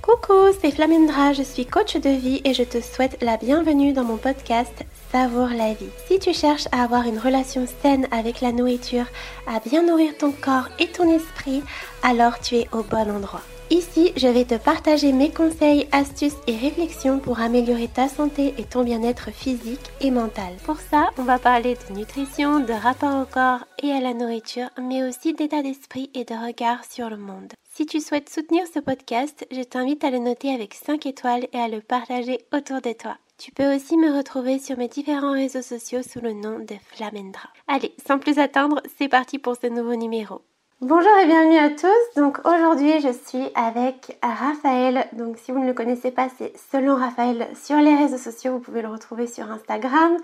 Coucou, 0.00 0.56
c'est 0.60 0.70
Flamendra, 0.70 1.32
je 1.32 1.42
suis 1.42 1.66
coach 1.66 1.96
de 1.96 2.08
vie 2.08 2.40
et 2.44 2.54
je 2.54 2.62
te 2.62 2.80
souhaite 2.80 3.22
la 3.22 3.36
bienvenue 3.36 3.92
dans 3.92 4.04
mon 4.04 4.16
podcast 4.16 4.72
Savoure 5.12 5.48
la 5.48 5.74
vie. 5.74 5.90
Si 6.06 6.18
tu 6.18 6.32
cherches 6.32 6.68
à 6.72 6.82
avoir 6.82 7.06
une 7.06 7.18
relation 7.18 7.66
saine 7.82 8.06
avec 8.10 8.40
la 8.40 8.52
nourriture, 8.52 9.06
à 9.46 9.60
bien 9.60 9.84
nourrir 9.84 10.16
ton 10.16 10.32
corps 10.32 10.68
et 10.78 10.86
ton 10.86 11.10
esprit, 11.12 11.62
alors 12.02 12.38
tu 12.40 12.56
es 12.56 12.68
au 12.72 12.82
bon 12.82 13.10
endroit. 13.10 13.42
Ici, 13.70 14.12
je 14.16 14.28
vais 14.28 14.44
te 14.44 14.54
partager 14.54 15.10
mes 15.10 15.32
conseils, 15.32 15.88
astuces 15.90 16.36
et 16.46 16.56
réflexions 16.56 17.18
pour 17.18 17.40
améliorer 17.40 17.88
ta 17.88 18.08
santé 18.08 18.54
et 18.58 18.62
ton 18.62 18.84
bien-être 18.84 19.32
physique 19.32 19.90
et 20.00 20.12
mental. 20.12 20.54
Pour 20.64 20.78
ça, 20.78 21.10
on 21.18 21.24
va 21.24 21.40
parler 21.40 21.76
de 21.88 21.94
nutrition, 21.94 22.60
de 22.60 22.72
rapport 22.72 23.20
au 23.20 23.24
corps 23.24 23.66
et 23.82 23.90
à 23.90 24.00
la 24.00 24.14
nourriture, 24.14 24.68
mais 24.80 25.02
aussi 25.02 25.34
d'état 25.34 25.62
d'esprit 25.62 26.10
et 26.14 26.24
de 26.24 26.34
regard 26.34 26.84
sur 26.84 27.10
le 27.10 27.16
monde. 27.16 27.54
Si 27.74 27.86
tu 27.86 28.00
souhaites 28.00 28.30
soutenir 28.30 28.62
ce 28.72 28.78
podcast, 28.78 29.44
je 29.50 29.62
t'invite 29.62 30.04
à 30.04 30.10
le 30.10 30.18
noter 30.18 30.54
avec 30.54 30.74
5 30.74 31.04
étoiles 31.04 31.48
et 31.52 31.58
à 31.58 31.66
le 31.66 31.80
partager 31.80 32.38
autour 32.54 32.80
de 32.80 32.92
toi. 32.92 33.16
Tu 33.36 33.50
peux 33.50 33.74
aussi 33.74 33.96
me 33.96 34.16
retrouver 34.16 34.60
sur 34.60 34.78
mes 34.78 34.88
différents 34.88 35.32
réseaux 35.32 35.60
sociaux 35.60 36.02
sous 36.02 36.20
le 36.20 36.34
nom 36.34 36.60
de 36.60 36.76
Flamendra. 36.92 37.50
Allez, 37.66 37.92
sans 38.06 38.20
plus 38.20 38.38
attendre, 38.38 38.80
c'est 38.96 39.08
parti 39.08 39.38
pour 39.40 39.56
ce 39.60 39.66
nouveau 39.66 39.96
numéro. 39.96 40.40
Bonjour 40.82 41.10
et 41.22 41.26
bienvenue 41.26 41.56
à 41.56 41.70
tous. 41.70 42.20
Donc 42.20 42.38
aujourd'hui, 42.44 43.00
je 43.00 43.08
suis 43.08 43.48
avec 43.54 44.18
Raphaël. 44.22 45.06
Donc 45.14 45.38
si 45.38 45.50
vous 45.50 45.58
ne 45.58 45.66
le 45.66 45.72
connaissez 45.72 46.10
pas, 46.10 46.28
c'est 46.36 46.52
selon 46.70 46.96
Raphaël 46.96 47.48
sur 47.54 47.78
les 47.78 47.96
réseaux 47.96 48.18
sociaux. 48.18 48.52
Vous 48.52 48.58
pouvez 48.58 48.82
le 48.82 48.88
retrouver 48.88 49.26
sur 49.26 49.50
Instagram 49.50 50.18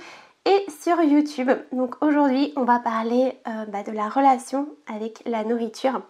et 0.44 0.66
sur 0.68 1.00
YouTube. 1.00 1.50
Donc 1.72 1.94
aujourd'hui, 2.02 2.52
on 2.56 2.64
va 2.64 2.80
parler 2.80 3.38
euh, 3.48 3.64
bah, 3.68 3.82
de 3.82 3.92
la 3.92 4.10
relation 4.10 4.68
avec 4.94 5.22
la 5.24 5.42
nourriture. 5.42 6.02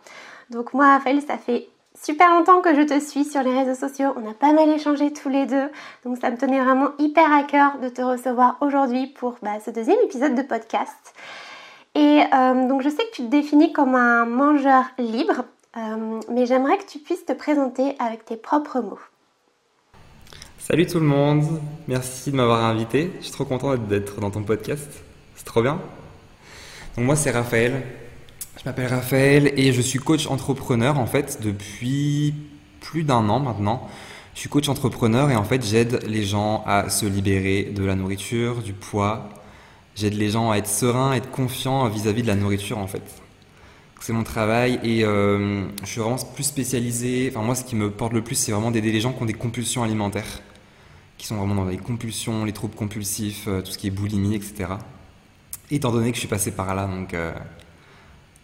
Donc 0.51 0.75
moi, 0.75 0.87
Raphaël, 0.87 1.23
ça 1.23 1.39
fait 1.39 1.69
super 1.95 2.37
longtemps 2.37 2.63
que 2.63 2.75
je 2.75 2.83
te 2.83 2.99
suis 2.99 3.25
sur 3.25 3.45
les 3.45 3.57
réseaux 3.57 3.79
sociaux. 3.79 4.13
On 4.17 4.29
a 4.29 4.35
pas 4.35 4.53
mal 4.53 4.69
échangé 4.71 5.12
tous 5.12 5.29
les 5.29 5.47
deux. 5.47 5.71
Donc 6.05 6.19
ça 6.21 6.33
me 6.33 6.37
tenait 6.37 6.61
vraiment 6.61 6.91
hyper 6.99 7.33
à 7.33 7.45
cœur 7.45 7.79
de 7.79 7.89
te 7.89 8.03
recevoir 8.03 8.56
aujourd'hui 8.61 9.06
pour 9.06 9.37
bah, 9.41 9.61
ce 9.65 9.71
deuxième 9.71 10.01
épisode 10.03 10.34
de 10.34 10.43
podcast. 10.43 11.15
Et 11.95 12.23
euh, 12.33 12.69
donc 12.69 12.83
je 12.83 12.89
sais 12.89 13.05
que 13.11 13.15
tu 13.15 13.23
te 13.23 13.31
définis 13.31 13.73
comme 13.73 13.95
un 13.95 14.25
mangeur 14.25 14.85
libre, 14.98 15.45
euh, 15.77 16.21
mais 16.31 16.47
j'aimerais 16.47 16.79
que 16.79 16.87
tu 16.87 16.99
puisses 16.99 17.27
te 17.27 17.33
présenter 17.33 17.97
avec 17.99 18.25
tes 18.25 18.37
propres 18.37 18.81
mots. 18.81 19.01
Salut 20.59 20.87
tout 20.87 21.01
le 21.01 21.07
monde, 21.07 21.45
merci 21.89 22.31
de 22.31 22.37
m'avoir 22.37 22.65
invité. 22.65 23.11
Je 23.19 23.25
suis 23.25 23.33
trop 23.33 23.45
content 23.45 23.77
d'être 23.77 24.21
dans 24.21 24.31
ton 24.31 24.43
podcast. 24.43 24.89
C'est 25.37 25.45
trop 25.45 25.61
bien. 25.61 25.81
Donc 26.97 27.05
moi 27.05 27.17
c'est 27.17 27.31
Raphaël. 27.31 27.83
Je 28.59 28.69
m'appelle 28.69 28.87
Raphaël 28.87 29.53
et 29.56 29.73
je 29.73 29.83
suis 29.83 29.99
coach 29.99 30.27
entrepreneur 30.29 30.99
en 30.99 31.06
fait 31.06 31.43
depuis 31.43 32.34
plus 32.81 33.03
d'un 33.03 33.29
an 33.29 33.41
maintenant. 33.41 33.89
Je 34.34 34.41
suis 34.41 34.49
coach 34.49 34.69
entrepreneur 34.69 35.31
et 35.31 35.37
en 35.37 35.45
fait 35.45 35.62
j'aide 35.62 36.03
les 36.06 36.23
gens 36.23 36.62
à 36.67 36.89
se 36.89 37.05
libérer 37.05 37.65
de 37.65 37.84
la 37.84 37.95
nourriture, 37.95 38.62
du 38.62 38.73
poids, 38.73 39.29
J'aide 39.95 40.15
les 40.15 40.31
gens 40.31 40.51
à 40.51 40.57
être 40.57 40.69
sereins, 40.69 41.12
à 41.12 41.17
être 41.17 41.31
confiants 41.31 41.87
vis-à-vis 41.89 42.23
de 42.23 42.29
la 42.29 42.35
nourriture 42.35 42.79
en 42.79 42.87
fait. 42.87 43.03
C'est 44.01 44.12
mon 44.12 44.25
travail 44.25 44.81
et 44.83 45.05
euh, 45.05 45.65
je 45.83 45.87
suis 45.87 46.01
vraiment 46.01 46.17
plus 46.34 46.43
spécialisé. 46.43 47.31
Enfin 47.31 47.45
moi 47.45 47.55
ce 47.55 47.62
qui 47.62 47.77
me 47.77 47.89
porte 47.89 48.12
le 48.12 48.23
plus 48.23 48.34
c'est 48.34 48.51
vraiment 48.51 48.73
d'aider 48.73 48.91
les 48.91 49.01
gens 49.01 49.12
qui 49.12 49.23
ont 49.23 49.27
des 49.27 49.33
compulsions 49.33 49.84
alimentaires, 49.84 50.41
qui 51.19 51.27
sont 51.27 51.37
vraiment 51.37 51.55
dans 51.55 51.67
les 51.67 51.77
compulsions, 51.77 52.45
les 52.45 52.53
troubles 52.53 52.75
compulsifs, 52.75 53.45
euh, 53.47 53.61
tout 53.61 53.71
ce 53.71 53.79
qui 53.79 53.87
est 53.87 53.91
boulimie, 53.91 54.34
etc. 54.34 54.73
Étant 55.71 55.93
donné 55.93 56.11
que 56.11 56.17
je 56.17 56.21
suis 56.21 56.29
passé 56.29 56.51
par 56.51 56.75
là, 56.75 56.87
donc, 56.87 57.15
euh, 57.15 57.33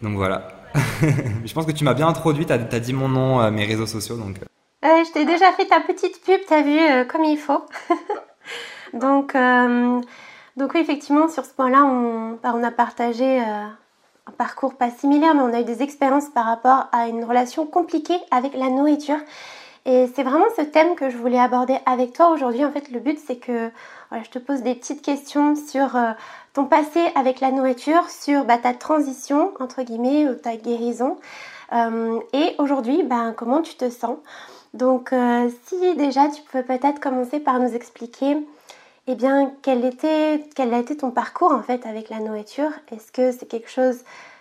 donc 0.01 0.15
voilà. 0.15 0.47
je 1.45 1.53
pense 1.53 1.65
que 1.65 1.71
tu 1.71 1.83
m'as 1.83 1.93
bien 1.93 2.07
introduit, 2.07 2.45
tu 2.45 2.53
as, 2.53 2.57
dit 2.57 2.93
mon 2.93 3.09
nom 3.09 3.51
mes 3.51 3.65
réseaux 3.65 3.87
sociaux. 3.87 4.15
Donc... 4.15 4.37
je 4.81 5.11
t'ai 5.11 5.25
déjà 5.25 5.51
fait 5.51 5.65
ta 5.65 5.81
petite 5.81 6.23
pub, 6.23 6.39
tu 6.47 6.53
as 6.53 6.61
vu 6.61 7.07
comme 7.09 7.25
il 7.25 7.37
faut. 7.37 7.65
donc 8.93 9.35
donc 10.59 10.73
oui, 10.73 10.81
effectivement, 10.81 11.29
sur 11.29 11.45
ce 11.45 11.53
point-là, 11.53 11.85
on, 11.85 12.37
bah, 12.43 12.53
a 12.61 12.71
partagé 12.71 13.41
euh, 13.41 13.63
un 14.27 14.31
parcours 14.37 14.75
pas 14.75 14.91
similaire, 14.91 15.33
mais 15.33 15.41
on 15.41 15.53
a 15.53 15.61
eu 15.61 15.63
des 15.63 15.81
expériences 15.81 16.27
par 16.27 16.45
rapport 16.45 16.87
à 16.91 17.07
une 17.07 17.23
relation 17.23 17.65
compliquée 17.65 18.19
avec 18.29 18.53
la 18.55 18.69
nourriture. 18.69 19.19
Et 19.85 20.09
c'est 20.13 20.23
vraiment 20.23 20.47
ce 20.57 20.61
thème 20.63 20.95
que 20.95 21.09
je 21.09 21.15
voulais 21.15 21.39
aborder 21.39 21.77
avec 21.85 22.11
toi 22.11 22.31
aujourd'hui. 22.31 22.65
En 22.65 22.73
fait, 22.73 22.91
le 22.91 22.99
but, 22.99 23.17
c'est 23.25 23.37
que 23.37 23.71
je 24.11 24.29
te 24.29 24.37
pose 24.37 24.61
des 24.61 24.75
petites 24.75 25.01
questions 25.01 25.55
sur 25.55 25.95
euh, 25.95 26.11
ton 26.53 26.65
passé 26.65 26.99
avec 27.15 27.39
la 27.39 27.51
nourriture, 27.51 28.09
sur 28.09 28.43
bah, 28.43 28.57
ta 28.57 28.73
transition, 28.73 29.53
entre 29.61 29.83
guillemets, 29.83 30.27
ou 30.27 30.35
ta 30.35 30.57
guérison. 30.57 31.17
Euh, 31.71 32.19
et 32.33 32.55
aujourd'hui, 32.57 33.03
bah, 33.03 33.31
comment 33.33 33.61
tu 33.61 33.75
te 33.75 33.89
sens. 33.89 34.17
Donc, 34.73 35.15
si 35.65 35.95
déjà 35.95 36.27
tu 36.27 36.43
peux 36.51 36.61
peut-être 36.61 36.99
commencer 36.99 37.39
par 37.39 37.59
nous 37.59 37.73
expliquer 37.73 38.37
eh 39.11 39.15
bien, 39.15 39.51
quel, 39.63 39.83
a 39.83 40.79
été 40.79 40.95
ton 40.95 41.09
parcours 41.09 41.51
en 41.51 41.63
fait 41.63 41.87
avec 41.87 42.09
la 42.09 42.19
nourriture? 42.19 42.69
Est-ce 42.91 43.11
que 43.11 43.31
c'est 43.31 43.47
quelque 43.47 43.69
chose, 43.69 43.97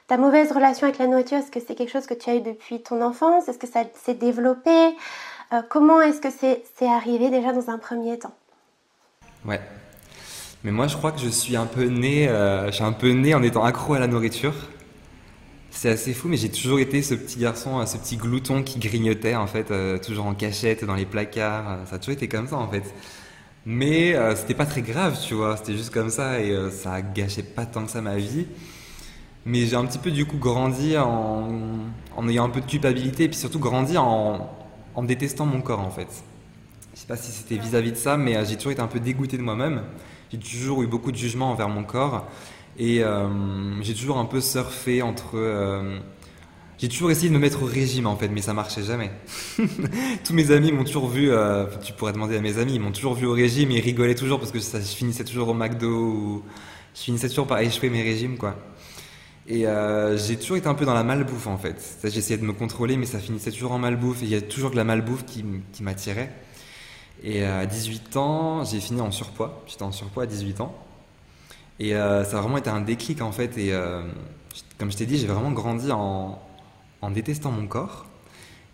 ta 0.08 0.18
mauvaise 0.18 0.52
relation 0.52 0.86
avec 0.86 0.98
la 0.98 1.06
nourriture, 1.06 1.38
est-ce 1.38 1.50
que 1.50 1.58
c'est 1.58 1.74
quelque 1.74 1.90
chose 1.90 2.06
que 2.06 2.12
tu 2.12 2.28
as 2.28 2.34
eu 2.34 2.42
depuis 2.42 2.82
ton 2.82 3.00
enfance? 3.00 3.48
Est-ce 3.48 3.56
que 3.56 3.66
ça 3.66 3.84
s'est 3.94 4.12
développé? 4.12 4.70
Euh, 5.54 5.62
Comment 5.70 6.02
est-ce 6.02 6.20
que 6.20 6.28
c'est 6.30 6.86
arrivé 6.86 7.30
déjà 7.30 7.54
dans 7.54 7.70
un 7.70 7.78
premier 7.78 8.18
temps? 8.18 8.34
Ouais. 9.46 9.60
Mais 10.64 10.70
moi, 10.70 10.86
je 10.86 10.98
crois 10.98 11.12
que 11.12 11.20
je 11.20 11.30
suis 11.30 11.56
un 11.56 11.64
peu 11.64 11.84
né, 11.84 12.28
euh, 12.28 12.70
un 12.80 12.92
peu 12.92 13.12
né 13.12 13.34
en 13.34 13.42
étant 13.42 13.64
accro 13.64 13.94
à 13.94 13.98
la 13.98 14.06
nourriture. 14.06 14.52
C'est 15.70 15.88
assez 15.88 16.12
fou, 16.12 16.28
mais 16.28 16.36
j'ai 16.36 16.50
toujours 16.50 16.78
été 16.78 17.00
ce 17.00 17.14
petit 17.14 17.38
garçon, 17.38 17.86
ce 17.86 17.96
petit 17.96 18.18
glouton 18.18 18.62
qui 18.62 18.78
grignotait 18.78 19.34
en 19.34 19.46
fait, 19.46 19.70
euh, 19.70 19.96
toujours 19.96 20.26
en 20.26 20.34
cachette 20.34 20.84
dans 20.84 20.94
les 20.94 21.06
placards. 21.06 21.78
Ça 21.86 21.96
a 21.96 21.98
toujours 21.98 22.12
été 22.12 22.28
comme 22.28 22.48
ça 22.48 22.56
en 22.56 22.68
fait. 22.68 22.84
Mais 23.70 24.14
euh, 24.14 24.34
c'était 24.34 24.54
pas 24.54 24.64
très 24.64 24.80
grave, 24.80 25.20
tu 25.22 25.34
vois. 25.34 25.58
C'était 25.58 25.76
juste 25.76 25.90
comme 25.90 26.08
ça 26.08 26.40
et 26.40 26.52
euh, 26.52 26.70
ça 26.70 27.02
gâchait 27.02 27.42
pas 27.42 27.66
tant 27.66 27.84
que 27.84 27.90
ça 27.90 28.00
ma 28.00 28.16
vie. 28.16 28.46
Mais 29.44 29.66
j'ai 29.66 29.76
un 29.76 29.84
petit 29.84 29.98
peu 29.98 30.10
du 30.10 30.24
coup 30.24 30.38
grandi 30.38 30.96
en, 30.96 31.90
ayant 32.28 32.46
un 32.46 32.48
peu 32.48 32.62
de 32.62 32.66
culpabilité 32.66 33.24
et 33.24 33.28
puis 33.28 33.36
surtout 33.36 33.58
grandi 33.58 33.98
en, 33.98 34.48
en 34.94 35.02
détestant 35.02 35.44
mon 35.44 35.60
corps 35.60 35.80
en 35.80 35.90
fait. 35.90 36.08
Je 36.94 37.00
sais 37.00 37.06
pas 37.06 37.18
si 37.18 37.30
c'était 37.30 37.58
vis-à-vis 37.58 37.92
de 37.92 37.96
ça, 37.96 38.16
mais 38.16 38.38
euh, 38.38 38.44
j'ai 38.46 38.56
toujours 38.56 38.72
été 38.72 38.80
un 38.80 38.86
peu 38.86 39.00
dégoûté 39.00 39.36
de 39.36 39.42
moi-même. 39.42 39.82
J'ai 40.32 40.38
toujours 40.38 40.82
eu 40.82 40.86
beaucoup 40.86 41.12
de 41.12 41.18
jugement 41.18 41.50
envers 41.50 41.68
mon 41.68 41.84
corps 41.84 42.26
et 42.78 43.02
j'ai 43.80 43.94
toujours 43.94 44.18
un 44.18 44.24
peu 44.24 44.40
surfé 44.40 45.02
entre 45.02 45.36
j'ai 46.78 46.88
toujours 46.88 47.10
essayé 47.10 47.28
de 47.28 47.34
me 47.34 47.40
mettre 47.40 47.62
au 47.64 47.66
régime 47.66 48.06
en 48.06 48.16
fait, 48.16 48.28
mais 48.28 48.40
ça 48.40 48.54
marchait 48.54 48.84
jamais. 48.84 49.10
Tous 50.24 50.32
mes 50.32 50.52
amis 50.52 50.70
m'ont 50.70 50.84
toujours 50.84 51.08
vu, 51.08 51.30
euh, 51.30 51.66
tu 51.82 51.92
pourrais 51.92 52.12
demander 52.12 52.36
à 52.36 52.40
mes 52.40 52.58
amis, 52.58 52.74
ils 52.74 52.80
m'ont 52.80 52.92
toujours 52.92 53.14
vu 53.14 53.26
au 53.26 53.32
régime, 53.32 53.72
ils 53.72 53.80
rigolaient 53.80 54.14
toujours 54.14 54.38
parce 54.38 54.52
que 54.52 54.60
ça, 54.60 54.78
je 54.78 54.86
finissais 54.86 55.24
toujours 55.24 55.48
au 55.48 55.54
McDo 55.54 55.88
ou 55.88 56.42
je 56.94 57.00
finissais 57.00 57.28
toujours 57.28 57.48
par 57.48 57.58
échouer 57.58 57.90
mes 57.90 58.02
régimes 58.02 58.38
quoi. 58.38 58.56
Et 59.48 59.66
euh, 59.66 60.16
j'ai 60.16 60.36
toujours 60.36 60.56
été 60.56 60.68
un 60.68 60.74
peu 60.74 60.84
dans 60.84 60.94
la 60.94 61.02
malbouffe 61.02 61.48
en 61.48 61.58
fait. 61.58 61.98
J'essayais 62.04 62.38
de 62.38 62.44
me 62.44 62.52
contrôler, 62.52 62.96
mais 62.96 63.06
ça 63.06 63.18
finissait 63.18 63.50
toujours 63.50 63.72
en 63.72 63.78
malbouffe 63.78 64.22
et 64.22 64.26
il 64.26 64.30
y 64.30 64.36
a 64.36 64.40
toujours 64.40 64.70
de 64.70 64.76
la 64.76 64.84
malbouffe 64.84 65.24
qui, 65.24 65.44
m'attirait. 65.82 66.32
Et 67.24 67.44
à 67.44 67.66
18 67.66 68.16
ans, 68.18 68.64
j'ai 68.64 68.78
fini 68.78 69.00
en 69.00 69.10
surpoids. 69.10 69.64
J'étais 69.66 69.82
en 69.82 69.90
surpoids 69.90 70.24
à 70.24 70.26
18 70.26 70.60
ans. 70.60 70.76
Et 71.80 71.96
euh, 71.96 72.24
ça 72.24 72.38
a 72.38 72.40
vraiment 72.40 72.58
été 72.58 72.70
un 72.70 72.82
déclic 72.82 73.22
en 73.22 73.32
fait. 73.32 73.56
Et 73.58 73.72
comme 74.76 74.92
je 74.92 74.96
t'ai 74.96 75.06
dit, 75.06 75.16
j'ai 75.16 75.26
vraiment 75.26 75.50
grandi 75.50 75.90
en, 75.90 76.38
en 77.02 77.10
détestant 77.10 77.50
mon 77.50 77.66
corps. 77.66 78.06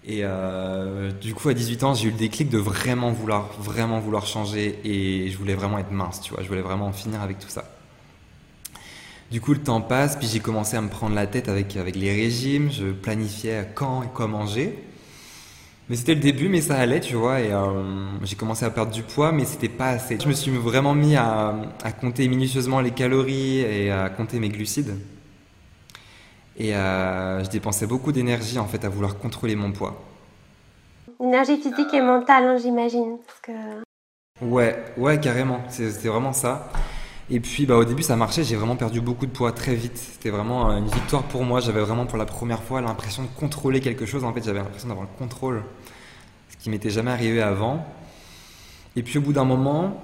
Et 0.06 0.20
euh, 0.22 1.12
du 1.12 1.34
coup, 1.34 1.48
à 1.48 1.54
18 1.54 1.82
ans, 1.84 1.94
j'ai 1.94 2.08
eu 2.08 2.10
le 2.10 2.18
déclic 2.18 2.50
de 2.50 2.58
vraiment 2.58 3.10
vouloir, 3.10 3.50
vraiment 3.58 4.00
vouloir 4.00 4.26
changer 4.26 4.78
et 4.84 5.30
je 5.30 5.38
voulais 5.38 5.54
vraiment 5.54 5.78
être 5.78 5.92
mince, 5.92 6.20
tu 6.20 6.34
vois. 6.34 6.42
Je 6.42 6.48
voulais 6.48 6.60
vraiment 6.60 6.86
en 6.86 6.92
finir 6.92 7.22
avec 7.22 7.38
tout 7.38 7.48
ça. 7.48 7.64
Du 9.30 9.40
coup, 9.40 9.54
le 9.54 9.60
temps 9.60 9.80
passe, 9.80 10.16
puis 10.16 10.28
j'ai 10.28 10.40
commencé 10.40 10.76
à 10.76 10.82
me 10.82 10.90
prendre 10.90 11.14
la 11.14 11.26
tête 11.26 11.48
avec, 11.48 11.76
avec 11.76 11.96
les 11.96 12.12
régimes. 12.12 12.70
Je 12.70 12.92
planifiais 12.92 13.66
quand 13.74 14.02
et 14.02 14.08
quoi 14.08 14.26
manger. 14.26 14.78
Mais 15.88 15.96
c'était 15.96 16.14
le 16.14 16.20
début, 16.20 16.48
mais 16.48 16.60
ça 16.60 16.76
allait, 16.76 17.00
tu 17.00 17.14
vois. 17.14 17.40
Et 17.40 17.50
euh, 17.52 17.82
j'ai 18.22 18.36
commencé 18.36 18.66
à 18.66 18.70
perdre 18.70 18.92
du 18.92 19.02
poids, 19.02 19.32
mais 19.32 19.46
c'était 19.46 19.70
pas 19.70 19.88
assez. 19.88 20.18
Je 20.20 20.28
me 20.28 20.34
suis 20.34 20.50
vraiment 20.50 20.94
mis 20.94 21.16
à, 21.16 21.54
à 21.82 21.92
compter 21.92 22.28
minutieusement 22.28 22.80
les 22.80 22.90
calories 22.90 23.60
et 23.60 23.90
à 23.90 24.10
compter 24.10 24.38
mes 24.38 24.50
glucides. 24.50 24.94
Et 26.56 26.74
euh, 26.74 27.42
je 27.42 27.50
dépensais 27.50 27.86
beaucoup 27.86 28.12
d'énergie 28.12 28.58
en 28.58 28.66
fait 28.66 28.84
à 28.84 28.88
vouloir 28.88 29.18
contrôler 29.18 29.56
mon 29.56 29.72
poids. 29.72 30.00
Énergie 31.20 31.56
physique 31.56 31.92
et 31.92 32.00
mentale, 32.00 32.44
hein, 32.44 32.56
j'imagine. 32.56 33.18
Que... 33.42 33.52
Ouais, 34.42 34.84
ouais, 34.96 35.18
carrément. 35.20 35.60
C'était 35.68 36.08
vraiment 36.08 36.32
ça. 36.32 36.70
Et 37.30 37.40
puis 37.40 37.64
bah, 37.64 37.76
au 37.76 37.84
début 37.84 38.02
ça 38.02 38.16
marchait, 38.16 38.44
j'ai 38.44 38.56
vraiment 38.56 38.76
perdu 38.76 39.00
beaucoup 39.00 39.26
de 39.26 39.30
poids 39.30 39.52
très 39.52 39.74
vite. 39.74 39.96
C'était 39.96 40.30
vraiment 40.30 40.70
euh, 40.70 40.76
une 40.76 40.88
victoire 40.88 41.22
pour 41.24 41.42
moi. 41.42 41.60
J'avais 41.60 41.80
vraiment 41.80 42.06
pour 42.06 42.18
la 42.18 42.26
première 42.26 42.62
fois 42.62 42.80
l'impression 42.80 43.22
de 43.22 43.28
contrôler 43.28 43.80
quelque 43.80 44.06
chose. 44.06 44.24
En 44.24 44.32
fait, 44.32 44.44
j'avais 44.44 44.58
l'impression 44.58 44.88
d'avoir 44.88 45.06
le 45.06 45.18
contrôle, 45.18 45.64
ce 46.50 46.56
qui 46.56 46.70
m'était 46.70 46.90
jamais 46.90 47.10
arrivé 47.10 47.40
avant. 47.42 47.84
Et 48.96 49.02
puis 49.02 49.18
au 49.18 49.22
bout 49.22 49.32
d'un 49.32 49.44
moment, 49.44 50.00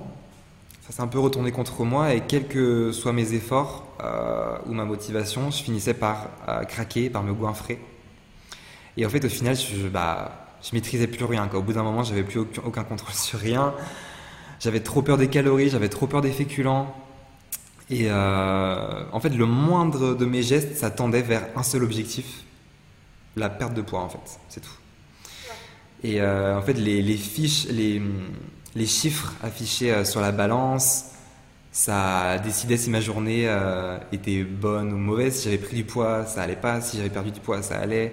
ça 0.91 0.97
s'est 0.97 1.03
un 1.03 1.07
peu 1.07 1.21
retourné 1.21 1.53
contre 1.53 1.85
moi 1.85 2.15
et 2.15 2.21
quels 2.21 2.49
que 2.49 2.91
soient 2.91 3.13
mes 3.13 3.33
efforts 3.33 3.87
euh, 4.03 4.59
ou 4.67 4.73
ma 4.73 4.85
motivation, 4.85 5.53
je 5.53 5.63
finissais 5.63 5.95
par 5.95 6.31
euh, 6.49 6.65
craquer, 6.65 7.09
par 7.09 7.23
me 7.23 7.33
goinfrer. 7.33 7.79
Et 8.97 9.07
en 9.07 9.09
fait, 9.09 9.25
au 9.25 9.29
final, 9.29 9.55
je, 9.55 9.87
bah, 9.87 10.49
je 10.61 10.75
maîtrisais 10.75 11.07
plus 11.07 11.25
rien. 11.25 11.49
Au 11.55 11.63
bout 11.63 11.75
d'un 11.75 11.85
moment, 11.85 12.03
j'avais 12.03 12.25
plus 12.25 12.41
aucun, 12.41 12.83
contrôle 12.83 13.15
sur 13.15 13.39
rien. 13.39 13.73
J'avais 14.59 14.81
trop 14.81 15.01
peur 15.01 15.17
des 15.17 15.29
calories, 15.29 15.69
j'avais 15.69 15.89
trop 15.89 16.09
peur 16.09 16.23
des 16.23 16.33
féculents. 16.33 16.93
Et 17.89 18.07
euh, 18.11 19.05
en 19.13 19.21
fait, 19.21 19.31
le 19.31 19.47
moindre 19.47 20.15
de 20.15 20.25
mes 20.25 20.43
gestes, 20.43 20.77
ça 20.77 20.91
tendait 20.91 21.23
vers 21.23 21.47
un 21.55 21.63
seul 21.63 21.85
objectif 21.85 22.43
la 23.37 23.49
perte 23.49 23.75
de 23.75 23.83
poids, 23.83 24.01
en 24.01 24.09
fait. 24.09 24.41
C'est 24.49 24.61
tout. 24.61 24.77
Et 26.03 26.21
en 26.21 26.63
fait, 26.63 26.73
les, 26.73 27.17
fiches, 27.17 27.69
les, 27.69 28.03
les, 28.75 28.87
chiffres 28.87 29.35
affichés 29.43 29.93
euh, 29.93 30.05
sur 30.05 30.21
la 30.21 30.33
balance, 30.33 31.07
ça 31.73 32.39
décidait 32.39 32.77
si 32.77 32.91
ma 32.91 33.01
journée 33.01 33.49
était 34.13 34.43
bonne 34.43 34.93
ou 34.93 34.97
mauvaise. 34.97 35.37
Si 35.37 35.45
j'avais 35.45 35.59
pris 35.59 35.77
du 35.77 35.85
poids, 35.85 36.27
ça 36.27 36.43
allait 36.43 36.57
pas. 36.57 36.81
Si 36.81 36.97
j'avais 36.97 37.11
perdu 37.11 37.31
du 37.31 37.39
poids, 37.39 37.63
ça 37.63 37.79
allait 37.79 38.13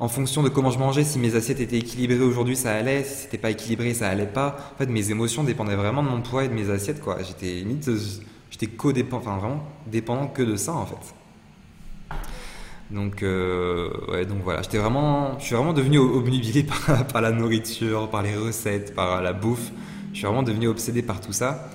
en 0.00 0.08
fonction 0.08 0.42
de 0.42 0.48
comment 0.48 0.70
je 0.70 0.78
mangeais, 0.78 1.02
si 1.02 1.18
mes 1.18 1.34
assiettes 1.34 1.60
étaient 1.60 1.78
équilibrées 1.78 2.20
aujourd'hui, 2.20 2.54
ça 2.54 2.72
allait, 2.72 3.02
si 3.02 3.22
c'était 3.22 3.38
pas 3.38 3.50
équilibré, 3.50 3.94
ça 3.94 4.08
allait 4.08 4.26
pas. 4.26 4.56
En 4.74 4.78
fait, 4.78 4.86
mes 4.86 5.10
émotions 5.10 5.42
dépendaient 5.42 5.74
vraiment 5.74 6.02
de 6.04 6.08
mon 6.08 6.22
poids 6.22 6.44
et 6.44 6.48
de 6.48 6.54
mes 6.54 6.70
assiettes, 6.70 7.00
quoi. 7.00 7.18
J'étais 7.22 7.52
limite, 7.64 7.90
j'étais 8.50 8.68
codépendant, 8.68 9.22
enfin 9.22 9.38
vraiment 9.38 9.64
dépendant 9.86 10.28
que 10.28 10.42
de 10.42 10.56
ça, 10.56 10.72
en 10.74 10.86
fait. 10.86 11.14
Donc, 12.90 13.22
euh, 13.22 13.90
ouais, 14.10 14.24
donc 14.24 14.38
voilà, 14.42 14.62
j'étais 14.62 14.78
vraiment, 14.78 15.38
je 15.38 15.44
suis 15.44 15.54
vraiment 15.54 15.74
devenu 15.74 15.98
obnubilé 15.98 16.66
par, 17.12 17.20
la 17.20 17.32
nourriture, 17.32 18.08
par 18.08 18.22
les 18.22 18.34
recettes, 18.34 18.94
par 18.94 19.20
la 19.22 19.32
bouffe. 19.32 19.70
Je 20.12 20.18
suis 20.18 20.26
vraiment 20.26 20.42
devenu 20.42 20.68
obsédé 20.68 21.02
par 21.02 21.20
tout 21.20 21.32
ça 21.32 21.68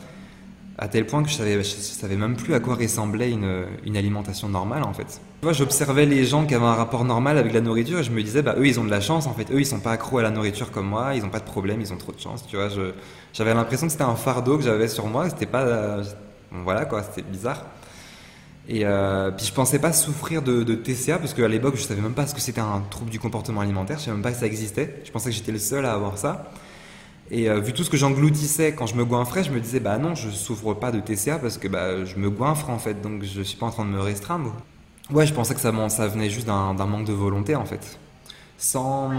à 0.77 0.87
tel 0.87 1.05
point 1.05 1.21
que 1.21 1.29
je 1.29 1.35
savais, 1.35 1.63
savais 1.63 2.15
même 2.15 2.35
plus 2.35 2.53
à 2.53 2.59
quoi 2.59 2.75
ressemblait 2.75 3.31
une, 3.31 3.65
une 3.85 3.95
alimentation 3.95 4.49
normale 4.49 4.83
en 4.83 4.93
fait. 4.93 5.21
Tu 5.41 5.53
j'observais 5.53 6.05
les 6.05 6.25
gens 6.25 6.45
qui 6.45 6.55
avaient 6.55 6.65
un 6.65 6.73
rapport 6.73 7.05
normal 7.05 7.37
avec 7.37 7.53
la 7.53 7.61
nourriture 7.61 7.99
et 7.99 8.03
je 8.03 8.11
me 8.11 8.23
disais, 8.23 8.41
bah 8.41 8.55
eux 8.57 8.65
ils 8.65 8.79
ont 8.79 8.83
de 8.83 8.89
la 8.89 9.01
chance 9.01 9.27
en 9.27 9.33
fait, 9.33 9.51
eux 9.51 9.59
ils 9.59 9.65
sont 9.65 9.79
pas 9.79 9.91
accros 9.91 10.17
à 10.17 10.23
la 10.23 10.31
nourriture 10.31 10.71
comme 10.71 10.87
moi, 10.87 11.13
ils 11.15 11.23
ont 11.23 11.29
pas 11.29 11.39
de 11.39 11.45
problème, 11.45 11.79
ils 11.81 11.93
ont 11.93 11.97
trop 11.97 12.11
de 12.11 12.19
chance, 12.19 12.45
tu 12.47 12.55
vois. 12.55 12.69
J'avais 13.33 13.53
l'impression 13.53 13.85
que 13.87 13.91
c'était 13.91 14.03
un 14.03 14.15
fardeau 14.15 14.57
que 14.57 14.63
j'avais 14.63 14.87
sur 14.87 15.05
moi, 15.07 15.29
c'était 15.29 15.45
pas, 15.45 16.01
voilà 16.51 16.85
quoi, 16.85 17.03
c'était 17.03 17.27
bizarre. 17.27 17.63
Et 18.69 18.85
euh, 18.85 19.31
puis 19.31 19.45
je 19.45 19.53
pensais 19.53 19.79
pas 19.79 19.91
souffrir 19.91 20.41
de, 20.41 20.63
TCA 20.63 21.19
parce 21.19 21.33
qu'à 21.33 21.47
l'époque 21.47 21.75
je 21.75 21.81
savais 21.81 22.01
même 22.01 22.13
pas 22.13 22.27
ce 22.27 22.33
que 22.33 22.39
c'était 22.39 22.61
un 22.61 22.81
trouble 22.89 23.09
du 23.09 23.19
comportement 23.19 23.61
alimentaire, 23.61 23.99
je 23.99 24.05
savais 24.05 24.15
même 24.15 24.23
pas 24.23 24.31
que 24.31 24.37
ça 24.37 24.45
existait. 24.45 25.01
Je 25.03 25.11
pensais 25.11 25.29
que 25.29 25.35
j'étais 25.35 25.51
le 25.51 25.59
seul 25.59 25.85
à 25.85 25.93
avoir 25.93 26.17
ça. 26.17 26.51
Et 27.31 27.49
euh, 27.49 27.59
vu 27.59 27.73
tout 27.73 27.83
ce 27.83 27.89
que 27.89 27.97
j'engloutissais 27.97 28.73
quand 28.73 28.85
je 28.85 28.95
me 28.95 29.05
goinfrais, 29.05 29.43
je 29.43 29.51
me 29.51 29.59
disais 29.59 29.79
bah 29.79 29.97
non, 29.97 30.15
je 30.15 30.29
souffre 30.29 30.73
pas 30.73 30.91
de 30.91 30.99
TCA 30.99 31.39
parce 31.39 31.57
que 31.57 31.67
bah, 31.67 32.05
je 32.05 32.15
me 32.15 32.29
goinfre 32.29 32.69
en 32.69 32.79
fait, 32.79 33.01
donc 33.01 33.23
je 33.23 33.41
suis 33.41 33.57
pas 33.57 33.65
en 33.65 33.71
train 33.71 33.85
de 33.85 33.89
me 33.89 33.99
restreindre. 33.99 34.53
Ouais, 35.11 35.27
je 35.27 35.33
pensais 35.33 35.53
que 35.53 35.59
ça, 35.59 35.71
venait 35.71 36.29
juste 36.29 36.47
d'un 36.47 36.73
manque 36.73 37.05
de 37.05 37.13
volonté 37.13 37.55
en 37.55 37.65
fait, 37.65 37.99
sans 38.57 39.11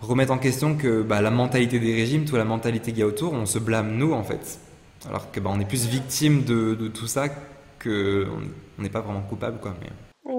remettre 0.00 0.32
en 0.32 0.38
question 0.38 0.76
que 0.76 1.02
bah, 1.02 1.20
la 1.20 1.30
mentalité 1.30 1.78
des 1.78 1.94
régimes, 1.94 2.24
toute 2.24 2.38
la 2.38 2.44
mentalité 2.44 2.92
qu'il 2.92 3.00
y 3.00 3.02
a 3.02 3.06
autour, 3.06 3.34
on 3.34 3.44
se 3.44 3.58
blâme 3.58 3.96
nous 3.96 4.14
en 4.14 4.24
fait, 4.24 4.58
alors 5.06 5.30
que 5.30 5.40
bah, 5.40 5.50
on 5.52 5.60
est 5.60 5.68
plus 5.68 5.86
victime 5.86 6.44
de 6.44 6.88
tout 6.88 7.06
ça 7.06 7.28
que 7.78 8.26
on 8.78 8.82
n'est 8.82 8.90
pas 8.90 9.00
vraiment 9.00 9.22
coupable 9.22 9.58
quoi. 9.60 9.74
Mais... 9.80 9.90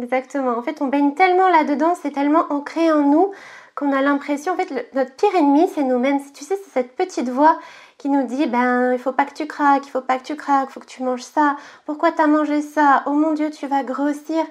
Exactement. 0.02 0.58
En 0.58 0.62
fait, 0.62 0.82
on 0.82 0.88
baigne 0.88 1.14
tellement 1.14 1.50
là-dedans, 1.50 1.96
c'est 2.02 2.12
tellement 2.12 2.46
ancré 2.50 2.92
en 2.92 3.02
nous 3.02 3.32
qu'on 3.76 3.94
a 3.94 4.02
l'impression, 4.02 4.54
en 4.54 4.56
fait, 4.58 4.94
notre 4.96 5.16
pire 5.16 5.36
ennemi, 5.36 5.70
c'est 5.74 5.84
nous-mêmes. 5.84 6.20
Tu 6.34 6.44
sais, 6.44 6.56
c'est 6.56 6.72
cette 6.72 6.96
petite 6.96 7.30
voix 7.30 7.60
qui 8.00 8.10
nous 8.10 8.26
dit, 8.26 8.48
ben, 8.48 8.92
il 8.92 9.00
faut 9.00 9.12
pas 9.12 9.26
que 9.26 9.34
tu 9.34 9.46
craques, 9.46 9.86
il 9.86 9.90
faut 9.90 10.02
pas 10.02 10.18
que 10.18 10.24
tu 10.24 10.36
craques, 10.36 10.70
il 10.70 10.74
faut 10.74 10.80
que 10.80 10.88
tu 10.88 11.04
manges 11.04 11.24
ça. 11.24 11.56
Pourquoi 11.86 12.12
tu 12.12 12.22
as 12.22 12.28
mangé 12.28 12.62
ça? 12.62 13.04
Oh 13.06 13.12
mon 13.12 13.34
Dieu, 13.34 13.52
tu 13.52 13.68
vas 13.68 13.84
grossir. 13.84 14.44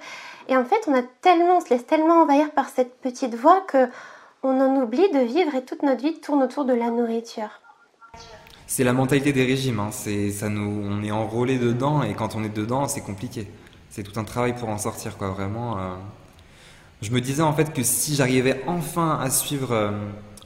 Et 0.49 0.57
en 0.57 0.65
fait, 0.65 0.81
on 0.87 0.95
a 0.95 1.03
tellement, 1.23 1.61
se 1.61 1.71
laisse 1.71 1.87
tellement 1.87 2.23
envahir 2.23 2.53
par 2.53 2.69
cette 2.69 3.01
petite 3.01 3.35
voix 3.35 3.63
que 3.67 3.89
on 4.43 4.61
en 4.61 4.81
oublie 4.81 5.11
de 5.11 5.19
vivre 5.19 5.55
et 5.57 5.65
toute 5.65 5.83
notre 5.83 6.03
vie 6.03 6.21
tourne 6.21 6.43
autour 6.43 6.65
de 6.65 6.75
la 6.75 6.91
nourriture. 6.91 7.61
C'est 8.67 8.85
la 8.85 8.93
mentalité 8.93 9.33
des 9.33 9.45
régimes. 9.45 9.81
Hein. 9.81 9.91
C'est, 9.93 10.31
ça 10.31 10.49
nous, 10.49 10.83
on 10.85 11.03
est 11.03 11.11
enrôlé 11.11 11.59
dedans 11.59 12.03
et 12.03 12.15
quand 12.15 12.35
on 12.35 12.45
est 12.45 12.55
dedans, 12.55 12.89
c'est 12.89 13.01
compliqué. 13.01 13.49
C'est 13.91 14.03
tout 14.03 14.19
un 14.19 14.25
travail 14.25 14.55
pour 14.55 14.69
en 14.69 14.79
sortir, 14.79 15.17
quoi. 15.17 15.31
Vraiment. 15.31 15.79
Euh, 15.79 15.95
je 17.03 17.11
me 17.11 17.21
disais 17.21 17.43
en 17.43 17.53
fait 17.53 17.73
que 17.73 17.83
si 17.83 18.15
j'arrivais 18.15 18.63
enfin 18.67 19.19
à 19.21 19.31
suivre 19.31 19.73
euh, 19.73 19.91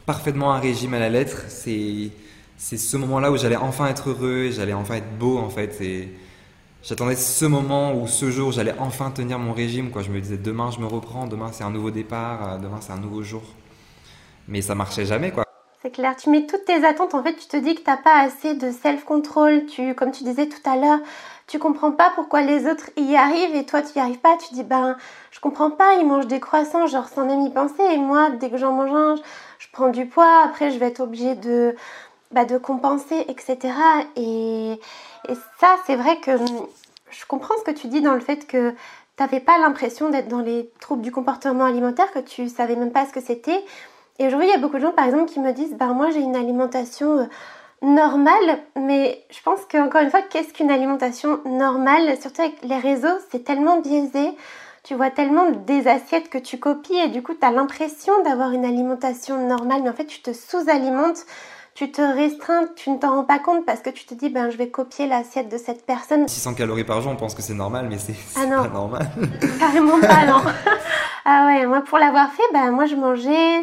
parfaitement 0.06 0.52
un 0.52 0.58
régime 0.58 0.94
à 0.94 0.98
la 0.98 1.08
lettre, 1.08 1.44
c'est 1.48 2.10
c'est 2.56 2.76
ce 2.76 2.96
moment-là 2.98 3.32
où 3.32 3.36
j'allais 3.38 3.56
enfin 3.56 3.86
être 3.86 4.10
heureux, 4.10 4.50
j'allais 4.50 4.74
enfin 4.74 4.96
être 4.96 5.18
beau 5.18 5.38
en 5.38 5.48
fait 5.48 5.80
et 5.80 6.12
j'attendais 6.82 7.16
ce 7.16 7.46
moment 7.46 7.94
où 7.94 8.06
ce 8.06 8.30
jour 8.30 8.52
j'allais 8.52 8.74
enfin 8.78 9.10
tenir 9.10 9.38
mon 9.38 9.52
régime 9.52 9.90
quoi. 9.90 10.02
Je 10.02 10.10
me 10.10 10.20
disais 10.20 10.38
demain 10.38 10.70
je 10.70 10.80
me 10.80 10.86
reprends, 10.86 11.26
demain 11.26 11.50
c'est 11.52 11.64
un 11.64 11.70
nouveau 11.70 11.90
départ, 11.90 12.54
euh, 12.54 12.58
demain 12.58 12.78
c'est 12.80 12.92
un 12.92 12.98
nouveau 12.98 13.22
jour. 13.22 13.42
Mais 14.48 14.62
ça 14.62 14.74
marchait 14.74 15.06
jamais 15.06 15.30
quoi. 15.30 15.49
C'est 15.82 15.90
clair, 15.90 16.14
tu 16.14 16.28
mets 16.28 16.44
toutes 16.44 16.66
tes 16.66 16.84
attentes, 16.84 17.14
en 17.14 17.22
fait 17.22 17.34
tu 17.36 17.46
te 17.46 17.56
dis 17.56 17.74
que 17.74 17.80
t'as 17.80 17.96
pas 17.96 18.18
assez 18.20 18.52
de 18.52 18.70
self-control, 18.70 19.64
tu, 19.64 19.94
comme 19.94 20.10
tu 20.12 20.24
disais 20.24 20.46
tout 20.46 20.60
à 20.68 20.76
l'heure, 20.76 20.98
tu 21.46 21.58
comprends 21.58 21.90
pas 21.90 22.12
pourquoi 22.14 22.42
les 22.42 22.66
autres 22.66 22.90
y 22.98 23.16
arrivent 23.16 23.56
et 23.56 23.64
toi 23.64 23.80
tu 23.80 23.96
y 23.96 23.98
arrives 23.98 24.18
pas, 24.18 24.36
tu 24.36 24.52
dis 24.52 24.62
ben 24.62 24.98
je 25.30 25.40
comprends 25.40 25.70
pas, 25.70 25.94
ils 25.94 26.06
mangent 26.06 26.26
des 26.26 26.38
croissants 26.38 26.86
genre 26.86 27.08
sans 27.08 27.24
même 27.24 27.40
y 27.40 27.50
penser. 27.50 27.82
Et 27.92 27.96
moi 27.96 28.28
dès 28.28 28.50
que 28.50 28.58
j'en 28.58 28.72
mange 28.72 28.92
un, 28.92 29.14
je 29.58 29.68
prends 29.72 29.88
du 29.88 30.04
poids, 30.04 30.42
après 30.44 30.70
je 30.70 30.78
vais 30.78 30.88
être 30.88 31.00
obligée 31.00 31.34
de, 31.34 31.74
bah, 32.30 32.44
de 32.44 32.58
compenser, 32.58 33.24
etc. 33.28 33.72
Et, 34.16 34.72
et 35.28 35.34
ça 35.60 35.76
c'est 35.86 35.96
vrai 35.96 36.20
que 36.20 36.32
je 37.10 37.24
comprends 37.26 37.54
ce 37.58 37.64
que 37.64 37.70
tu 37.70 37.88
dis 37.88 38.02
dans 38.02 38.14
le 38.14 38.20
fait 38.20 38.46
que 38.46 38.72
tu 39.16 39.22
n'avais 39.22 39.40
pas 39.40 39.56
l'impression 39.56 40.10
d'être 40.10 40.28
dans 40.28 40.40
les 40.40 40.70
troubles 40.78 41.02
du 41.02 41.10
comportement 41.10 41.64
alimentaire, 41.64 42.12
que 42.12 42.18
tu 42.18 42.50
savais 42.50 42.76
même 42.76 42.92
pas 42.92 43.06
ce 43.06 43.12
que 43.12 43.20
c'était. 43.22 43.64
Et 44.20 44.26
aujourd'hui 44.26 44.46
il 44.46 44.50
y 44.50 44.54
a 44.54 44.58
beaucoup 44.58 44.76
de 44.76 44.82
gens 44.82 44.92
par 44.92 45.06
exemple 45.06 45.32
qui 45.32 45.40
me 45.40 45.52
disent 45.52 45.74
ben 45.74 45.94
moi 45.94 46.10
j'ai 46.10 46.20
une 46.20 46.36
alimentation 46.36 47.18
euh, 47.18 47.24
normal, 47.82 48.58
mais 48.76 49.24
je 49.30 49.40
pense 49.42 49.64
qu'encore 49.64 50.02
une 50.02 50.10
fois, 50.10 50.22
qu'est-ce 50.22 50.52
qu'une 50.52 50.70
alimentation 50.70 51.40
normale? 51.44 52.20
Surtout 52.20 52.42
avec 52.42 52.62
les 52.62 52.78
réseaux, 52.78 53.18
c'est 53.30 53.44
tellement 53.44 53.80
biaisé. 53.80 54.36
Tu 54.82 54.94
vois 54.94 55.10
tellement 55.10 55.50
des 55.50 55.88
assiettes 55.88 56.30
que 56.30 56.38
tu 56.38 56.58
copies 56.58 56.96
et 56.96 57.08
du 57.08 57.22
coup, 57.22 57.34
tu 57.34 57.46
as 57.46 57.50
l'impression 57.50 58.12
d'avoir 58.22 58.52
une 58.52 58.64
alimentation 58.64 59.46
normale, 59.46 59.82
mais 59.82 59.90
en 59.90 59.94
fait, 59.94 60.06
tu 60.06 60.22
te 60.22 60.32
sous-alimentes, 60.32 61.26
tu 61.80 61.90
te 61.90 62.02
restreins, 62.02 62.68
tu 62.76 62.90
ne 62.90 62.98
t'en 62.98 63.14
rends 63.14 63.24
pas 63.24 63.38
compte 63.38 63.64
parce 63.64 63.80
que 63.80 63.88
tu 63.88 64.04
te 64.04 64.12
dis, 64.12 64.28
ben, 64.28 64.50
je 64.50 64.58
vais 64.58 64.68
copier 64.68 65.06
l'assiette 65.06 65.48
de 65.48 65.56
cette 65.56 65.86
personne. 65.86 66.28
600 66.28 66.52
calories 66.52 66.84
par 66.84 67.00
jour, 67.00 67.10
on 67.10 67.16
pense 67.16 67.34
que 67.34 67.40
c'est 67.40 67.54
normal, 67.54 67.86
mais 67.88 67.96
c'est 67.96 68.14
ah 68.36 68.40
pas 68.44 68.68
normal. 68.68 69.08
Carrément 69.58 69.98
pas, 69.98 70.26
non. 70.26 70.42
ah 71.24 71.46
ouais, 71.46 71.64
moi, 71.64 71.80
pour 71.80 71.96
l'avoir 71.96 72.30
fait, 72.32 72.42
ben, 72.52 72.70
moi, 72.70 72.84
je 72.84 72.96
mangeais 72.96 73.62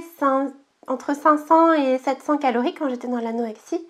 entre 0.88 1.16
500 1.16 1.74
et 1.74 2.00
700 2.00 2.40
calories 2.40 2.74
quand 2.74 2.90
j'étais 2.90 3.08
dans 3.08 3.20
l'anorexie. 3.20 3.86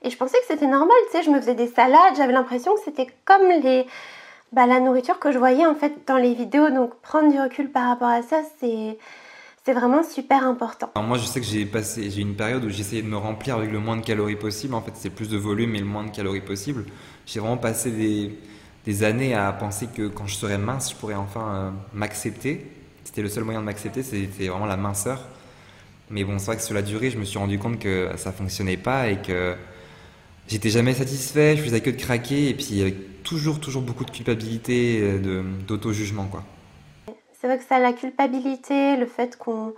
Et 0.00 0.08
je 0.08 0.16
pensais 0.16 0.38
que 0.38 0.46
c'était 0.48 0.66
normal, 0.66 0.96
tu 1.10 1.18
sais, 1.18 1.22
je 1.22 1.30
me 1.30 1.38
faisais 1.38 1.54
des 1.54 1.68
salades, 1.68 2.16
j'avais 2.16 2.32
l'impression 2.32 2.72
que 2.72 2.80
c'était 2.86 3.08
comme 3.26 3.50
les, 3.50 3.86
bah, 4.50 4.64
la 4.64 4.80
nourriture 4.80 5.18
que 5.18 5.30
je 5.30 5.36
voyais 5.38 5.66
en 5.66 5.74
fait 5.74 5.92
dans 6.06 6.16
les 6.16 6.32
vidéos. 6.32 6.70
Donc 6.70 6.94
prendre 7.02 7.30
du 7.30 7.38
recul 7.38 7.70
par 7.70 7.86
rapport 7.88 8.08
à 8.08 8.22
ça, 8.22 8.38
c'est 8.60 8.96
c'est 9.68 9.74
vraiment 9.74 10.02
super 10.02 10.44
important. 10.44 10.90
moi, 11.02 11.18
je 11.18 11.26
sais 11.26 11.40
que 11.40 11.46
j'ai 11.46 11.66
passé, 11.66 12.10
j'ai 12.10 12.22
une 12.22 12.36
période 12.36 12.64
où 12.64 12.70
j'essayais 12.70 13.02
de 13.02 13.06
me 13.06 13.18
remplir 13.18 13.56
avec 13.56 13.70
le 13.70 13.78
moins 13.78 13.98
de 13.98 14.02
calories 14.02 14.36
possible. 14.36 14.72
En 14.72 14.80
fait, 14.80 14.92
c'est 14.94 15.10
plus 15.10 15.28
de 15.28 15.36
volume 15.36 15.74
et 15.74 15.80
le 15.80 15.84
moins 15.84 16.04
de 16.04 16.10
calories 16.10 16.40
possible. 16.40 16.86
J'ai 17.26 17.38
vraiment 17.38 17.58
passé 17.58 17.90
des, 17.90 18.32
des, 18.86 19.04
années 19.04 19.34
à 19.34 19.52
penser 19.52 19.86
que 19.94 20.08
quand 20.08 20.26
je 20.26 20.36
serais 20.36 20.56
mince, 20.56 20.92
je 20.92 20.96
pourrais 20.96 21.16
enfin 21.16 21.48
euh, 21.48 21.70
m'accepter. 21.92 22.64
C'était 23.04 23.20
le 23.20 23.28
seul 23.28 23.44
moyen 23.44 23.60
de 23.60 23.66
m'accepter, 23.66 24.02
c'était 24.02 24.48
vraiment 24.48 24.64
la 24.64 24.78
minceur. 24.78 25.20
Mais 26.08 26.24
bon, 26.24 26.38
c'est 26.38 26.46
vrai 26.46 26.56
que 26.56 26.62
sur 26.62 26.74
la 26.74 26.80
durée, 26.80 27.10
je 27.10 27.18
me 27.18 27.26
suis 27.26 27.38
rendu 27.38 27.58
compte 27.58 27.78
que 27.78 28.08
ça 28.16 28.32
fonctionnait 28.32 28.78
pas 28.78 29.10
et 29.10 29.20
que 29.20 29.54
j'étais 30.48 30.70
jamais 30.70 30.94
satisfait, 30.94 31.58
je 31.58 31.62
faisais 31.62 31.82
que 31.82 31.90
de 31.90 31.96
craquer 31.96 32.48
et 32.48 32.54
puis 32.54 32.80
avec 32.80 33.22
toujours, 33.22 33.60
toujours 33.60 33.82
beaucoup 33.82 34.06
de 34.06 34.12
culpabilité, 34.12 35.00
euh, 35.02 35.42
d'auto-jugement 35.66 36.24
quoi. 36.24 36.42
Que 37.56 37.64
ça, 37.64 37.78
la 37.78 37.92
culpabilité, 37.92 38.96
le 38.96 39.06
fait 39.06 39.36
qu'on 39.36 39.74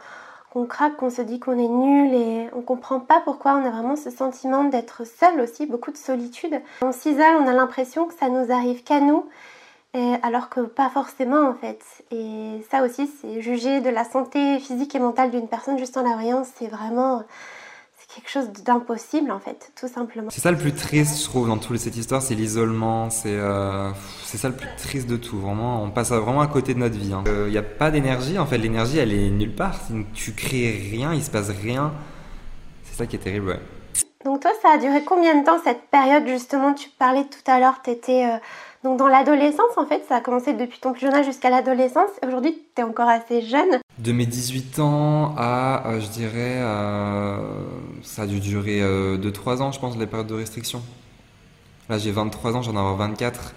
qu'on 0.50 0.67
craque, 0.67 0.97
qu'on 0.97 1.11
se 1.11 1.23
dit 1.23 1.39
qu'on 1.39 1.57
est 1.59 1.69
nul 1.69 2.12
et 2.12 2.50
on 2.55 2.61
comprend 2.61 2.99
pas 2.99 3.21
pourquoi 3.21 3.55
on 3.55 3.65
a 3.65 3.71
vraiment 3.71 3.95
ce 3.95 4.11
sentiment 4.11 4.65
d'être 4.65 5.07
seul 5.07 5.41
aussi, 5.41 5.65
beaucoup 5.65 5.93
de 5.93 5.97
solitude. 5.97 6.61
On 6.83 6.91
s'isole, 6.91 7.37
on 7.41 7.47
a 7.47 7.53
l'impression 7.53 8.07
que 8.07 8.15
ça 8.15 8.29
nous 8.29 8.53
arrive 8.53 8.83
qu'à 8.83 9.00
nous, 9.00 9.27
alors 9.95 10.49
que 10.49 10.61
pas 10.61 10.89
forcément 10.89 11.49
en 11.49 11.55
fait. 11.55 11.81
Et 12.11 12.65
ça 12.69 12.83
aussi, 12.83 13.09
c'est 13.21 13.41
juger 13.41 13.81
de 13.81 13.91
la 13.91 14.03
santé 14.05 14.59
physique 14.59 14.95
et 14.97 14.99
mentale 14.99 15.31
d'une 15.31 15.47
personne 15.47 15.79
juste 15.79 15.97
en 15.97 16.03
la 16.03 16.15
voyant, 16.15 16.43
c'est 16.43 16.67
vraiment 16.67 17.23
quelque 18.14 18.29
chose 18.29 18.50
d'impossible 18.64 19.31
en 19.31 19.38
fait, 19.38 19.73
tout 19.79 19.88
simplement. 19.88 20.31
C'est 20.31 20.40
ça 20.40 20.50
le 20.50 20.57
plus 20.57 20.75
triste, 20.75 21.21
je 21.21 21.25
trouve, 21.25 21.49
dans 21.49 21.59
toute 21.59 21.79
cette 21.79 21.97
histoire, 21.97 22.23
c'est 22.23 22.35
l'isolement, 22.35 23.11
c'est 23.11 23.37
euh, 23.37 23.90
c'est 24.25 24.38
ça 24.38 24.49
le 24.49 24.55
plus 24.55 24.69
triste 24.76 25.09
de 25.09 25.17
tout. 25.17 25.38
Vraiment, 25.38 25.83
on 25.83 25.90
passe 25.90 26.11
vraiment 26.11 26.40
à 26.40 26.47
côté 26.47 26.75
de 26.75 26.79
notre 26.79 26.97
vie. 26.97 27.09
Il 27.09 27.14
hein. 27.14 27.23
n'y 27.49 27.57
euh, 27.57 27.61
a 27.61 27.62
pas 27.62 27.90
d'énergie, 27.90 28.38
en 28.38 28.47
fait, 28.47 28.59
l'énergie 28.59 28.99
elle 28.99 29.12
est 29.12 29.31
nulle 29.31 29.55
part. 29.55 29.79
Tu 30.14 30.33
crées 30.33 30.88
rien, 30.90 31.14
il 31.14 31.23
se 31.23 31.31
passe 31.31 31.50
rien. 31.50 31.93
C'est 32.85 32.97
ça 32.97 33.07
qui 33.07 33.17
est 33.17 33.21
terrible, 33.21 33.49
ouais. 33.49 33.61
Donc 34.25 34.40
toi, 34.40 34.50
ça 34.61 34.73
a 34.73 34.79
duré 34.79 35.02
combien 35.05 35.40
de 35.40 35.47
temps 35.47 35.59
cette 35.64 35.83
période 35.90 36.26
justement 36.26 36.75
Tu 36.75 36.90
parlais 36.90 37.25
tout 37.25 37.50
à 37.50 37.59
l'heure, 37.59 37.81
tu 37.83 37.90
étais 37.90 38.26
euh, 38.26 38.37
donc 38.83 38.99
dans 38.99 39.09
l'adolescence 39.09 39.76
en 39.76 39.87
fait, 39.87 40.05
ça 40.09 40.17
a 40.17 40.21
commencé 40.21 40.52
depuis 40.52 40.79
ton 40.79 40.93
plus 40.93 41.02
jeune 41.02 41.14
âge 41.14 41.26
jusqu'à 41.26 41.50
l'adolescence. 41.50 42.11
Aujourd'hui, 42.26 42.59
tu 42.75 42.83
es 42.83 42.85
encore 42.85 43.09
assez 43.09 43.43
jeune. 43.43 43.79
De 44.00 44.12
mes 44.12 44.25
18 44.25 44.78
ans 44.78 45.35
à, 45.37 45.87
euh, 45.87 46.00
je 46.00 46.09
dirais, 46.09 46.57
euh, 46.62 47.37
ça 48.02 48.23
a 48.23 48.26
dû 48.26 48.40
durer 48.40 48.80
2-3 49.19 49.61
ans, 49.61 49.73
je 49.73 49.78
pense, 49.78 49.95
les 49.99 50.07
périodes 50.07 50.26
de 50.26 50.35
restriction. 50.35 50.83
Là, 51.90 51.99
j'ai 51.99 52.11
23 52.11 52.57
ans, 52.57 52.62
j'en 52.62 52.76
ai 52.76 52.78
avoir 52.78 52.97
24. 52.97 53.54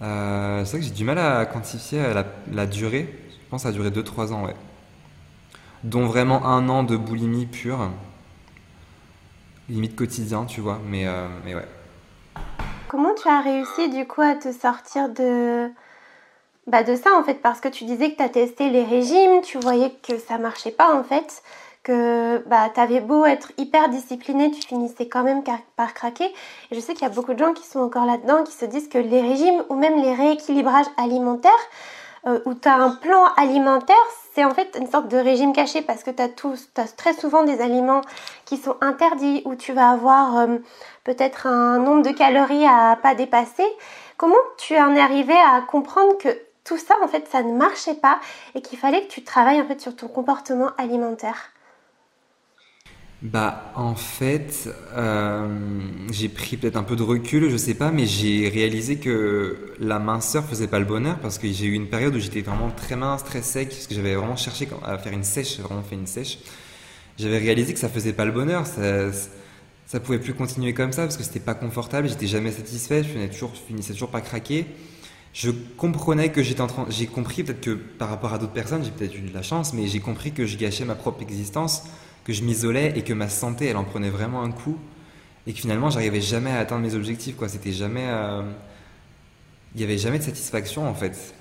c'est 0.00 0.04
vrai 0.04 0.78
que 0.78 0.82
j'ai 0.82 0.90
du 0.90 1.04
mal 1.04 1.18
à 1.18 1.46
quantifier 1.46 2.02
la, 2.52 2.66
durée. 2.66 3.08
Je 3.30 3.48
pense 3.48 3.62
que 3.62 3.62
ça 3.62 3.68
a 3.70 3.72
duré 3.72 3.88
2-3 3.88 4.34
ans, 4.34 4.44
ouais. 4.44 4.56
Dont 5.84 6.04
vraiment 6.04 6.44
un 6.44 6.68
an 6.68 6.82
de 6.82 6.96
boulimie 6.96 7.46
pure. 7.46 7.90
Limite 9.70 9.96
quotidien, 9.96 10.44
tu 10.44 10.60
vois, 10.60 10.80
mais, 10.86 11.06
mais 11.46 11.54
ouais. 11.54 11.66
Comment 12.88 13.14
tu 13.14 13.26
as 13.26 13.40
réussi 13.40 13.88
du 13.88 14.06
coup 14.06 14.20
à 14.20 14.34
te 14.34 14.52
sortir 14.52 15.08
de, 15.08 15.70
bah 16.66 16.82
de 16.82 16.96
ça 16.96 17.14
en 17.14 17.22
fait 17.22 17.40
Parce 17.42 17.60
que 17.60 17.68
tu 17.68 17.84
disais 17.84 18.12
que 18.12 18.16
tu 18.16 18.22
as 18.22 18.28
testé 18.28 18.70
les 18.70 18.82
régimes, 18.82 19.40
tu 19.42 19.58
voyais 19.58 19.90
que 20.02 20.18
ça 20.18 20.38
marchait 20.38 20.72
pas 20.72 20.94
en 20.94 21.04
fait, 21.04 21.42
que 21.82 22.38
bah, 22.46 22.68
tu 22.74 22.80
avais 22.80 23.00
beau 23.00 23.24
être 23.24 23.52
hyper 23.58 23.88
discipliné, 23.88 24.50
tu 24.50 24.66
finissais 24.66 25.08
quand 25.08 25.22
même 25.22 25.44
par 25.76 25.94
craquer. 25.94 26.24
Et 26.24 26.74
je 26.74 26.80
sais 26.80 26.94
qu'il 26.94 27.02
y 27.02 27.10
a 27.10 27.14
beaucoup 27.14 27.34
de 27.34 27.38
gens 27.38 27.52
qui 27.52 27.64
sont 27.64 27.78
encore 27.78 28.04
là-dedans, 28.04 28.42
qui 28.42 28.52
se 28.52 28.64
disent 28.64 28.88
que 28.88 28.98
les 28.98 29.20
régimes 29.20 29.62
ou 29.68 29.76
même 29.76 30.02
les 30.02 30.12
rééquilibrages 30.12 30.86
alimentaires, 30.96 31.52
euh, 32.26 32.40
où 32.44 32.54
tu 32.54 32.66
as 32.66 32.74
un 32.74 32.90
plan 32.90 33.24
alimentaire, 33.36 33.94
c'est 34.34 34.44
en 34.44 34.50
fait 34.50 34.76
une 34.80 34.90
sorte 34.90 35.06
de 35.06 35.16
régime 35.16 35.52
caché 35.52 35.80
parce 35.80 36.02
que 36.02 36.10
tu 36.10 36.20
as, 36.20 36.82
as, 36.82 36.96
très 36.96 37.12
souvent 37.12 37.44
des 37.44 37.60
aliments 37.60 38.00
qui 38.44 38.56
sont 38.56 38.74
interdits, 38.80 39.42
où 39.44 39.54
tu 39.54 39.72
vas 39.72 39.90
avoir 39.90 40.36
euh, 40.38 40.58
peut-être 41.04 41.46
un 41.46 41.78
nombre 41.78 42.02
de 42.02 42.10
calories 42.10 42.66
à 42.66 42.98
pas 43.00 43.14
dépasser. 43.14 43.66
Comment 44.16 44.34
tu 44.58 44.76
en 44.76 44.96
es 44.96 45.00
arrivé 45.00 45.34
à 45.34 45.60
comprendre 45.60 46.18
que 46.18 46.45
tout 46.66 46.78
ça, 46.78 46.96
en 47.02 47.08
fait, 47.08 47.28
ça 47.30 47.42
ne 47.42 47.56
marchait 47.56 47.94
pas 47.94 48.20
et 48.54 48.60
qu'il 48.60 48.78
fallait 48.78 49.06
que 49.06 49.12
tu 49.12 49.22
travailles 49.22 49.60
en 49.60 49.66
fait 49.66 49.80
sur 49.80 49.94
ton 49.94 50.08
comportement 50.08 50.70
alimentaire 50.76 51.52
bah 53.22 53.72
en 53.74 53.94
fait, 53.94 54.68
euh, 54.94 55.48
j'ai 56.12 56.28
pris 56.28 56.58
peut-être 56.58 56.76
un 56.76 56.82
peu 56.82 56.96
de 56.96 57.02
recul, 57.02 57.48
je 57.48 57.56
sais 57.56 57.72
pas, 57.74 57.90
mais 57.90 58.04
j'ai 58.04 58.48
réalisé 58.50 58.98
que 58.98 59.72
la 59.80 59.98
minceur 59.98 60.44
faisait 60.44 60.66
pas 60.66 60.78
le 60.78 60.84
bonheur 60.84 61.18
parce 61.20 61.38
que 61.38 61.50
j'ai 61.50 61.64
eu 61.64 61.72
une 61.72 61.88
période 61.88 62.14
où 62.14 62.18
j'étais 62.20 62.42
vraiment 62.42 62.70
très 62.70 62.94
mince, 62.94 63.24
très 63.24 63.40
sec, 63.40 63.70
parce 63.70 63.86
que 63.86 63.94
j'avais 63.94 64.14
vraiment 64.14 64.36
cherché 64.36 64.68
à 64.84 64.98
faire 64.98 65.14
une 65.14 65.24
sèche, 65.24 65.58
vraiment 65.60 65.82
fait 65.82 65.94
une 65.94 66.06
sèche. 66.06 66.38
J'avais 67.18 67.38
réalisé 67.38 67.72
que 67.72 67.78
ça 67.78 67.88
faisait 67.88 68.12
pas 68.12 68.26
le 68.26 68.32
bonheur, 68.32 68.66
ça, 68.66 69.10
ça 69.86 69.98
pouvait 69.98 70.18
plus 70.18 70.34
continuer 70.34 70.74
comme 70.74 70.92
ça 70.92 71.02
parce 71.04 71.16
que 71.16 71.24
c'était 71.24 71.40
pas 71.40 71.54
confortable, 71.54 72.08
j'étais 72.08 72.26
jamais 72.26 72.52
satisfait, 72.52 73.02
je 73.02 73.08
finissais 73.08 73.30
toujours, 73.30 73.52
finissais 73.56 73.92
toujours 73.94 74.10
pas 74.10 74.20
craquer. 74.20 74.66
Je 75.36 75.50
comprenais 75.50 76.32
que 76.32 76.42
j'étais 76.42 76.62
en 76.62 76.66
train, 76.66 76.86
j'ai 76.88 77.06
compris 77.06 77.44
peut-être 77.44 77.60
que 77.60 77.72
par 77.72 78.08
rapport 78.08 78.32
à 78.32 78.38
d'autres 78.38 78.54
personnes, 78.54 78.82
j'ai 78.82 78.90
peut-être 78.90 79.14
eu 79.14 79.20
de 79.20 79.34
la 79.34 79.42
chance, 79.42 79.74
mais 79.74 79.86
j'ai 79.86 80.00
compris 80.00 80.32
que 80.32 80.46
je 80.46 80.56
gâchais 80.56 80.86
ma 80.86 80.94
propre 80.94 81.20
existence 81.20 81.82
que 82.24 82.32
je 82.32 82.42
m'isolais 82.42 82.94
et 82.96 83.02
que 83.02 83.12
ma 83.12 83.28
santé, 83.28 83.66
elle 83.66 83.76
en 83.76 83.84
prenait 83.84 84.08
vraiment 84.08 84.42
un 84.42 84.50
coup. 84.50 84.78
Et 85.46 85.52
que 85.52 85.58
finalement, 85.58 85.90
j'arrivais 85.90 86.22
jamais 86.22 86.50
à 86.50 86.60
atteindre 86.60 86.80
mes 86.80 86.94
objectifs, 86.94 87.36
quoi. 87.36 87.50
C'était 87.50 87.72
jamais. 87.72 88.06
Euh, 88.06 88.44
il 89.74 89.78
n'y 89.78 89.84
avait 89.84 89.98
jamais 89.98 90.18
de 90.18 90.24
satisfaction, 90.24 90.88
en 90.88 90.94
fait. 90.94 91.34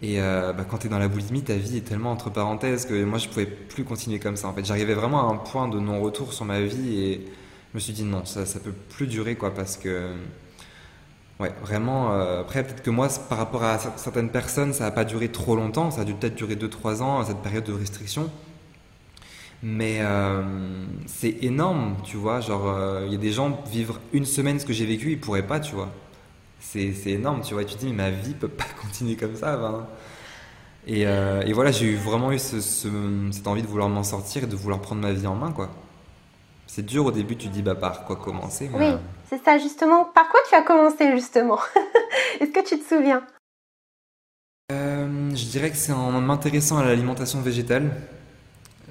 Et 0.00 0.18
euh, 0.18 0.54
bah, 0.54 0.64
quand 0.68 0.78
tu 0.78 0.86
es 0.86 0.90
dans 0.90 0.98
la 0.98 1.08
boulimie, 1.08 1.42
ta 1.42 1.54
vie 1.54 1.76
est 1.76 1.82
tellement 1.82 2.12
entre 2.12 2.30
parenthèses 2.30 2.86
que 2.86 3.04
moi, 3.04 3.18
je 3.18 3.28
pouvais 3.28 3.44
plus 3.46 3.84
continuer 3.84 4.20
comme 4.20 4.36
ça, 4.36 4.48
en 4.48 4.54
fait. 4.54 4.64
J'arrivais 4.64 4.94
vraiment 4.94 5.28
à 5.28 5.34
un 5.34 5.36
point 5.36 5.68
de 5.68 5.78
non-retour 5.78 6.32
sur 6.32 6.46
ma 6.46 6.62
vie 6.62 6.98
et 6.98 7.26
je 7.26 7.74
me 7.74 7.78
suis 7.78 7.92
dit 7.92 8.04
non, 8.04 8.24
ça, 8.24 8.46
ça 8.46 8.58
peut 8.58 8.72
plus 8.72 9.06
durer, 9.06 9.36
quoi, 9.36 9.52
parce 9.52 9.76
que. 9.76 10.14
Ouais, 11.42 11.52
vraiment. 11.60 12.12
Euh, 12.12 12.42
après, 12.42 12.62
peut-être 12.62 12.84
que 12.84 12.90
moi, 12.90 13.08
par 13.28 13.36
rapport 13.36 13.64
à 13.64 13.76
certaines 13.96 14.30
personnes, 14.30 14.72
ça 14.72 14.84
n'a 14.84 14.92
pas 14.92 15.04
duré 15.04 15.28
trop 15.28 15.56
longtemps. 15.56 15.90
Ça 15.90 16.02
a 16.02 16.04
dû 16.04 16.14
peut-être 16.14 16.36
durer 16.36 16.54
2-3 16.54 17.02
ans, 17.02 17.24
cette 17.24 17.42
période 17.42 17.64
de 17.64 17.72
restriction. 17.72 18.30
Mais 19.64 19.98
euh, 20.02 20.44
c'est 21.06 21.42
énorme, 21.42 21.96
tu 22.04 22.16
vois. 22.16 22.40
Genre, 22.40 22.62
il 23.00 23.06
euh, 23.06 23.08
y 23.08 23.14
a 23.16 23.18
des 23.18 23.32
gens 23.32 23.60
vivre 23.72 23.98
une 24.12 24.24
semaine 24.24 24.60
ce 24.60 24.66
que 24.66 24.72
j'ai 24.72 24.86
vécu, 24.86 25.10
ils 25.10 25.18
pourraient 25.18 25.46
pas, 25.46 25.58
tu 25.58 25.74
vois. 25.74 25.88
C'est 26.60 26.94
énorme, 27.06 27.40
tu 27.42 27.54
vois. 27.54 27.64
Et 27.64 27.66
tu 27.66 27.74
te 27.74 27.80
dis, 27.80 27.86
mais 27.88 28.04
ma 28.04 28.10
vie 28.10 28.34
peut 28.34 28.46
pas 28.46 28.64
continuer 28.80 29.16
comme 29.16 29.34
ça. 29.34 29.56
Ben. 29.56 29.86
Et, 30.86 31.52
voilà, 31.52 31.72
j'ai 31.72 31.86
eu 31.86 31.96
vraiment 31.96 32.30
eu 32.30 32.38
ce, 32.38 32.60
cette 32.60 33.48
envie 33.48 33.62
de 33.62 33.66
vouloir 33.66 33.88
m'en 33.88 34.04
sortir 34.04 34.44
et 34.44 34.46
de 34.46 34.54
vouloir 34.54 34.80
prendre 34.80 35.00
ma 35.00 35.12
vie 35.12 35.26
en 35.26 35.34
main, 35.34 35.50
quoi. 35.50 35.70
C'est 36.74 36.86
dur 36.86 37.04
au 37.04 37.12
début, 37.12 37.36
tu 37.36 37.48
dis, 37.48 37.60
bah 37.60 37.74
par 37.74 38.06
quoi 38.06 38.16
commencer 38.16 38.70
Oui, 38.72 38.86
c'est 39.28 39.44
ça, 39.44 39.58
justement. 39.58 40.06
Par 40.06 40.30
quoi 40.30 40.40
tu 40.48 40.54
as 40.54 40.62
commencé, 40.62 41.10
justement? 41.12 41.58
Est-ce 42.40 42.50
que 42.50 42.66
tu 42.66 42.78
te 42.78 42.88
souviens? 42.88 43.22
Je 44.70 45.44
dirais 45.50 45.70
que 45.70 45.76
c'est 45.76 45.92
en 45.92 46.12
m'intéressant 46.12 46.78
à 46.78 46.84
l'alimentation 46.84 47.42
végétale 47.42 47.90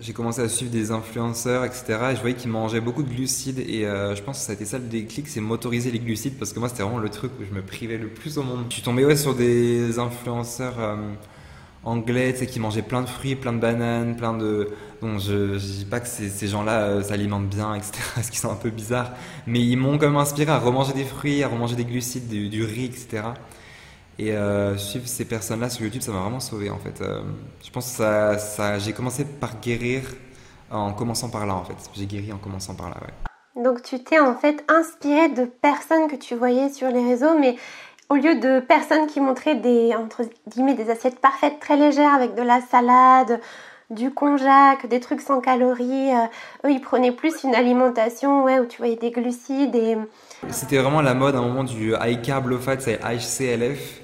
j'ai 0.02 0.14
commencé 0.14 0.42
à 0.42 0.50
suivre 0.50 0.72
des 0.72 0.90
influenceurs, 0.92 1.64
etc. 1.64 1.84
Et 2.12 2.16
je 2.16 2.22
voyais 2.22 2.36
qu'ils 2.36 2.50
mangeaient 2.50 2.82
beaucoup 2.82 3.04
de 3.04 3.10
glucides. 3.10 3.60
Et 3.60 3.86
euh, 3.86 4.16
je 4.16 4.24
pense 4.24 4.40
que 4.40 4.46
ça 4.46 4.52
a 4.52 4.56
été 4.56 4.66
ça 4.66 4.80
le 4.80 4.86
déclic, 4.86 5.28
c'est 5.28 5.42
motoriser 5.42 5.92
les 5.92 6.00
glucides. 6.00 6.40
Parce 6.40 6.54
que 6.54 6.60
moi, 6.60 6.70
c'était 6.70 6.82
vraiment 6.82 6.98
le 6.98 7.10
truc 7.10 7.32
où 7.40 7.44
je 7.44 7.54
me 7.54 7.62
privais 7.62 7.98
le 7.98 8.08
plus 8.08 8.40
au 8.40 8.44
monde. 8.44 8.66
Je 8.70 8.74
suis 8.76 8.82
tombé 8.82 9.06
ouais, 9.06 9.16
sur 9.16 9.36
des 9.36 10.00
influenceurs 10.00 10.80
euh, 10.80 10.96
anglais 11.84 12.34
qui 12.34 12.60
mangeaient 12.60 12.82
plein 12.82 13.02
de 13.02 13.08
fruits, 13.08 13.36
plein 13.36 13.54
de 13.54 13.60
bananes, 13.60 14.16
plein 14.16 14.34
de. 14.34 14.70
Bon, 15.02 15.18
je 15.18 15.54
ne 15.54 15.58
dis 15.58 15.86
pas 15.86 16.00
que 16.00 16.08
ces, 16.08 16.48
gens-là 16.48 16.82
euh, 16.82 17.02
s'alimentent 17.04 17.50
bien, 17.50 17.74
etc. 17.74 17.92
Parce 18.16 18.30
qu'ils 18.30 18.40
sont 18.40 18.52
un 18.52 18.56
peu 18.56 18.70
bizarres. 18.70 19.12
Mais 19.48 19.60
ils 19.60 19.78
m'ont 19.78 19.98
quand 19.98 20.08
même 20.08 20.18
inspiré 20.18 20.52
à 20.52 20.60
remanger 20.60 20.94
des 20.94 21.06
fruits, 21.06 21.44
à 21.44 21.48
remanger 21.48 21.76
des 21.76 21.86
glucides, 21.86 22.28
du, 22.28 22.50
du 22.50 22.64
riz, 22.64 22.86
etc. 22.86 23.24
Et 24.20 24.34
euh, 24.34 24.78
suivre 24.78 25.08
ces 25.08 25.26
personnes-là 25.26 25.70
sur 25.70 25.84
YouTube, 25.84 26.02
ça 26.02 26.12
m'a 26.12 26.20
vraiment 26.20 26.40
sauvé 26.40 26.70
en 26.70 26.78
fait. 26.78 27.02
Euh, 27.02 27.22
je 27.64 27.72
pense 27.72 27.90
que 27.90 27.98
ça, 27.98 28.38
ça 28.38 28.78
j'ai 28.78 28.94
commencé 28.94 29.26
par 29.26 29.60
guérir 29.60 30.04
en 30.70 30.94
commençant 30.94 31.30
par 31.30 31.46
là 31.48 31.56
en 31.56 31.64
fait. 31.64 31.78
J'ai 31.96 32.06
guéri 32.06 32.32
en 32.32 32.38
commençant 32.38 32.76
par 32.76 32.90
là, 32.90 32.98
ouais. 33.02 33.64
Donc 33.64 33.82
tu 33.82 34.02
t'es 34.02 34.20
en 34.20 34.36
fait 34.36 34.64
inspiré 34.70 35.30
de 35.30 35.46
personnes 35.46 36.08
que 36.10 36.16
tu 36.16 36.36
voyais 36.36 36.70
sur 36.70 36.90
les 36.90 37.04
réseaux, 37.04 37.38
mais 37.38 37.56
au 38.12 38.16
lieu 38.16 38.36
de 38.36 38.60
personnes 38.60 39.08
qui 39.08 39.22
montraient 39.22 39.56
des, 39.56 39.96
entre 39.96 40.24
guillemets, 40.50 40.74
des 40.74 40.90
assiettes 40.90 41.20
parfaites, 41.20 41.62
très 41.62 41.78
légères, 41.78 42.14
avec 42.14 42.36
de 42.36 42.42
la 42.42 42.60
salade, 42.60 43.40
du 43.90 44.12
konjac, 44.12 44.86
des 44.88 45.00
trucs 45.00 45.22
sans 45.22 45.40
calories, 45.40 46.14
euh, 46.14 46.66
eux 46.66 46.72
ils 46.72 46.82
prenaient 46.82 47.14
plus 47.14 47.44
une 47.46 47.56
alimentation 47.56 48.44
ouais, 48.44 48.60
où 48.60 48.66
tu 48.66 48.80
voyais 48.80 48.98
des 48.98 49.12
glucides 49.12 49.76
et... 49.76 49.98
C'était 50.50 50.78
vraiment 50.78 51.02
la 51.02 51.14
mode 51.14 51.36
à 51.36 51.40
un 51.40 51.44
moment 51.44 51.64
du 51.64 51.94
high 52.02 52.22
carb 52.22 52.48
low 52.48 52.60
fat, 52.60 52.82
c'est 52.82 53.00
HCLF. 53.00 54.02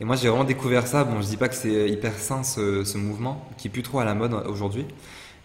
Et 0.00 0.04
moi, 0.04 0.16
j'ai 0.16 0.28
vraiment 0.28 0.44
découvert 0.44 0.86
ça. 0.86 1.04
Bon, 1.04 1.20
je 1.20 1.26
dis 1.26 1.36
pas 1.36 1.48
que 1.48 1.54
c'est 1.54 1.90
hyper 1.90 2.14
sain 2.14 2.42
ce, 2.42 2.96
mouvement, 2.96 3.42
qui 3.58 3.68
est 3.68 3.70
plus 3.70 3.82
trop 3.82 4.00
à 4.00 4.06
la 4.06 4.14
mode 4.14 4.32
aujourd'hui, 4.48 4.86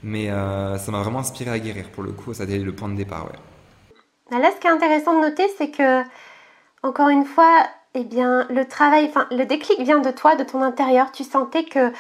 mais 0.02 0.30
euh, 0.30 0.78
ça 0.78 0.92
m'a 0.94 1.02
vraiment 1.02 1.20
inspiré 1.20 1.52
à 1.52 1.60
guérir. 1.60 1.90
Pour 1.90 2.04
le 2.04 2.14
coup, 2.14 2.34
ça 2.34 2.44
a 2.44 2.46
été 2.46 2.58
le 2.58 2.74
point 2.74 2.88
de 2.88 2.96
départ, 2.96 3.26
ouais. 3.26 3.38
Bah 4.32 4.40
là, 4.40 4.50
ce 4.56 4.62
qui 4.62 4.68
est 4.68 4.72
intéressant 4.72 5.14
de 5.14 5.28
noter, 5.28 5.48
c'est 5.58 5.72
que, 5.72 6.04
encore 6.84 7.10
une 7.10 7.26
fois, 7.26 7.68
eh 8.00 8.04
bien, 8.04 8.46
le 8.50 8.66
travail, 8.66 9.06
enfin, 9.10 9.28
le 9.32 9.46
déclic 9.46 9.80
vient 9.82 10.00
de 10.00 10.12
toi, 10.12 10.36
de 10.36 10.44
ton 10.44 10.62
intérieur. 10.62 11.12
Tu 11.12 11.24
sentais 11.24 11.64
que 11.64 11.92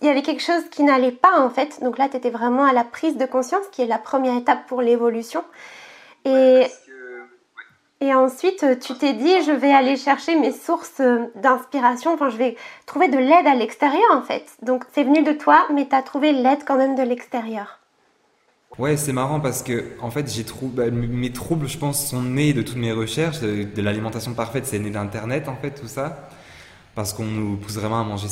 il 0.00 0.08
y 0.08 0.10
avait 0.10 0.22
quelque 0.22 0.42
chose 0.42 0.64
qui 0.70 0.82
n'allait 0.82 1.12
pas 1.12 1.38
en 1.38 1.50
fait. 1.50 1.82
Donc 1.82 1.98
là, 1.98 2.08
tu 2.08 2.16
étais 2.16 2.30
vraiment 2.30 2.64
à 2.64 2.72
la 2.72 2.84
prise 2.84 3.16
de 3.16 3.26
conscience, 3.26 3.66
qui 3.70 3.82
est 3.82 3.86
la 3.86 3.98
première 3.98 4.36
étape 4.36 4.66
pour 4.66 4.80
l'évolution. 4.80 5.44
Et 6.24 6.66
et 8.00 8.12
ensuite, 8.12 8.80
tu 8.80 8.94
t'es 8.94 9.12
dit, 9.12 9.42
je 9.44 9.52
vais 9.52 9.72
aller 9.72 9.96
chercher 9.96 10.36
mes 10.36 10.52
sources 10.52 11.00
euh, 11.00 11.26
d'inspiration, 11.36 12.12
enfin, 12.12 12.28
je 12.28 12.36
vais 12.36 12.56
trouver 12.86 13.08
de 13.08 13.16
l'aide 13.16 13.46
à 13.46 13.54
l'extérieur 13.54 14.10
en 14.12 14.20
fait. 14.20 14.44
Donc, 14.62 14.84
c'est 14.92 15.04
venu 15.04 15.22
de 15.22 15.32
toi, 15.32 15.66
mais 15.72 15.86
tu 15.88 15.94
as 15.94 16.02
trouvé 16.02 16.32
l'aide 16.32 16.64
quand 16.66 16.76
même 16.76 16.96
de 16.96 17.02
l'extérieur. 17.02 17.83
Ouais, 18.78 18.96
c'est 18.96 19.12
marrant 19.12 19.38
parce 19.38 19.62
que, 19.62 19.84
en 20.00 20.10
fait, 20.10 20.32
j'ai 20.32 20.44
trouvé, 20.44 20.72
bah, 20.74 20.90
mes 20.90 21.30
troubles, 21.30 21.68
je 21.68 21.78
pense, 21.78 22.08
sont 22.08 22.22
nés 22.22 22.52
de 22.52 22.62
toutes 22.62 22.76
mes 22.76 22.92
recherches. 22.92 23.40
De, 23.40 23.82
l'alimentation 23.82 24.34
parfaite, 24.34 24.66
c'est 24.66 24.78
né 24.80 24.90
d'Internet, 24.90 25.48
en 25.48 25.56
fait, 25.56 25.70
tout 25.70 25.86
ça. 25.86 26.28
Parce 26.94 27.12
qu'on 27.12 27.24
nous 27.24 27.56
pousse 27.56 27.74
vraiment 27.74 28.00
à 28.00 28.04
manger 28.04 28.28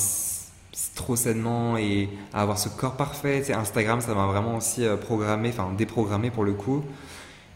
trop 0.95 1.17
sainement 1.17 1.77
et 1.77 2.09
à 2.33 2.43
avoir 2.43 2.59
ce 2.59 2.69
corps 2.69 2.97
parfait. 2.97 3.53
Instagram, 3.53 4.01
ça 4.01 4.15
m'a 4.15 4.27
vraiment 4.27 4.57
aussi 4.57 4.85
euh, 4.85 4.97
programmé, 4.97 5.51
enfin 5.51 5.71
déprogrammé 5.77 6.31
pour 6.31 6.45
le 6.45 6.53
coup. 6.55 6.85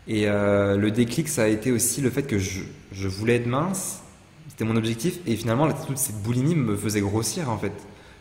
Et 0.08 0.28
euh, 0.28 0.76
le 0.76 0.90
déclic, 0.90 1.28
ça 1.28 1.44
a 1.44 1.46
été 1.48 1.72
aussi 1.72 2.00
le 2.00 2.10
fait 2.10 2.22
que 2.22 2.38
je, 2.38 2.60
je 2.92 3.08
voulais 3.08 3.36
être 3.36 3.46
mince, 3.46 4.00
c'était 4.48 4.64
mon 4.64 4.76
objectif, 4.76 5.18
et 5.26 5.36
finalement, 5.36 5.70
toute 5.72 5.98
cette 5.98 6.22
boulimie 6.22 6.54
me 6.54 6.76
faisait 6.76 7.00
grossir 7.00 7.50
en 7.50 7.58
fait. 7.58 7.72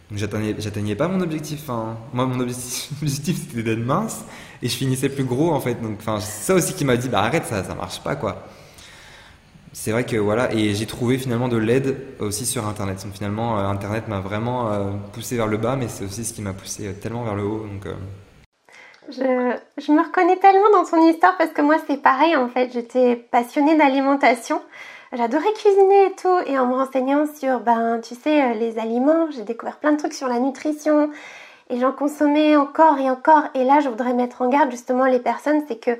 Donc 0.09 0.19
j'atteignais 0.19 0.95
pas 0.95 1.07
mon 1.07 1.21
objectif. 1.21 1.69
Hein. 1.69 1.97
Moi, 2.13 2.25
mon 2.25 2.39
objectif, 2.39 2.91
c'était 3.07 3.63
d'être 3.63 3.85
mince, 3.85 4.23
et 4.61 4.67
je 4.67 4.75
finissais 4.75 5.09
plus 5.09 5.23
gros 5.23 5.51
en 5.51 5.59
fait. 5.59 5.81
Donc, 5.81 5.99
ça 6.19 6.53
aussi 6.53 6.73
qui 6.73 6.85
m'a 6.85 6.97
dit, 6.97 7.09
bah 7.09 7.21
arrête, 7.21 7.45
ça, 7.45 7.63
ça 7.63 7.75
marche 7.75 8.01
pas 8.01 8.15
quoi. 8.15 8.47
C'est 9.73 9.91
vrai 9.91 10.05
que 10.05 10.15
voilà, 10.15 10.53
et 10.53 10.73
j'ai 10.73 10.85
trouvé 10.85 11.17
finalement 11.17 11.49
de 11.49 11.57
l'aide 11.57 11.97
aussi 12.19 12.45
sur 12.45 12.65
Internet. 12.65 13.03
Donc 13.03 13.13
finalement, 13.13 13.59
euh, 13.59 13.67
Internet 13.67 14.07
m'a 14.07 14.21
vraiment 14.21 14.71
euh, 14.71 14.91
poussé 15.11 15.35
vers 15.35 15.47
le 15.47 15.57
bas, 15.57 15.75
mais 15.75 15.89
c'est 15.89 16.05
aussi 16.05 16.23
ce 16.23 16.33
qui 16.33 16.41
m'a 16.41 16.53
poussé 16.53 16.93
tellement 16.93 17.23
vers 17.23 17.35
le 17.35 17.43
haut. 17.43 17.65
Donc 17.67 17.85
je, 19.09 19.55
je, 19.77 19.91
me 19.91 20.01
reconnais 20.01 20.37
tellement 20.37 20.71
dans 20.71 20.85
son 20.85 20.97
histoire 21.07 21.37
parce 21.37 21.51
que 21.51 21.61
moi 21.61 21.75
c'est 21.85 22.01
pareil 22.01 22.35
en 22.35 22.47
fait, 22.47 22.71
j'étais 22.73 23.15
passionnée 23.15 23.77
d'alimentation. 23.77 24.61
J'adorais 25.13 25.53
cuisiner 25.53 26.07
et 26.07 26.15
tout 26.19 26.39
et 26.47 26.57
en 26.57 26.65
me 26.65 26.73
renseignant 26.73 27.25
sur 27.39 27.59
ben 27.59 28.01
tu 28.01 28.15
sais 28.15 28.41
euh, 28.41 28.53
les 28.53 28.79
aliments, 28.79 29.29
j'ai 29.29 29.43
découvert 29.43 29.77
plein 29.77 29.91
de 29.91 29.97
trucs 29.97 30.13
sur 30.13 30.27
la 30.27 30.39
nutrition 30.39 31.11
et 31.69 31.79
j'en 31.79 31.91
consommais 31.91 32.55
encore 32.55 32.97
et 32.99 33.09
encore. 33.09 33.43
Et 33.53 33.63
là, 33.63 33.79
je 33.79 33.89
voudrais 33.89 34.13
mettre 34.13 34.41
en 34.41 34.49
garde 34.49 34.71
justement 34.71 35.05
les 35.05 35.19
personnes, 35.19 35.63
c'est 35.67 35.79
que 35.79 35.99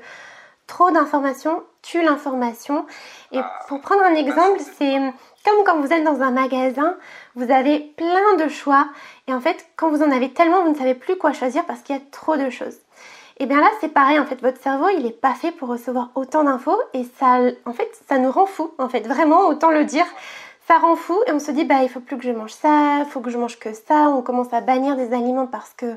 trop 0.66 0.90
d'informations 0.90 1.62
tue 1.82 2.02
l'information. 2.02 2.86
Et 3.32 3.40
pour 3.68 3.80
prendre 3.80 4.02
un 4.02 4.14
exemple, 4.14 4.60
c'est 4.78 4.96
comme 5.44 5.64
quand 5.64 5.80
vous 5.80 5.92
êtes 5.92 6.04
dans 6.04 6.22
un 6.22 6.30
magasin, 6.30 6.96
vous 7.36 7.50
avez 7.52 7.78
plein 7.96 8.36
de 8.36 8.48
choix 8.48 8.88
et 9.28 9.34
en 9.34 9.40
fait, 9.40 9.66
quand 9.76 9.90
vous 9.90 10.02
en 10.02 10.10
avez 10.10 10.32
tellement, 10.32 10.62
vous 10.62 10.70
ne 10.70 10.76
savez 10.76 10.94
plus 10.94 11.16
quoi 11.16 11.32
choisir 11.32 11.64
parce 11.66 11.80
qu'il 11.80 11.94
y 11.94 11.98
a 11.98 12.02
trop 12.10 12.36
de 12.36 12.50
choses. 12.50 12.78
Et 13.38 13.46
bien 13.46 13.60
là, 13.60 13.68
c'est 13.80 13.92
pareil, 13.92 14.18
en 14.18 14.24
fait, 14.24 14.40
votre 14.40 14.60
cerveau, 14.60 14.88
il 14.88 15.04
n'est 15.04 15.10
pas 15.10 15.34
fait 15.34 15.52
pour 15.52 15.68
recevoir 15.68 16.10
autant 16.14 16.44
d'infos 16.44 16.78
et 16.94 17.04
ça, 17.18 17.38
en 17.66 17.72
fait, 17.72 17.90
ça 18.08 18.18
nous 18.18 18.30
rend 18.30 18.46
fou, 18.46 18.72
en 18.78 18.88
fait, 18.88 19.06
vraiment, 19.06 19.46
autant 19.46 19.70
le 19.70 19.84
dire. 19.84 20.06
Ça 20.66 20.78
rend 20.78 20.96
fou 20.96 21.16
et 21.28 21.32
on 21.32 21.38
se 21.38 21.52
dit, 21.52 21.64
bah, 21.64 21.82
il 21.82 21.88
faut 21.88 22.00
plus 22.00 22.16
que 22.16 22.24
je 22.24 22.32
mange 22.32 22.52
ça, 22.52 22.98
il 23.00 23.06
faut 23.08 23.20
que 23.20 23.30
je 23.30 23.38
mange 23.38 23.58
que 23.58 23.72
ça. 23.72 24.08
On 24.08 24.20
commence 24.22 24.52
à 24.52 24.60
bannir 24.60 24.96
des 24.96 25.12
aliments 25.12 25.46
parce 25.46 25.72
que 25.76 25.96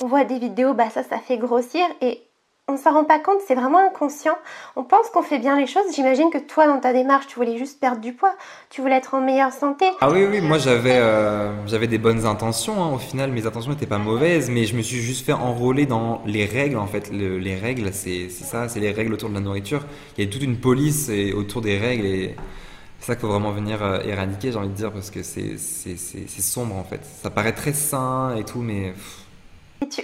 on 0.00 0.06
voit 0.06 0.24
des 0.24 0.38
vidéos, 0.38 0.74
bah, 0.74 0.90
ça, 0.90 1.02
ça 1.02 1.18
fait 1.18 1.38
grossir 1.38 1.84
et 2.00 2.22
on 2.68 2.76
s'en 2.76 2.92
rend 2.92 3.04
pas 3.04 3.20
compte, 3.20 3.38
c'est 3.46 3.54
vraiment 3.54 3.78
inconscient. 3.78 4.36
On 4.74 4.82
pense 4.82 5.08
qu'on 5.10 5.22
fait 5.22 5.38
bien 5.38 5.56
les 5.56 5.66
choses. 5.66 5.84
J'imagine 5.94 6.30
que 6.30 6.38
toi, 6.38 6.66
dans 6.66 6.78
ta 6.78 6.92
démarche, 6.92 7.28
tu 7.28 7.36
voulais 7.36 7.58
juste 7.58 7.80
perdre 7.80 8.00
du 8.00 8.12
poids, 8.12 8.34
tu 8.70 8.80
voulais 8.80 8.96
être 8.96 9.14
en 9.14 9.20
meilleure 9.20 9.52
santé. 9.52 9.86
Ah 10.00 10.10
oui, 10.10 10.24
oui, 10.28 10.40
moi 10.40 10.58
j'avais 10.58 10.96
euh, 10.96 11.86
des 11.88 11.98
bonnes 11.98 12.26
intentions. 12.26 12.82
Hein. 12.82 12.92
Au 12.92 12.98
final, 12.98 13.30
mes 13.30 13.46
intentions 13.46 13.70
n'étaient 13.70 13.86
pas 13.86 13.98
mauvaises, 13.98 14.50
mais 14.50 14.64
je 14.64 14.76
me 14.76 14.82
suis 14.82 14.98
juste 14.98 15.24
fait 15.24 15.32
enrôler 15.32 15.86
dans 15.86 16.22
les 16.26 16.44
règles. 16.44 16.76
En 16.76 16.86
fait, 16.86 17.10
les 17.10 17.56
règles, 17.56 17.92
c'est 17.92 18.28
ça, 18.30 18.68
c'est 18.68 18.80
les 18.80 18.92
règles 18.92 19.14
autour 19.14 19.28
de 19.28 19.34
la 19.34 19.40
nourriture. 19.40 19.84
Il 20.18 20.24
y 20.24 20.28
a 20.28 20.30
toute 20.30 20.42
une 20.42 20.58
police 20.58 21.10
autour 21.36 21.60
des 21.60 21.78
règles 21.78 22.06
et 22.06 22.36
c'est 23.00 23.06
ça 23.06 23.14
qu'il 23.14 23.22
faut 23.22 23.28
vraiment 23.28 23.52
venir 23.52 23.82
euh, 23.82 24.00
éradiquer, 24.00 24.52
j'ai 24.52 24.58
envie 24.58 24.68
de 24.68 24.74
dire, 24.74 24.92
parce 24.92 25.10
que 25.10 25.22
c'est 25.22 25.56
sombre 25.58 26.76
en 26.76 26.84
fait. 26.84 27.00
Ça 27.22 27.30
paraît 27.30 27.52
très 27.52 27.72
sain 27.72 28.34
et 28.36 28.44
tout, 28.44 28.60
mais 28.60 28.94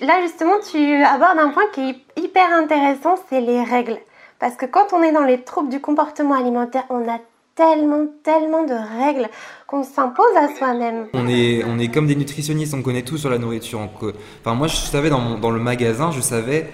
là, 0.01 0.21
justement, 0.23 0.55
tu 0.71 1.03
abordes 1.03 1.39
un 1.39 1.51
point 1.51 1.65
qui 1.73 1.91
est 1.91 2.23
hyper 2.23 2.53
intéressant, 2.53 3.17
c'est 3.29 3.41
les 3.41 3.63
règles. 3.63 3.99
Parce 4.39 4.57
que 4.57 4.67
quand 4.67 4.93
on 4.93 5.03
est 5.03 5.13
dans 5.13 5.25
les 5.25 5.43
troubles 5.43 5.69
du 5.69 5.81
comportement 5.81 6.35
alimentaire, 6.35 6.85
on 6.91 7.09
a 7.09 7.19
tellement, 7.55 8.07
tellement 8.25 8.65
de 8.65 8.75
règles 9.05 9.29
qu'on 9.67 9.85
s'impose 9.85 10.35
à 10.37 10.49
soi-même. 10.57 11.07
On 11.13 11.29
est, 11.29 11.65
on 11.65 11.79
est 11.79 11.89
comme 11.89 12.07
des 12.07 12.17
nutritionnistes, 12.17 12.75
on 12.75 12.83
connaît 12.83 13.03
tout 13.03 13.19
sur 13.19 13.31
la 13.31 13.39
nourriture. 13.39 13.81
Enfin, 14.41 14.55
moi, 14.55 14.67
je 14.67 14.77
savais 14.77 15.11
dans, 15.11 15.39
dans 15.39 15.51
le 15.51 15.61
magasin, 15.61 16.11
je 16.11 16.21
savais 16.21 16.69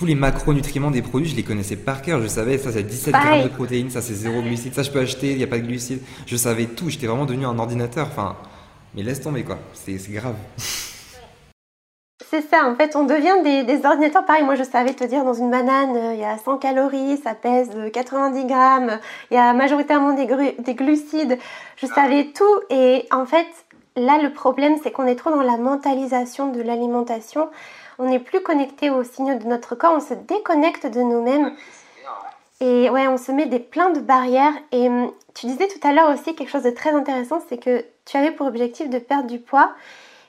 tous 0.00 0.06
les 0.06 0.14
macronutriments 0.14 0.90
des 0.90 1.02
produits, 1.02 1.28
je 1.28 1.36
les 1.36 1.42
connaissais 1.42 1.76
par 1.76 2.00
cœur. 2.00 2.22
Je 2.22 2.26
savais, 2.26 2.56
ça 2.56 2.72
c'est 2.72 2.82
17 2.82 3.12
grammes 3.12 3.42
de 3.42 3.48
protéines, 3.48 3.90
ça 3.90 4.00
c'est 4.00 4.14
zéro 4.14 4.40
glucides, 4.40 4.72
ça 4.72 4.82
je 4.82 4.90
peux 4.90 4.98
acheter, 4.98 5.32
il 5.32 5.36
n'y 5.36 5.44
a 5.44 5.46
pas 5.46 5.58
de 5.58 5.66
glucides. 5.66 6.00
Je 6.24 6.36
savais 6.38 6.64
tout, 6.64 6.88
j'étais 6.88 7.06
vraiment 7.06 7.26
devenu 7.26 7.44
un 7.44 7.58
ordinateur. 7.58 8.06
Enfin, 8.06 8.34
mais 8.94 9.02
laisse 9.02 9.20
tomber 9.20 9.44
quoi, 9.44 9.58
c'est 9.74 9.98
grave. 10.10 10.36
C'est 12.30 12.40
ça, 12.40 12.64
en 12.64 12.76
fait, 12.76 12.96
on 12.96 13.04
devient 13.04 13.66
des, 13.66 13.84
ordinateurs. 13.84 14.24
Pareil, 14.24 14.42
moi 14.42 14.54
je 14.54 14.62
savais 14.62 14.94
te 14.94 15.04
dire, 15.04 15.22
dans 15.22 15.34
une 15.34 15.50
banane, 15.50 15.94
euh, 15.94 16.14
il 16.14 16.20
y 16.20 16.24
a 16.24 16.38
100 16.38 16.56
calories, 16.56 17.18
ça 17.22 17.34
pèse 17.34 17.68
90 17.92 18.46
grammes, 18.46 18.98
il 19.30 19.34
y 19.34 19.36
a 19.36 19.52
majoritairement 19.52 20.14
des, 20.14 20.54
des 20.60 20.74
glucides. 20.74 21.36
Je 21.76 21.86
savais 21.86 22.32
tout. 22.34 22.60
Et 22.70 23.06
en 23.10 23.26
fait, 23.26 23.48
là, 23.96 24.18
le 24.18 24.32
problème, 24.32 24.76
c'est 24.82 24.90
qu'on 24.90 25.06
est 25.06 25.16
trop 25.16 25.30
dans 25.30 25.42
la 25.42 25.56
mentalisation 25.56 26.48
de 26.52 26.60
l'alimentation. 26.62 27.48
On 27.98 28.08
n'est 28.08 28.18
plus 28.18 28.40
connecté 28.40 28.90
aux 28.90 29.04
signaux 29.04 29.38
de 29.38 29.46
notre 29.46 29.74
corps, 29.74 29.94
on 29.96 30.00
se 30.00 30.14
déconnecte 30.14 30.86
de 30.86 31.00
nous-mêmes. 31.00 31.54
Et 32.60 32.90
ouais, 32.90 33.08
on 33.08 33.16
se 33.16 33.32
met 33.32 33.46
des 33.46 33.58
plein 33.58 33.90
de 33.90 34.00
barrières. 34.00 34.52
Et 34.72 34.88
hum, 34.88 35.12
tu 35.34 35.46
disais 35.46 35.68
tout 35.68 35.86
à 35.86 35.92
l'heure 35.92 36.10
aussi 36.10 36.34
quelque 36.34 36.50
chose 36.50 36.62
de 36.62 36.70
très 36.70 36.90
intéressant, 36.90 37.42
c'est 37.48 37.58
que 37.58 37.84
tu 38.04 38.16
avais 38.16 38.30
pour 38.30 38.46
objectif 38.46 38.90
de 38.90 38.98
perdre 38.98 39.28
du 39.28 39.38
poids 39.38 39.72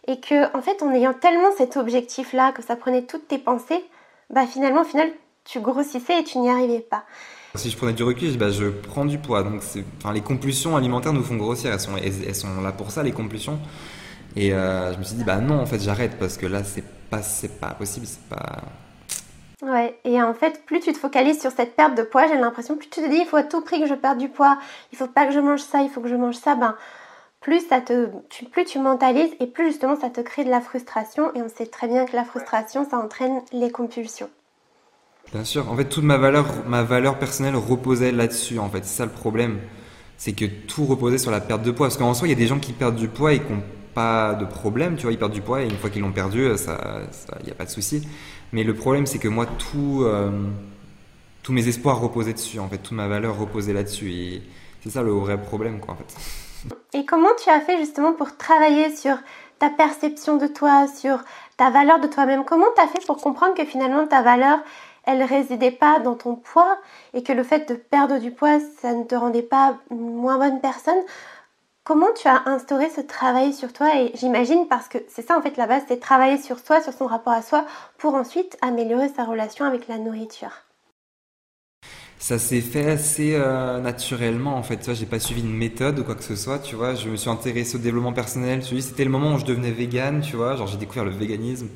et 0.08 0.20
que 0.20 0.56
en 0.56 0.62
fait 0.62 0.82
en 0.84 0.92
ayant 0.94 1.14
tellement 1.14 1.52
cet 1.58 1.78
objectif 1.78 2.34
là 2.34 2.52
que 2.52 2.62
ça 2.62 2.76
prenait 2.76 3.04
toutes 3.04 3.28
tes 3.28 3.38
pensées 3.38 3.84
bah 4.30 4.48
finalement 4.48 4.82
au 4.82 4.86
final 4.86 5.12
tu 5.46 5.60
grossissais 5.60 6.20
et 6.20 6.24
tu 6.24 6.40
n'y 6.40 6.50
arrivais 6.50 6.80
pas 6.80 7.04
si 7.56 7.70
je 7.70 7.78
prenais 7.78 7.94
du 7.94 8.04
recul, 8.04 8.38
bah, 8.38 8.50
je 8.50 8.68
prends 8.68 9.06
du 9.06 9.18
poids. 9.18 9.44
Donc, 9.44 9.62
enfin, 9.98 10.14
les 10.14 10.22
compulsions 10.22 10.76
alimentaires 10.76 11.14
nous 11.14 11.24
font 11.24 11.36
grossir. 11.36 11.72
Elles 11.72 12.36
sont, 12.36 12.62
là 12.62 12.72
pour 12.72 12.92
ça, 12.92 13.04
les 13.04 13.12
compulsions. 13.12 13.60
Et 14.36 14.54
euh, 14.54 14.94
je 14.94 15.00
me 15.00 15.04
suis 15.04 15.16
dit, 15.16 15.24
bah 15.24 15.38
non, 15.38 15.60
en 15.60 15.66
fait, 15.66 15.80
j'arrête 15.80 16.18
parce 16.18 16.38
que 16.38 16.46
là, 16.46 16.64
c'est 16.64 16.84
pas, 17.10 17.22
pas 17.60 17.74
possible, 17.74 18.06
c'est 18.06 18.24
pas. 18.30 18.62
Ouais, 19.62 19.96
et 20.06 20.22
en 20.22 20.34
fait, 20.34 20.66
plus 20.66 20.80
tu 20.80 20.92
te 20.92 20.98
focalises 20.98 21.40
sur 21.40 21.52
cette 21.52 21.76
perte 21.76 21.96
de 21.96 22.02
poids, 22.02 22.28
j'ai 22.28 22.38
l'impression, 22.38 22.78
plus 22.78 22.90
tu 22.90 23.02
te 23.02 23.10
dis, 23.10 23.18
il 23.18 23.26
faut 23.26 23.38
à 23.38 23.44
tout 23.44 23.62
prix 23.62 23.80
que 23.80 23.86
je 23.86 23.94
perde 23.94 24.18
du 24.18 24.28
poids, 24.28 24.58
il 24.92 24.98
faut 24.98 25.06
pas 25.06 25.28
que 25.28 25.34
je 25.34 25.40
mange 25.40 25.60
ça, 25.60 25.84
il 25.84 25.90
faut 25.90 26.02
que 26.02 26.08
je 26.08 26.16
mange 26.16 26.36
ça, 26.36 26.56
ben 26.56 26.76
plus, 27.42 27.68
ça 27.68 27.82
te, 27.82 28.08
plus 28.52 28.66
tu 28.66 28.80
mentalises 28.80 29.32
et 29.40 29.48
plus 29.48 29.66
justement 29.68 29.96
ça 30.00 30.10
te 30.10 30.22
crée 30.22 30.46
de 30.46 30.50
la 30.50 30.62
frustration. 30.62 31.34
Et 31.36 31.42
on 31.42 31.50
sait 31.50 31.66
très 31.66 31.88
bien 31.88 32.06
que 32.06 32.16
la 32.16 32.24
frustration, 32.24 32.88
ça 32.90 32.98
entraîne 32.98 33.42
les 33.52 33.72
compulsions. 33.72 34.30
Bien 35.34 35.46
sûr, 35.46 35.72
en 35.72 35.76
fait, 35.78 35.86
toute 35.86 36.04
ma 36.04 36.18
valeur, 36.18 36.46
ma 36.68 36.84
valeur 36.84 37.18
personnelle 37.18 37.56
reposait 37.56 38.12
là-dessus. 38.12 38.60
En 38.60 38.70
fait, 38.70 38.84
c'est 38.84 38.98
ça 38.98 39.06
le 39.06 39.12
problème. 39.12 39.60
C'est 40.18 40.34
que 40.34 40.46
tout 40.46 40.86
reposait 40.86 41.18
sur 41.18 41.32
la 41.32 41.40
perte 41.40 41.64
de 41.64 41.72
poids. 41.72 41.88
Parce 41.88 41.98
qu'en 41.98 42.14
soi, 42.14 42.28
il 42.28 42.32
y 42.32 42.34
a 42.34 42.38
des 42.38 42.48
gens 42.48 42.60
qui 42.60 42.74
perdent 42.74 42.98
du 42.98 43.08
poids 43.08 43.34
et 43.34 43.40
qui 43.40 43.52
n'ont 43.52 43.64
pas 43.94 44.34
de 44.34 44.46
problème. 44.46 44.98
Tu 44.98 45.04
vois, 45.04 45.14
ils 45.14 45.18
perdent 45.18 45.32
du 45.32 45.42
poids 45.42 45.62
et 45.62 45.66
une 45.66 45.78
fois 45.78 45.90
qu'ils 45.90 46.02
l'ont 46.02 46.12
perdu, 46.12 46.46
il 46.46 47.46
n'y 47.46 47.52
a 47.52 47.56
pas 47.56 47.66
de 47.66 47.70
souci. 47.70 48.06
Mais 48.52 48.64
le 48.64 48.74
problème, 48.74 49.06
c'est 49.06 49.20
que 49.20 49.30
moi, 49.30 49.46
tout, 49.46 50.02
euh, 50.04 50.32
tous 51.44 51.54
mes 51.54 51.66
espoirs 51.68 52.00
reposaient 52.02 52.34
dessus. 52.34 52.60
En 52.60 52.68
fait, 52.68 52.80
toute 52.80 52.92
ma 52.92 53.08
valeur 53.08 53.40
reposait 53.40 53.74
là-dessus. 53.74 54.12
Et 54.12 54.42
c'est 54.84 54.90
ça 54.90 55.02
le 55.02 55.12
vrai 55.12 55.42
problème, 55.42 55.80
quoi, 55.80 55.94
en 55.94 55.98
fait. 55.98 56.14
Et 56.94 57.06
comment 57.06 57.30
tu 57.42 57.50
as 57.50 57.62
fait 57.62 57.78
justement 57.78 58.14
pour 58.14 58.36
travailler 58.36 58.94
sur 58.96 59.16
ta 59.60 59.70
perception 59.70 60.38
de 60.38 60.48
toi, 60.48 60.88
sur 60.88 61.20
ta 61.56 61.70
valeur 61.70 62.00
de 62.00 62.08
toi-même? 62.08 62.44
Comment 62.46 62.68
tu 62.76 62.82
as 62.82 62.88
fait 62.88 63.06
pour 63.06 63.18
comprendre 63.18 63.56
que 63.56 63.66
finalement 63.66 64.06
ta 64.06 64.22
valeur, 64.22 64.60
elle 65.06 65.24
résidait 65.24 65.72
pas 65.72 66.00
dans 66.00 66.16
ton 66.16 66.36
poids 66.36 66.78
et 67.14 67.24
que 67.24 67.34
le 67.34 67.44
fait 67.44 67.70
de 67.70 67.76
perdre 67.76 68.20
du 68.20 68.32
poids, 68.32 68.60
ça 68.82 68.94
ne 68.94 69.04
te 69.04 69.16
rendait 69.16 69.42
pas 69.42 69.78
moins 69.90 70.38
bonne 70.38 70.62
personne 70.62 71.02
Comment 71.84 72.14
tu 72.16 72.28
as 72.28 72.48
instauré 72.48 72.90
ce 72.96 73.02
travail 73.02 73.54
sur 73.54 73.74
toi? 73.74 73.90
Et 74.00 74.12
j'imagine 74.14 74.68
parce 74.70 74.88
que 74.88 75.00
c'est 75.08 75.26
ça 75.26 75.36
en 75.36 75.42
fait 75.42 75.58
la 75.58 75.66
base, 75.66 75.82
c'est 75.88 76.00
travailler 76.00 76.38
sur 76.38 76.60
soi, 76.60 76.80
sur 76.80 76.94
son 76.94 77.08
rapport 77.08 77.34
à 77.34 77.42
soi, 77.42 77.66
pour 77.98 78.14
ensuite 78.14 78.56
améliorer 78.62 79.10
sa 79.10 79.26
relation 79.26 79.66
avec 79.66 79.88
la 79.88 79.98
nourriture 79.98 80.52
ça 82.20 82.38
s'est 82.38 82.62
fait 82.62 82.86
assez 82.86 83.34
euh, 83.34 83.80
naturellement 83.80 84.56
en 84.56 84.62
fait. 84.62 84.78
Tu 84.78 84.86
vois, 84.86 84.94
j'ai 84.94 85.08
pas 85.08 85.20
suivi 85.20 85.42
une 85.42 85.58
méthode 85.58 85.98
ou 86.00 86.04
quoi 86.04 86.14
que 86.14 86.24
ce 86.24 86.36
soit. 86.36 86.60
Tu 86.60 86.76
vois, 86.76 86.94
je 86.94 87.10
me 87.10 87.16
suis 87.16 87.32
intéressé 87.32 87.76
au 87.78 87.80
développement 87.80 88.14
personnel. 88.14 88.62
C'était 88.64 89.04
le 89.06 89.10
moment 89.10 89.34
où 89.34 89.40
je 89.40 89.46
devenais 89.46 89.72
vegan. 89.72 90.22
Tu 90.22 90.36
vois, 90.36 90.56
genre 90.56 90.68
j'ai 90.68 90.78
découvert 90.78 91.04
le 91.04 91.10
véganisme. 91.10 91.68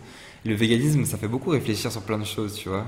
le 0.46 0.54
véganisme, 0.54 1.04
ça 1.06 1.18
fait 1.18 1.28
beaucoup 1.28 1.50
réfléchir 1.50 1.92
sur 1.92 2.04
plein 2.04 2.20
de 2.20 2.26
choses. 2.26 2.54
Tu 2.54 2.70
vois. 2.70 2.86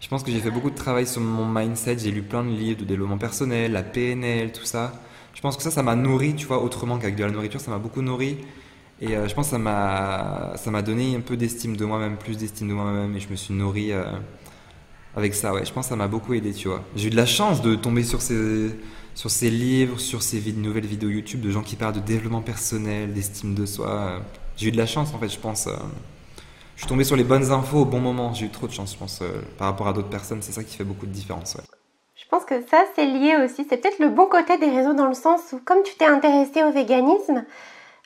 Je 0.00 0.08
pense 0.08 0.22
que 0.22 0.30
j'ai 0.30 0.40
fait 0.40 0.50
beaucoup 0.50 0.70
de 0.70 0.74
travail 0.74 1.06
sur 1.06 1.20
mon 1.20 1.46
mindset. 1.46 1.98
J'ai 1.98 2.10
lu 2.10 2.22
plein 2.22 2.44
de 2.44 2.50
livres 2.50 2.80
de 2.80 2.84
développement 2.84 3.18
personnel, 3.18 3.72
la 3.72 3.82
PNL, 3.82 4.52
tout 4.52 4.64
ça. 4.64 4.92
Je 5.34 5.40
pense 5.40 5.56
que 5.56 5.62
ça, 5.62 5.70
ça 5.70 5.82
m'a 5.82 5.96
nourri. 5.96 6.34
Tu 6.34 6.46
vois, 6.46 6.62
autrement 6.62 6.98
qu'avec 6.98 7.16
de 7.16 7.24
la 7.24 7.30
nourriture, 7.30 7.60
ça 7.60 7.70
m'a 7.70 7.78
beaucoup 7.78 8.02
nourri. 8.02 8.38
Et 9.00 9.16
euh, 9.16 9.28
je 9.28 9.34
pense 9.34 9.46
que 9.46 9.52
ça 9.52 9.58
m'a, 9.58 10.82
donné 10.82 11.16
un 11.16 11.20
peu 11.20 11.36
d'estime 11.36 11.76
de 11.76 11.84
moi-même, 11.84 12.16
plus 12.16 12.36
d'estime 12.36 12.68
de 12.68 12.74
moi-même. 12.74 13.16
Et 13.16 13.20
je 13.20 13.28
me 13.28 13.36
suis 13.36 13.54
nourri. 13.54 13.92
Euh, 13.92 14.04
avec 15.16 15.34
ça, 15.34 15.52
ouais. 15.52 15.64
Je 15.64 15.72
pense 15.72 15.86
que 15.86 15.90
ça 15.90 15.96
m'a 15.96 16.08
beaucoup 16.08 16.34
aidé, 16.34 16.52
tu 16.52 16.68
vois. 16.68 16.82
J'ai 16.96 17.08
eu 17.08 17.10
de 17.10 17.16
la 17.16 17.26
chance 17.26 17.62
de 17.62 17.74
tomber 17.74 18.02
sur 18.02 18.20
ces, 18.20 18.70
sur 19.14 19.30
ces 19.30 19.50
livres, 19.50 20.00
sur 20.00 20.22
ces 20.22 20.40
nouvelles 20.52 20.86
vidéos 20.86 21.08
YouTube 21.08 21.40
de 21.40 21.50
gens 21.50 21.62
qui 21.62 21.76
parlent 21.76 21.94
de 21.94 22.00
développement 22.00 22.42
personnel, 22.42 23.12
d'estime 23.12 23.54
de 23.54 23.66
soi. 23.66 24.20
J'ai 24.56 24.68
eu 24.68 24.72
de 24.72 24.76
la 24.76 24.86
chance, 24.86 25.14
en 25.14 25.18
fait, 25.18 25.28
je 25.28 25.38
pense. 25.38 25.66
Euh. 25.66 25.72
Je 26.74 26.80
suis 26.80 26.88
tombé 26.88 27.04
sur 27.04 27.16
les 27.16 27.24
bonnes 27.24 27.50
infos 27.52 27.78
au 27.78 27.84
bon 27.84 28.00
moment. 28.00 28.32
J'ai 28.34 28.46
eu 28.46 28.50
trop 28.50 28.66
de 28.66 28.72
chance, 28.72 28.92
je 28.92 28.98
pense, 28.98 29.20
euh, 29.22 29.42
par 29.58 29.68
rapport 29.68 29.88
à 29.88 29.92
d'autres 29.92 30.08
personnes. 30.08 30.42
C'est 30.42 30.52
ça 30.52 30.64
qui 30.64 30.76
fait 30.76 30.84
beaucoup 30.84 31.06
de 31.06 31.12
différence. 31.12 31.56
Je 32.16 32.24
pense 32.28 32.44
que 32.44 32.60
ça, 32.66 32.84
c'est 32.94 33.06
lié 33.06 33.36
aussi. 33.44 33.66
C'est 33.68 33.76
peut-être 33.76 34.00
le 34.00 34.08
bon 34.08 34.26
côté 34.26 34.58
des 34.58 34.70
réseaux 34.70 34.94
dans 34.94 35.06
le 35.06 35.14
sens 35.14 35.40
où, 35.52 35.60
comme 35.64 35.82
tu 35.84 35.94
t'es 35.94 36.06
intéressé 36.06 36.64
au 36.64 36.72
véganisme, 36.72 37.44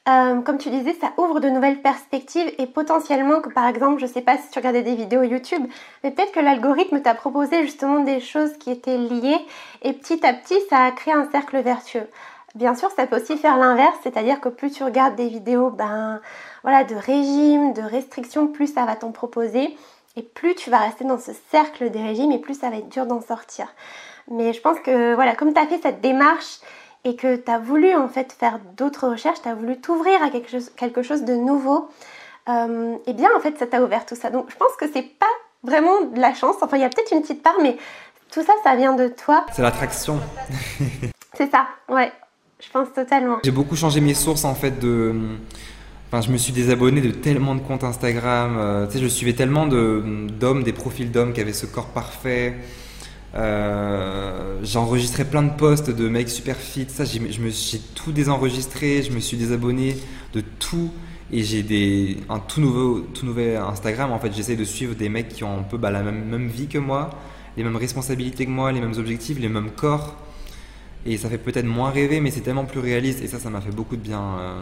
euh, 0.09 0.40
comme 0.40 0.57
tu 0.57 0.70
disais, 0.70 0.94
ça 0.98 1.12
ouvre 1.18 1.40
de 1.40 1.50
nouvelles 1.50 1.83
perspectives 1.83 2.50
et 2.57 2.66
potentiellement 2.66 3.40
que 3.40 3.50
par 3.50 3.66
exemple, 3.66 4.00
je 4.00 4.07
sais 4.07 4.22
pas 4.22 4.38
si 4.38 4.50
tu 4.50 4.59
regardais 4.59 4.83
des 4.83 4.94
vidéos 4.94 5.22
YouTube, 5.22 5.62
mais 6.02 6.11
peut-être 6.11 6.33
que 6.33 6.40
l'algorithme 6.40 7.02
t'a 7.02 7.14
proposé 7.14 7.62
justement 7.62 8.00
des 8.00 8.20
choses 8.20 8.57
qui 8.59 8.70
étaient 8.70 8.96
liées 8.96 9.44
et 9.83 9.92
petit 9.92 10.24
à 10.24 10.33
petit, 10.33 10.59
ça 10.70 10.85
a 10.85 10.92
créé 10.92 11.12
un 11.12 11.31
cercle 11.31 11.59
vertueux. 11.61 12.09
Bien 12.54 12.74
sûr, 12.74 12.90
ça 12.90 13.07
peut 13.07 13.20
aussi 13.20 13.37
faire 13.37 13.59
l'inverse, 13.59 13.98
c'est-à-dire 14.02 14.40
que 14.40 14.48
plus 14.48 14.70
tu 14.70 14.83
regardes 14.83 15.14
des 15.14 15.28
vidéos 15.28 15.68
ben, 15.70 16.20
voilà, 16.62 16.85
de 16.85 16.94
régime, 16.94 17.73
de 17.73 17.83
restriction, 17.83 18.49
plus 18.49 18.73
ça 18.73 18.85
va 18.85 18.97
t'en 18.97 19.12
proposer 19.12 19.77
et 20.16 20.23
plus 20.23 20.55
tu 20.55 20.68
vas 20.68 20.79
rester 20.79 21.05
dans 21.05 21.18
ce 21.18 21.31
cercle 21.51 21.90
des 21.90 22.03
régimes 22.03 22.33
et 22.33 22.38
plus 22.38 22.59
ça 22.59 22.71
va 22.71 22.77
être 22.77 22.88
dur 22.88 23.07
d'en 23.07 23.21
sortir. 23.21 23.68
Mais 24.31 24.53
je 24.53 24.61
pense 24.61 24.79
que 24.81 25.14
voilà, 25.14 25.35
comme 25.35 25.55
tu 25.55 25.61
as 25.61 25.66
fait 25.66 25.81
cette 25.81 26.01
démarche 26.01 26.59
et 27.05 27.16
que 27.16 27.37
tu 27.37 27.51
as 27.51 27.59
voulu 27.59 27.94
en 27.94 28.09
fait 28.09 28.33
faire 28.33 28.59
d'autres 28.77 29.09
recherches, 29.09 29.40
tu 29.42 29.49
as 29.49 29.55
voulu 29.55 29.81
t'ouvrir 29.81 30.23
à 30.23 30.31
quelque 30.31 30.51
chose, 30.51 30.71
quelque 30.77 31.03
chose 31.03 31.23
de 31.23 31.35
nouveau, 31.35 31.88
euh, 32.49 32.97
et 33.07 33.12
bien 33.12 33.31
en 33.37 33.40
fait 33.40 33.57
ça 33.59 33.66
t'a 33.66 33.83
ouvert 33.83 34.05
tout 34.07 34.16
ça. 34.16 34.31
Donc 34.31 34.51
je 34.51 34.57
pense 34.57 34.73
que 34.79 34.87
c'est 34.92 35.03
pas 35.03 35.27
vraiment 35.62 36.03
de 36.03 36.21
la 36.21 36.35
chance, 36.35 36.57
enfin 36.62 36.77
il 36.77 36.81
y 36.81 36.85
a 36.85 36.88
peut-être 36.88 37.12
une 37.12 37.23
petite 37.23 37.42
part, 37.42 37.57
mais 37.62 37.77
tout 38.33 38.42
ça 38.42 38.53
ça 38.64 38.75
vient 38.75 38.94
de 38.94 39.09
toi. 39.09 39.47
C'est 39.53 39.62
l'attraction. 39.62 40.21
c'est 41.35 41.51
ça, 41.51 41.68
ouais, 41.88 42.12
je 42.61 42.68
pense 42.71 42.92
totalement. 42.92 43.38
J'ai 43.44 43.53
beaucoup 43.53 43.77
changé 43.77 44.01
mes 44.01 44.14
sources 44.14 44.44
en 44.44 44.55
fait 44.55 44.81
de 44.81 45.14
Je 46.11 46.33
me 46.33 46.38
suis 46.38 46.55
désabonné 46.55 47.03
de 47.03 47.11
tellement 47.11 47.55
de 47.55 47.61
comptes 47.61 47.85
Instagram. 47.85 48.57
Euh, 48.57 48.87
je 48.90 49.07
suivais 49.07 49.35
tellement 49.35 49.66
d'hommes, 49.66 50.62
des 50.62 50.73
profils 50.73 51.11
d'hommes 51.11 51.35
qui 51.35 51.40
avaient 51.42 51.53
ce 51.53 51.66
corps 51.66 51.88
parfait. 51.88 52.57
Euh, 53.35 54.59
j'enregistrais 54.62 55.27
plein 55.27 55.42
de 55.42 55.51
posts 55.51 55.90
de 55.90 56.09
mecs 56.09 56.31
super 56.31 56.57
fit. 56.57 56.87
Ça, 56.88 57.05
j'ai, 57.05 57.21
tout 57.94 58.12
désenregistré. 58.12 59.03
Je 59.03 59.12
me 59.12 59.21
suis 59.21 59.37
désabonné 59.37 59.97
de 60.33 60.42
tout. 60.59 60.90
Et 61.31 61.42
j'ai 61.42 62.16
un 62.31 62.38
tout 62.38 62.62
nouveau, 62.62 63.01
tout 63.01 63.27
nouvel 63.27 63.59
Instagram. 63.59 64.11
En 64.11 64.18
fait, 64.18 64.33
j'essaie 64.35 64.57
de 64.57 64.64
suivre 64.64 64.94
des 64.94 65.11
mecs 65.11 65.29
qui 65.29 65.44
ont 65.44 65.59
un 65.59 65.62
peu 65.62 65.77
bah, 65.77 65.90
la 65.90 66.03
même, 66.03 66.25
même 66.25 66.49
vie 66.49 66.68
que 66.68 66.79
moi, 66.79 67.11
les 67.59 67.62
mêmes 67.62 67.77
responsabilités 67.77 68.47
que 68.47 68.51
moi, 68.51 68.73
les 68.73 68.81
mêmes 68.81 68.97
objectifs, 68.97 69.38
les 69.38 69.51
mêmes 69.51 69.71
corps. 69.77 70.16
Et 71.05 71.18
ça 71.18 71.29
fait 71.29 71.37
peut-être 71.37 71.66
moins 71.66 71.90
rêver, 71.90 72.21
mais 72.21 72.31
c'est 72.31 72.40
tellement 72.40 72.64
plus 72.64 72.81
réaliste. 72.81 73.23
Et 73.23 73.27
ça, 73.27 73.38
ça 73.38 73.51
m'a 73.51 73.61
fait 73.61 73.77
beaucoup 73.77 73.97
de 73.97 74.01
bien. 74.01 74.23
Euh, 74.40 74.61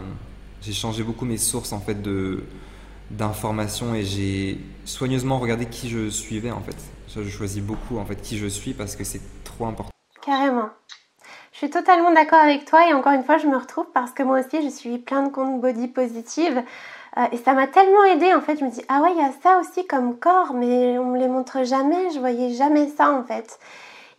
j'ai 0.61 0.73
changé 0.73 1.03
beaucoup 1.03 1.25
mes 1.25 1.37
sources 1.37 1.73
en 1.73 1.79
fait 1.79 2.01
de 2.01 2.43
d'informations 3.09 3.95
et 3.95 4.03
j'ai 4.03 4.59
soigneusement 4.83 5.39
regardé 5.39 5.65
qui 5.65 5.89
je 5.89 6.09
suivais 6.09 6.51
en 6.51 6.61
fait. 6.61 6.75
je 7.15 7.29
choisis 7.29 7.63
beaucoup 7.63 7.97
en 7.97 8.05
fait 8.05 8.21
qui 8.21 8.37
je 8.37 8.47
suis 8.47 8.73
parce 8.73 8.95
que 8.95 9.03
c'est 9.03 9.21
trop 9.45 9.65
important. 9.65 9.91
Carrément. 10.21 10.69
Je 11.53 11.59
suis 11.59 11.69
totalement 11.69 12.11
d'accord 12.11 12.39
avec 12.39 12.65
toi 12.65 12.87
et 12.89 12.93
encore 12.93 13.13
une 13.13 13.23
fois 13.23 13.37
je 13.37 13.47
me 13.47 13.57
retrouve 13.57 13.87
parce 13.93 14.11
que 14.11 14.23
moi 14.23 14.39
aussi 14.39 14.61
je 14.61 14.69
suis 14.69 14.97
plein 14.97 15.23
de 15.23 15.29
comptes 15.29 15.61
body 15.61 15.87
positive 15.87 16.61
euh, 17.17 17.25
et 17.31 17.37
ça 17.37 17.53
m'a 17.53 17.67
tellement 17.67 18.03
aidé 18.03 18.33
en 18.33 18.41
fait. 18.41 18.59
Je 18.59 18.65
me 18.65 18.69
dis 18.69 18.83
ah 18.89 19.01
ouais 19.01 19.13
il 19.13 19.17
y 19.17 19.25
a 19.25 19.31
ça 19.41 19.59
aussi 19.59 19.87
comme 19.87 20.19
corps 20.19 20.53
mais 20.53 20.99
on 20.99 21.05
me 21.05 21.17
les 21.17 21.29
montre 21.29 21.63
jamais. 21.63 22.11
Je 22.13 22.19
voyais 22.19 22.53
jamais 22.53 22.89
ça 22.89 23.11
en 23.11 23.23
fait. 23.23 23.57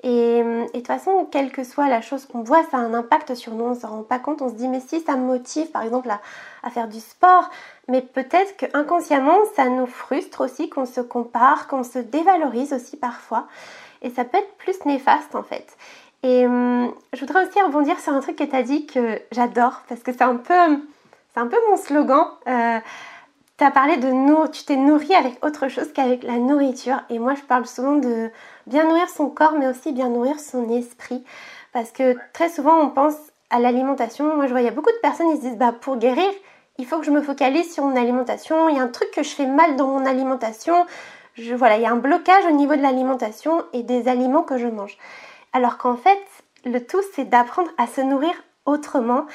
Et, 0.04 0.42
de 0.42 0.72
toute 0.72 0.86
façon, 0.86 1.26
quelle 1.30 1.50
que 1.50 1.64
soit 1.64 1.88
la 1.88 2.00
chose 2.00 2.24
qu'on 2.24 2.42
voit, 2.42 2.62
ça 2.70 2.76
a 2.76 2.80
un 2.80 2.94
impact 2.94 3.34
sur 3.34 3.54
nous, 3.54 3.64
on 3.64 3.70
ne 3.70 3.74
s'en 3.74 3.88
rend 3.88 4.02
pas 4.02 4.18
compte. 4.18 4.42
On 4.42 4.48
se 4.48 4.54
dit, 4.54 4.68
mais 4.68 4.80
si 4.80 5.00
ça 5.00 5.16
me 5.16 5.26
motive, 5.26 5.70
par 5.70 5.82
exemple, 5.82 6.08
à, 6.10 6.70
faire 6.70 6.88
du 6.88 7.00
sport, 7.00 7.50
mais 7.88 8.02
peut-être 8.02 8.56
qu'inconsciemment, 8.56 9.38
ça 9.56 9.68
nous 9.68 9.86
frustre 9.86 10.42
aussi, 10.42 10.68
qu'on 10.68 10.86
se 10.86 11.00
compare, 11.00 11.66
qu'on 11.66 11.82
se 11.82 11.98
dévalorise 11.98 12.72
aussi 12.72 12.96
parfois. 12.96 13.48
Et 14.02 14.10
ça 14.10 14.24
peut 14.24 14.38
être 14.38 14.54
plus 14.58 14.84
néfaste 14.84 15.34
en 15.34 15.42
fait. 15.42 15.66
Et 16.22 16.46
hum, 16.46 16.92
je 17.12 17.20
voudrais 17.20 17.46
aussi 17.46 17.60
rebondir 17.60 17.98
sur 17.98 18.12
un 18.12 18.20
truc 18.20 18.36
que 18.36 18.44
tu 18.44 18.54
as 18.54 18.62
dit 18.62 18.86
que 18.86 19.20
j'adore, 19.32 19.82
parce 19.88 20.02
que 20.02 20.12
c'est 20.12 20.22
un 20.22 20.36
peu, 20.36 20.54
un 20.54 21.46
peu 21.46 21.56
mon 21.70 21.76
slogan. 21.76 22.26
Euh, 22.46 22.78
tu 23.58 23.64
as 23.64 23.70
parlé 23.72 23.96
de 23.96 24.08
nourrir, 24.08 24.50
tu 24.52 24.64
t'es 24.64 24.76
nourri 24.76 25.12
avec 25.14 25.44
autre 25.44 25.66
chose 25.68 25.92
qu'avec 25.92 26.22
la 26.22 26.38
nourriture. 26.38 27.02
Et 27.10 27.18
moi, 27.18 27.34
je 27.34 27.42
parle 27.42 27.66
souvent 27.66 27.96
de 27.96 28.30
bien 28.68 28.84
nourrir 28.84 29.08
son 29.08 29.28
corps, 29.28 29.54
mais 29.58 29.66
aussi 29.66 29.92
bien 29.92 30.08
nourrir 30.08 30.38
son 30.38 30.68
esprit. 30.70 31.24
Parce 31.72 31.90
que 31.90 32.16
très 32.32 32.50
souvent, 32.50 32.78
on 32.78 32.90
pense 32.90 33.16
à 33.50 33.58
l'alimentation. 33.58 34.36
Moi, 34.36 34.46
je 34.46 34.52
vois, 34.52 34.60
il 34.60 34.66
y 34.66 34.68
a 34.68 34.72
beaucoup 34.72 34.92
de 34.92 35.00
personnes, 35.02 35.30
qui 35.32 35.38
se 35.38 35.42
disent, 35.42 35.58
bah, 35.58 35.72
pour 35.72 35.96
guérir, 35.96 36.30
il 36.78 36.86
faut 36.86 36.98
que 37.00 37.04
je 37.04 37.10
me 37.10 37.20
focalise 37.20 37.72
sur 37.72 37.84
mon 37.84 37.96
alimentation. 37.96 38.68
Il 38.68 38.76
y 38.76 38.78
a 38.78 38.82
un 38.82 38.88
truc 38.88 39.10
que 39.10 39.24
je 39.24 39.30
fais 39.30 39.46
mal 39.46 39.74
dans 39.74 39.88
mon 39.88 40.06
alimentation. 40.06 40.86
Je, 41.34 41.52
voilà, 41.54 41.78
il 41.78 41.82
y 41.82 41.86
a 41.86 41.90
un 41.90 41.96
blocage 41.96 42.44
au 42.46 42.52
niveau 42.52 42.76
de 42.76 42.82
l'alimentation 42.82 43.64
et 43.72 43.82
des 43.82 44.06
aliments 44.06 44.44
que 44.44 44.58
je 44.58 44.68
mange. 44.68 44.96
Alors 45.52 45.78
qu'en 45.78 45.96
fait, 45.96 46.20
le 46.64 46.78
tout, 46.86 47.02
c'est 47.12 47.28
d'apprendre 47.28 47.70
à 47.76 47.88
se 47.88 48.00
nourrir 48.00 48.32
autrement 48.66 49.26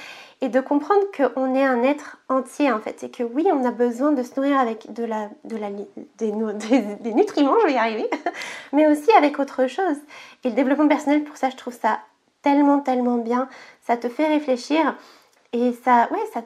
et 0.43 0.49
de 0.49 0.59
comprendre 0.59 1.05
qu'on 1.15 1.55
est 1.55 1.63
un 1.63 1.83
être 1.83 2.17
entier 2.27 2.69
en 2.69 2.81
fait 2.81 3.01
et 3.01 3.09
que 3.09 3.23
oui 3.23 3.47
on 3.53 3.63
a 3.63 3.71
besoin 3.71 4.11
de 4.11 4.23
se 4.23 4.35
nourrir 4.35 4.59
avec 4.59 4.91
de 4.91 5.05
la, 5.05 5.29
de 5.45 5.55
la, 5.55 5.69
des, 6.17 7.13
nutriments, 7.13 7.55
je 7.61 7.67
vais 7.67 7.73
y 7.73 7.77
arriver, 7.77 8.09
mais 8.73 8.85
aussi 8.87 9.09
avec 9.17 9.39
autre 9.39 9.67
chose. 9.67 9.95
Et 10.43 10.49
le 10.49 10.55
développement 10.55 10.89
personnel 10.89 11.23
pour 11.23 11.37
ça 11.37 11.49
je 11.49 11.55
trouve 11.55 11.73
ça 11.73 11.99
tellement 12.41 12.81
tellement 12.81 13.19
bien, 13.19 13.47
ça 13.87 13.95
te 13.95 14.09
fait 14.09 14.27
réfléchir 14.27 14.97
et 15.53 15.71
ça, 15.85 16.09
ouais, 16.11 16.19
ça 16.33 16.41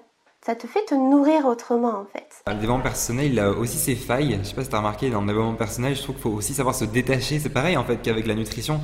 ça 0.46 0.56
te 0.56 0.66
fait 0.66 0.86
te 0.86 0.96
nourrir 0.96 1.46
autrement 1.46 1.90
en 1.90 2.06
fait. 2.06 2.28
Le 2.48 2.54
développement 2.54 2.80
personnel, 2.82 3.34
il 3.34 3.40
a 3.40 3.50
aussi 3.50 3.78
ses 3.78 3.96
failles. 3.96 4.40
Je 4.42 4.48
sais 4.48 4.56
pas 4.56 4.64
si 4.64 4.70
tu 4.70 4.76
as 4.76 4.78
remarqué, 4.78 5.10
dans 5.10 5.20
le 5.20 5.28
développement 5.28 5.56
personnel, 5.56 5.94
je 5.94 6.02
trouve 6.02 6.16
qu'il 6.16 6.24
faut 6.24 6.30
aussi 6.30 6.54
savoir 6.54 6.74
se 6.74 6.86
détacher. 6.86 7.40
C'est 7.40 7.50
pareil 7.50 7.76
en 7.76 7.84
fait 7.84 7.98
qu'avec 7.98 8.26
la 8.26 8.34
nutrition. 8.34 8.80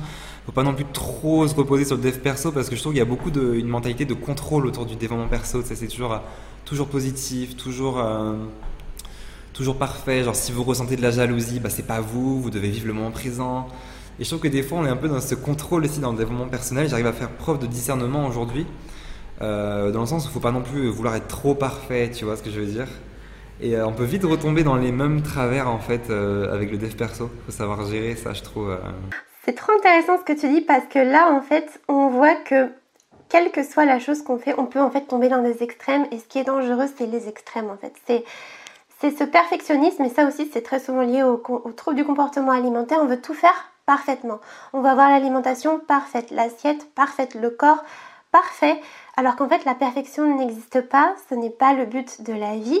Faut 0.46 0.52
pas 0.52 0.62
non 0.62 0.74
plus 0.74 0.84
trop 0.84 1.48
se 1.48 1.54
reposer 1.54 1.86
sur 1.86 1.96
le 1.96 2.02
dev 2.02 2.18
perso 2.18 2.52
parce 2.52 2.68
que 2.68 2.76
je 2.76 2.80
trouve 2.80 2.92
qu'il 2.92 2.98
y 2.98 3.02
a 3.02 3.06
beaucoup 3.06 3.30
de, 3.30 3.54
une 3.54 3.68
mentalité 3.68 4.04
de 4.04 4.12
contrôle 4.12 4.66
autour 4.66 4.84
du 4.84 4.94
développement 4.94 5.28
perso. 5.28 5.62
C'est 5.64 5.88
toujours, 5.88 6.20
toujours 6.66 6.88
positif, 6.88 7.56
toujours, 7.56 7.98
euh, 7.98 8.34
toujours 9.54 9.78
parfait. 9.78 10.22
Genre 10.22 10.34
si 10.34 10.52
vous 10.52 10.62
ressentez 10.62 10.96
de 10.96 11.02
la 11.02 11.10
jalousie, 11.10 11.60
bah 11.60 11.70
c'est 11.70 11.86
pas 11.86 12.00
vous, 12.00 12.42
vous 12.42 12.50
devez 12.50 12.68
vivre 12.68 12.86
le 12.86 12.92
moment 12.92 13.10
présent. 13.10 13.68
Et 14.20 14.24
je 14.24 14.28
trouve 14.28 14.40
que 14.40 14.48
des 14.48 14.62
fois 14.62 14.78
on 14.78 14.84
est 14.84 14.90
un 14.90 14.96
peu 14.96 15.08
dans 15.08 15.20
ce 15.20 15.34
contrôle 15.34 15.84
aussi 15.84 16.00
dans 16.00 16.12
le 16.12 16.18
développement 16.18 16.48
personnel. 16.48 16.88
J'arrive 16.88 17.06
à 17.06 17.12
faire 17.14 17.30
preuve 17.30 17.58
de 17.58 17.66
discernement 17.66 18.26
aujourd'hui. 18.26 18.66
Euh, 19.40 19.90
dans 19.90 20.00
le 20.00 20.06
sens 20.06 20.26
où 20.26 20.30
faut 20.30 20.40
pas 20.40 20.52
non 20.52 20.62
plus 20.62 20.88
vouloir 20.88 21.14
être 21.16 21.26
trop 21.26 21.54
parfait, 21.54 22.10
tu 22.10 22.24
vois 22.24 22.36
ce 22.36 22.42
que 22.42 22.50
je 22.50 22.60
veux 22.60 22.66
dire. 22.66 22.86
Et 23.60 23.76
euh, 23.76 23.86
on 23.86 23.92
peut 23.92 24.04
vite 24.04 24.24
retomber 24.24 24.62
dans 24.62 24.76
les 24.76 24.92
mêmes 24.92 25.22
travers 25.22 25.68
en 25.68 25.78
fait 25.78 26.10
euh, 26.10 26.52
avec 26.52 26.70
le 26.70 26.76
dev 26.78 26.94
perso. 26.94 27.30
Faut 27.46 27.52
savoir 27.52 27.86
gérer 27.86 28.14
ça, 28.14 28.34
je 28.34 28.42
trouve. 28.42 28.76
C'est 29.44 29.54
trop 29.54 29.72
intéressant 29.72 30.16
ce 30.18 30.24
que 30.24 30.32
tu 30.32 30.48
dis 30.48 30.62
parce 30.62 30.86
que 30.86 30.98
là 30.98 31.30
en 31.30 31.42
fait 31.42 31.80
on 31.88 32.08
voit 32.08 32.34
que 32.34 32.70
quelle 33.28 33.50
que 33.50 33.62
soit 33.62 33.84
la 33.84 33.98
chose 33.98 34.22
qu'on 34.22 34.38
fait, 34.38 34.54
on 34.58 34.66
peut 34.66 34.80
en 34.80 34.90
fait 34.90 35.02
tomber 35.02 35.28
dans 35.28 35.42
des 35.42 35.62
extrêmes 35.62 36.06
et 36.10 36.18
ce 36.18 36.24
qui 36.24 36.38
est 36.38 36.44
dangereux 36.44 36.86
c'est 36.96 37.06
les 37.06 37.28
extrêmes 37.28 37.68
en 37.68 37.76
fait. 37.76 37.92
C'est 38.06 38.24
c'est 39.00 39.10
ce 39.10 39.24
perfectionnisme 39.24 40.02
et 40.04 40.08
ça 40.08 40.26
aussi 40.26 40.48
c'est 40.50 40.62
très 40.62 40.80
souvent 40.80 41.02
lié 41.02 41.22
au, 41.22 41.36
trouble 41.76 41.96
du 41.96 42.04
comportement 42.04 42.52
alimentaire. 42.52 42.98
On 43.02 43.06
veut 43.06 43.20
tout 43.20 43.34
faire 43.34 43.70
parfaitement. 43.84 44.40
On 44.72 44.80
va 44.80 44.92
avoir 44.92 45.10
l'alimentation 45.10 45.78
parfaite, 45.78 46.30
l'assiette 46.30 46.90
parfaite, 46.94 47.34
le 47.34 47.50
corps 47.50 47.84
parfait, 48.32 48.80
alors 49.18 49.36
qu'en 49.36 49.48
fait 49.48 49.66
la 49.66 49.74
perfection 49.74 50.38
n'existe 50.38 50.80
pas, 50.80 51.14
ce 51.28 51.34
n'est 51.34 51.50
pas 51.50 51.74
le 51.74 51.84
but 51.84 52.22
de 52.22 52.32
la 52.32 52.56
vie. 52.56 52.80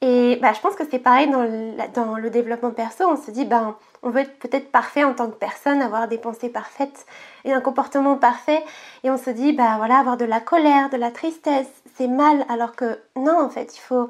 Et 0.00 0.36
bah, 0.40 0.52
je 0.52 0.60
pense 0.60 0.76
que 0.76 0.84
c'est 0.88 1.00
pareil 1.00 1.28
dans 1.28 1.42
le, 1.42 1.72
dans 1.92 2.14
le, 2.14 2.30
développement 2.30 2.70
perso, 2.70 3.04
on 3.08 3.16
se 3.16 3.32
dit 3.32 3.44
ben 3.44 3.76
on 4.02 4.10
veut 4.10 4.20
être 4.20 4.38
peut-être 4.38 4.70
parfait 4.70 5.04
en 5.04 5.14
tant 5.14 5.28
que 5.28 5.36
personne, 5.36 5.82
avoir 5.82 6.08
des 6.08 6.18
pensées 6.18 6.48
parfaites 6.48 7.06
et 7.44 7.52
un 7.52 7.60
comportement 7.60 8.16
parfait, 8.16 8.62
et 9.04 9.10
on 9.10 9.18
se 9.18 9.30
dit 9.30 9.52
bah 9.52 9.74
voilà 9.78 9.98
avoir 9.98 10.16
de 10.16 10.24
la 10.24 10.40
colère, 10.40 10.90
de 10.90 10.96
la 10.96 11.10
tristesse, 11.10 11.68
c'est 11.96 12.08
mal, 12.08 12.44
alors 12.48 12.76
que 12.76 12.98
non 13.16 13.38
en 13.40 13.50
fait 13.50 13.76
il 13.76 13.80
faut 13.80 14.08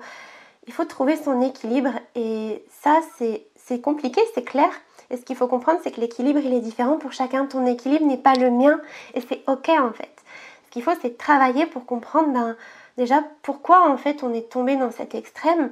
il 0.66 0.72
faut 0.72 0.84
trouver 0.84 1.16
son 1.16 1.40
équilibre 1.40 1.92
et 2.14 2.62
ça 2.82 3.00
c'est 3.16 3.80
compliqué, 3.80 4.20
c'est 4.34 4.44
clair. 4.44 4.70
Et 5.10 5.16
ce 5.16 5.22
qu'il 5.22 5.36
faut 5.36 5.46
comprendre, 5.46 5.80
c'est 5.82 5.90
que 5.90 6.00
l'équilibre, 6.00 6.40
il 6.42 6.52
est 6.52 6.60
différent 6.60 6.98
pour 6.98 7.12
chacun. 7.12 7.46
Ton 7.46 7.66
équilibre 7.66 8.06
n'est 8.06 8.18
pas 8.18 8.34
le 8.34 8.50
mien 8.50 8.80
et 9.14 9.20
c'est 9.20 9.42
ok 9.46 9.70
en 9.70 9.92
fait. 9.92 10.14
Ce 10.66 10.70
qu'il 10.70 10.82
faut, 10.82 10.92
c'est 11.00 11.16
travailler 11.16 11.66
pour 11.66 11.86
comprendre 11.86 12.32
ben, 12.32 12.56
déjà 12.98 13.22
pourquoi 13.42 13.88
en 13.88 13.96
fait 13.96 14.22
on 14.22 14.34
est 14.34 14.50
tombé 14.50 14.76
dans 14.76 14.90
cet 14.90 15.14
extrême 15.14 15.70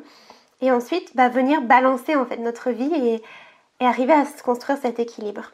et 0.62 0.72
ensuite 0.72 1.14
bah, 1.14 1.28
venir 1.28 1.60
balancer 1.60 2.16
en 2.16 2.24
fait 2.24 2.38
notre 2.38 2.70
vie 2.70 2.94
et, 2.94 3.22
arriver 3.84 4.12
à 4.12 4.24
se 4.24 4.42
construire 4.42 4.78
cet 4.80 4.98
équilibre. 4.98 5.52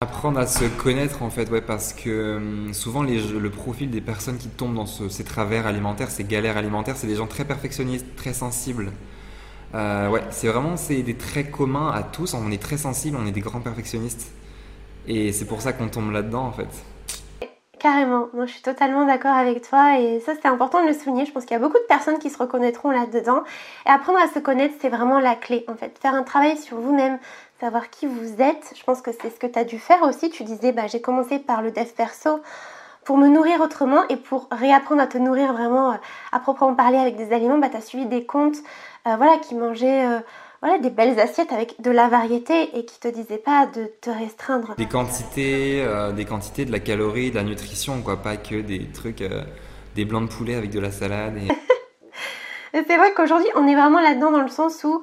Apprendre 0.00 0.40
à 0.40 0.48
se 0.48 0.64
connaître 0.64 1.22
en 1.22 1.30
fait, 1.30 1.48
ouais, 1.50 1.60
parce 1.60 1.92
que 1.92 2.36
hum, 2.36 2.74
souvent 2.74 3.04
les, 3.04 3.20
le 3.20 3.50
profil 3.50 3.90
des 3.90 4.00
personnes 4.00 4.36
qui 4.36 4.48
tombent 4.48 4.74
dans 4.74 4.86
ces 4.86 5.22
travers 5.24 5.66
alimentaires, 5.66 6.10
ces 6.10 6.24
galères 6.24 6.56
alimentaires, 6.56 6.96
c'est 6.96 7.06
des 7.06 7.14
gens 7.14 7.28
très 7.28 7.44
perfectionnistes, 7.44 8.16
très 8.16 8.32
sensibles. 8.32 8.90
Euh, 9.74 10.08
ouais, 10.10 10.22
c'est 10.30 10.48
vraiment 10.48 10.76
c'est 10.76 11.02
des 11.02 11.16
traits 11.16 11.50
communs 11.52 11.90
à 11.92 12.02
tous. 12.02 12.34
On 12.34 12.50
est 12.50 12.60
très 12.60 12.78
sensibles, 12.78 13.16
on 13.20 13.26
est 13.26 13.32
des 13.32 13.40
grands 13.40 13.60
perfectionnistes, 13.60 14.32
et 15.06 15.32
c'est 15.32 15.46
pour 15.46 15.60
ça 15.60 15.72
qu'on 15.72 15.88
tombe 15.88 16.10
là-dedans 16.10 16.46
en 16.46 16.52
fait. 16.52 16.68
Carrément, 17.78 18.28
moi 18.32 18.46
je 18.46 18.52
suis 18.52 18.62
totalement 18.62 19.04
d'accord 19.06 19.34
avec 19.34 19.68
toi 19.68 19.98
et 19.98 20.20
ça 20.20 20.34
c'est 20.40 20.46
important 20.46 20.82
de 20.82 20.88
le 20.88 20.94
souligner. 20.94 21.26
Je 21.26 21.32
pense 21.32 21.44
qu'il 21.44 21.56
y 21.56 21.56
a 21.56 21.62
beaucoup 21.62 21.78
de 21.78 21.86
personnes 21.88 22.20
qui 22.20 22.30
se 22.30 22.38
reconnaîtront 22.38 22.90
là-dedans. 22.90 23.42
Et 23.86 23.90
apprendre 23.90 24.20
à 24.20 24.28
se 24.28 24.38
connaître, 24.38 24.74
c'est 24.80 24.88
vraiment 24.88 25.18
la 25.18 25.34
clé 25.34 25.64
en 25.66 25.74
fait. 25.74 25.98
Faire 26.00 26.14
un 26.14 26.22
travail 26.22 26.56
sur 26.56 26.76
vous-même, 26.76 27.18
savoir 27.62 27.90
qui 27.90 28.06
vous 28.06 28.42
êtes. 28.42 28.74
Je 28.76 28.82
pense 28.82 29.00
que 29.00 29.10
c'est 29.12 29.30
ce 29.30 29.38
que 29.38 29.46
tu 29.46 29.58
as 29.58 29.64
dû 29.64 29.78
faire 29.78 30.02
aussi. 30.02 30.30
Tu 30.30 30.42
disais, 30.42 30.72
bah, 30.72 30.88
j'ai 30.88 31.00
commencé 31.00 31.38
par 31.38 31.62
le 31.62 31.70
dev 31.70 31.86
perso 31.96 32.40
pour 33.04 33.16
me 33.18 33.28
nourrir 33.28 33.60
autrement 33.60 34.02
et 34.08 34.16
pour 34.16 34.48
réapprendre 34.50 35.00
à 35.00 35.06
te 35.06 35.18
nourrir 35.18 35.52
vraiment 35.52 35.92
euh, 35.92 35.96
à 36.32 36.40
proprement 36.40 36.74
parler 36.74 36.98
avec 36.98 37.16
des 37.16 37.32
aliments, 37.32 37.58
bah, 37.58 37.68
tu 37.70 37.76
as 37.76 37.80
suivi 37.80 38.06
des 38.06 38.24
comptes 38.26 38.58
euh, 39.06 39.16
voilà, 39.16 39.38
qui 39.38 39.54
mangeaient. 39.54 40.06
Euh, 40.06 40.20
voilà, 40.62 40.78
des 40.78 40.90
belles 40.90 41.18
assiettes 41.18 41.52
avec 41.52 41.80
de 41.80 41.90
la 41.90 42.08
variété 42.08 42.78
et 42.78 42.84
qui 42.84 43.00
te 43.00 43.08
disaient 43.08 43.36
pas 43.36 43.66
de 43.66 43.90
te 44.00 44.10
restreindre. 44.10 44.76
Des 44.76 44.86
quantités, 44.86 45.82
euh, 45.84 46.12
des 46.12 46.24
quantités 46.24 46.64
de 46.64 46.70
la 46.70 46.78
calorie, 46.78 47.32
de 47.32 47.34
la 47.34 47.42
nutrition, 47.42 48.00
quoi, 48.00 48.22
pas 48.22 48.36
que 48.36 48.60
des 48.60 48.86
trucs, 48.92 49.22
euh, 49.22 49.42
des 49.96 50.04
blancs 50.04 50.28
de 50.28 50.32
poulet 50.32 50.54
avec 50.54 50.70
de 50.70 50.78
la 50.78 50.92
salade. 50.92 51.36
Et... 51.36 52.84
c'est 52.86 52.96
vrai 52.96 53.12
qu'aujourd'hui, 53.12 53.48
on 53.56 53.66
est 53.66 53.74
vraiment 53.74 54.00
là-dedans 54.00 54.30
dans 54.30 54.40
le 54.40 54.48
sens 54.48 54.84
où 54.84 55.02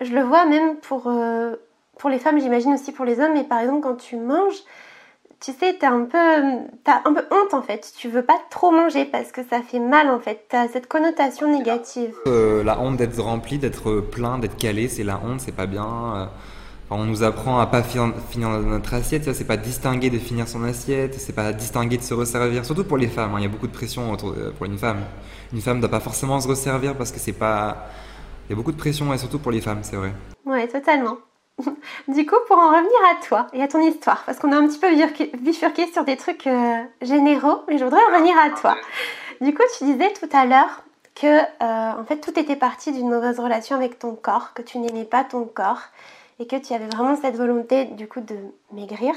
je 0.00 0.14
le 0.14 0.22
vois 0.22 0.46
même 0.46 0.76
pour, 0.76 1.08
euh, 1.08 1.56
pour 2.00 2.10
les 2.10 2.18
femmes, 2.18 2.40
j'imagine 2.40 2.72
aussi 2.72 2.92
pour 2.92 3.04
les 3.04 3.20
hommes, 3.20 3.34
mais 3.34 3.44
par 3.44 3.60
exemple 3.60 3.82
quand 3.82 3.96
tu 3.96 4.16
manges, 4.16 4.56
tu 5.38 5.52
sais, 5.52 5.76
t'as 5.78 5.90
un 5.90 6.04
peu, 6.04 6.18
as 6.18 7.02
un 7.04 7.12
peu 7.12 7.24
honte 7.30 7.54
en 7.54 7.62
fait. 7.62 7.92
Tu 7.96 8.08
veux 8.08 8.22
pas 8.22 8.38
trop 8.50 8.70
manger 8.70 9.04
parce 9.04 9.32
que 9.32 9.42
ça 9.42 9.60
fait 9.62 9.78
mal 9.78 10.08
en 10.10 10.18
fait. 10.18 10.46
T'as 10.48 10.68
cette 10.68 10.86
connotation 10.86 11.50
négative. 11.50 12.14
Euh, 12.26 12.64
la 12.64 12.80
honte 12.80 12.96
d'être 12.96 13.20
rempli, 13.20 13.58
d'être 13.58 14.00
plein, 14.00 14.38
d'être 14.38 14.56
calé, 14.56 14.88
c'est 14.88 15.04
la 15.04 15.20
honte, 15.22 15.40
c'est 15.40 15.54
pas 15.54 15.66
bien. 15.66 15.86
Euh, 16.16 16.26
on 16.90 17.04
nous 17.04 17.22
apprend 17.22 17.60
à 17.60 17.66
pas 17.66 17.82
finir, 17.82 18.12
notre 18.48 18.94
assiette, 18.94 19.32
c'est 19.32 19.46
pas 19.46 19.56
distinguer 19.56 20.10
de 20.10 20.18
finir 20.18 20.48
son 20.48 20.64
assiette, 20.64 21.14
c'est 21.14 21.34
pas 21.34 21.52
distinguer 21.52 21.98
de 21.98 22.02
se 22.02 22.14
resservir, 22.14 22.64
surtout 22.64 22.84
pour 22.84 22.96
les 22.96 23.06
femmes. 23.06 23.34
Hein. 23.34 23.38
il 23.38 23.42
y 23.42 23.46
a 23.46 23.50
beaucoup 23.50 23.68
de 23.68 23.72
pression 23.72 24.12
euh, 24.12 24.50
pour 24.50 24.66
une 24.66 24.76
femme. 24.76 25.04
Une 25.52 25.60
femme 25.60 25.80
doit 25.80 25.90
pas 25.90 26.00
forcément 26.00 26.40
se 26.40 26.48
resservir 26.48 26.96
parce 26.96 27.12
que 27.12 27.20
c'est 27.20 27.32
pas. 27.32 27.88
Il 28.48 28.50
y 28.50 28.54
a 28.54 28.56
beaucoup 28.56 28.72
de 28.72 28.78
pression, 28.78 29.14
et 29.14 29.18
surtout 29.18 29.38
pour 29.38 29.52
les 29.52 29.60
femmes, 29.60 29.80
c'est 29.82 29.96
vrai. 29.96 30.12
Ouais, 30.44 30.66
totalement. 30.66 31.18
du 32.08 32.26
coup, 32.26 32.36
pour 32.46 32.58
en 32.58 32.68
revenir 32.68 32.98
à 33.10 33.26
toi 33.26 33.46
et 33.52 33.62
à 33.62 33.68
ton 33.68 33.80
histoire, 33.80 34.22
parce 34.24 34.38
qu'on 34.38 34.52
a 34.52 34.56
un 34.56 34.66
petit 34.66 34.78
peu 34.78 34.88
bifurqué 35.38 35.86
sur 35.92 36.04
des 36.04 36.16
trucs 36.16 36.46
euh, 36.46 36.82
généraux, 37.02 37.62
mais 37.68 37.78
je 37.78 37.84
voudrais 37.84 38.04
revenir 38.12 38.36
à 38.38 38.50
toi. 38.50 38.76
Du 39.40 39.54
coup, 39.54 39.62
tu 39.78 39.84
disais 39.84 40.12
tout 40.12 40.28
à 40.32 40.44
l'heure 40.44 40.82
que 41.14 41.26
euh, 41.26 42.00
en 42.00 42.04
fait 42.04 42.18
tout 42.18 42.38
était 42.38 42.56
parti 42.56 42.92
d'une 42.92 43.08
mauvaise 43.08 43.38
relation 43.40 43.76
avec 43.76 43.98
ton 43.98 44.14
corps, 44.14 44.54
que 44.54 44.62
tu 44.62 44.78
n'aimais 44.78 45.04
pas 45.04 45.24
ton 45.24 45.44
corps 45.44 45.82
et 46.38 46.46
que 46.46 46.56
tu 46.56 46.72
avais 46.72 46.86
vraiment 46.86 47.16
cette 47.16 47.36
volonté 47.36 47.84
du 47.84 48.08
coup 48.08 48.20
de 48.20 48.36
maigrir. 48.72 49.14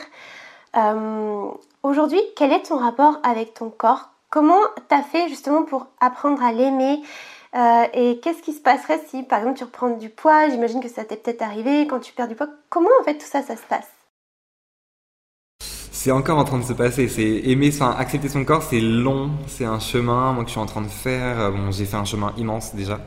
Euh, 0.75 1.49
aujourd'hui, 1.83 2.19
quel 2.35 2.51
est 2.51 2.63
ton 2.63 2.77
rapport 2.77 3.19
avec 3.23 3.53
ton 3.53 3.69
corps? 3.69 4.09
Comment 4.29 4.61
tu 4.89 4.95
as 4.95 5.03
fait 5.03 5.29
justement 5.29 5.63
pour 5.63 5.87
apprendre 6.01 6.43
à 6.43 6.51
l'aimer? 6.51 7.01
Euh, 7.55 7.85
Et 7.93 8.19
qu'est-ce 8.19 8.41
qui 8.41 8.53
se 8.53 8.61
passerait 8.61 8.99
si 9.07 9.23
par 9.23 9.39
exemple 9.39 9.57
tu 9.57 9.63
reprends 9.63 9.89
du 9.97 10.09
poids 10.09 10.49
J'imagine 10.49 10.81
que 10.81 10.89
ça 10.89 11.05
t'est 11.05 11.17
peut-être 11.17 11.41
arrivé 11.41 11.87
quand 11.87 11.99
tu 11.99 12.13
perds 12.13 12.27
du 12.27 12.35
poids. 12.35 12.49
Comment 12.69 12.89
en 13.01 13.03
fait 13.03 13.17
tout 13.17 13.25
ça, 13.27 13.41
ça 13.43 13.55
se 13.55 13.63
passe? 13.63 13.89
C'est 15.91 16.11
encore 16.11 16.37
en 16.37 16.43
train 16.43 16.59
de 16.59 16.63
se 16.65 16.73
passer. 16.73 17.07
C'est 17.07 17.41
aimer, 17.45 17.69
enfin, 17.73 17.95
accepter 17.97 18.27
son 18.29 18.43
corps, 18.43 18.63
c'est 18.63 18.81
long, 18.81 19.31
c'est 19.47 19.65
un 19.65 19.79
chemin, 19.79 20.33
moi 20.33 20.43
que 20.43 20.49
je 20.49 20.53
suis 20.53 20.59
en 20.59 20.65
train 20.65 20.81
de 20.81 20.87
faire. 20.87 21.51
Bon, 21.51 21.71
j'ai 21.71 21.85
fait 21.85 21.95
un 21.95 22.05
chemin 22.05 22.33
immense 22.37 22.75
déjà. 22.75 22.99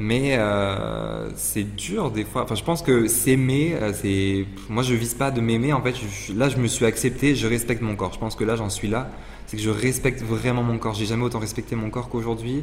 Mais 0.00 0.36
euh, 0.38 1.28
c'est 1.34 1.64
dur 1.74 2.12
des 2.12 2.24
fois. 2.24 2.44
Enfin, 2.44 2.54
je 2.54 2.62
pense 2.62 2.82
que 2.82 3.08
s'aimer, 3.08 3.74
euh, 3.82 3.92
c'est. 3.92 4.46
Moi, 4.68 4.84
je 4.84 4.94
vise 4.94 5.14
pas 5.14 5.32
de 5.32 5.40
m'aimer. 5.40 5.72
En 5.72 5.82
fait, 5.82 5.96
là, 6.36 6.48
je 6.48 6.56
me 6.58 6.68
suis 6.68 6.84
accepté. 6.84 7.34
Je 7.34 7.48
respecte 7.48 7.82
mon 7.82 7.96
corps. 7.96 8.12
Je 8.12 8.20
pense 8.20 8.36
que 8.36 8.44
là, 8.44 8.54
j'en 8.54 8.70
suis 8.70 8.86
là. 8.86 9.10
C'est 9.48 9.56
que 9.56 9.62
je 9.62 9.70
respecte 9.70 10.22
vraiment 10.22 10.62
mon 10.62 10.78
corps. 10.78 10.94
J'ai 10.94 11.04
jamais 11.04 11.24
autant 11.24 11.40
respecté 11.40 11.74
mon 11.74 11.90
corps 11.90 12.10
qu'aujourd'hui, 12.10 12.62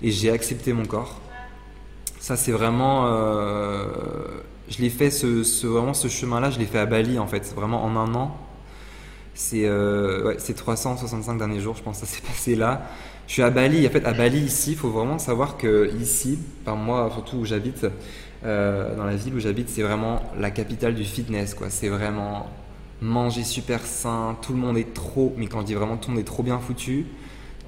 et 0.00 0.12
j'ai 0.12 0.30
accepté 0.30 0.72
mon 0.72 0.84
corps. 0.84 1.20
Ça, 2.20 2.36
c'est 2.36 2.52
vraiment. 2.52 3.06
Euh, 3.08 3.86
je 4.68 4.80
l'ai 4.80 4.90
fait 4.90 5.10
ce, 5.10 5.66
vraiment 5.66 5.92
ce 5.92 6.06
chemin-là. 6.06 6.50
Je 6.50 6.60
l'ai 6.60 6.66
fait 6.66 6.78
à 6.78 6.86
Bali 6.86 7.18
en 7.18 7.26
fait, 7.26 7.52
vraiment 7.56 7.84
en 7.84 7.96
un 7.96 8.14
an. 8.14 8.36
C'est 9.34 9.68
ouais, 9.68 10.36
365 10.36 11.36
derniers 11.36 11.58
jours, 11.58 11.74
je 11.74 11.82
pense. 11.82 11.98
Ça 11.98 12.06
s'est 12.06 12.22
passé 12.28 12.54
là. 12.54 12.88
Je 13.26 13.32
suis 13.32 13.42
à 13.42 13.50
Bali. 13.50 13.86
En 13.86 13.90
fait, 13.90 14.04
à 14.04 14.12
Bali, 14.12 14.38
ici, 14.38 14.72
il 14.72 14.76
faut 14.76 14.90
vraiment 14.90 15.18
savoir 15.18 15.56
que 15.56 15.90
ici, 16.00 16.38
par 16.64 16.76
moi, 16.76 17.10
surtout 17.12 17.38
où 17.38 17.44
j'habite, 17.44 17.86
euh, 18.44 18.94
dans 18.96 19.04
la 19.04 19.16
ville 19.16 19.34
où 19.34 19.40
j'habite, 19.40 19.68
c'est 19.68 19.82
vraiment 19.82 20.22
la 20.38 20.50
capitale 20.50 20.94
du 20.94 21.04
fitness. 21.04 21.54
quoi. 21.54 21.68
C'est 21.70 21.88
vraiment 21.88 22.46
manger 23.00 23.42
super 23.44 23.80
sain. 23.80 24.36
Tout 24.42 24.52
le 24.52 24.58
monde 24.58 24.78
est 24.78 24.94
trop, 24.94 25.34
mais 25.36 25.46
quand 25.46 25.60
je 25.60 25.66
dis 25.66 25.74
vraiment 25.74 25.96
tout 25.96 26.10
le 26.10 26.16
monde 26.16 26.22
est 26.22 26.26
trop 26.26 26.42
bien 26.42 26.58
foutu, 26.58 27.06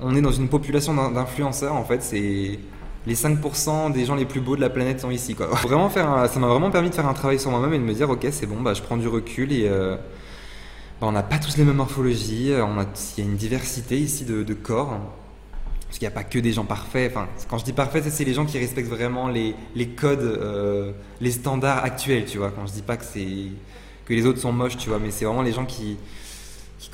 on 0.00 0.14
est 0.14 0.20
dans 0.20 0.32
une 0.32 0.48
population 0.48 0.94
d'influenceurs. 1.10 1.74
En 1.74 1.84
fait, 1.84 2.02
c'est 2.02 2.58
les 3.06 3.14
5% 3.14 3.92
des 3.92 4.04
gens 4.04 4.14
les 4.14 4.26
plus 4.26 4.40
beaux 4.40 4.54
de 4.56 4.60
la 4.60 4.70
planète 4.70 5.00
sont 5.00 5.10
ici. 5.10 5.34
Quoi. 5.34 5.50
Ça 5.56 6.40
m'a 6.40 6.46
vraiment 6.46 6.70
permis 6.70 6.90
de 6.90 6.94
faire 6.94 7.06
un 7.06 7.14
travail 7.14 7.40
sur 7.40 7.50
moi-même 7.50 7.74
et 7.74 7.78
de 7.78 7.84
me 7.84 7.94
dire, 7.94 8.08
ok, 8.10 8.26
c'est 8.30 8.46
bon, 8.46 8.60
bah, 8.60 8.74
je 8.74 8.82
prends 8.82 8.96
du 8.96 9.08
recul 9.08 9.52
et 9.52 9.66
euh, 9.66 9.96
bah, 11.00 11.08
on 11.08 11.12
n'a 11.12 11.22
pas 11.24 11.38
tous 11.38 11.56
les 11.56 11.64
mêmes 11.64 11.76
morphologies. 11.76 12.54
A, 12.54 12.68
il 13.16 13.24
y 13.24 13.26
a 13.26 13.30
une 13.30 13.36
diversité 13.36 13.98
ici 13.98 14.24
de 14.24 14.54
corps. 14.54 15.00
Parce 15.88 15.98
qu'il 15.98 16.06
n'y 16.06 16.12
a 16.12 16.14
pas 16.14 16.24
que 16.24 16.38
des 16.38 16.52
gens 16.52 16.66
parfaits. 16.66 17.10
Enfin, 17.10 17.28
quand 17.48 17.56
je 17.56 17.64
dis 17.64 17.72
parfait, 17.72 18.02
c'est 18.02 18.24
les 18.24 18.34
gens 18.34 18.44
qui 18.44 18.58
respectent 18.58 18.90
vraiment 18.90 19.28
les, 19.28 19.54
codes, 19.96 20.20
euh, 20.20 20.92
les 21.22 21.30
standards 21.30 21.82
actuels, 21.82 22.26
tu 22.26 22.36
vois. 22.36 22.50
Quand 22.50 22.66
je 22.66 22.72
dis 22.72 22.82
pas 22.82 22.98
que 22.98 23.06
c'est 23.06 23.26
que 24.04 24.12
les 24.12 24.26
autres 24.26 24.38
sont 24.38 24.52
moches, 24.52 24.76
tu 24.76 24.90
vois, 24.90 24.98
mais 24.98 25.10
c'est 25.10 25.24
vraiment 25.24 25.42
les 25.42 25.52
gens 25.52 25.64
qui, 25.64 25.96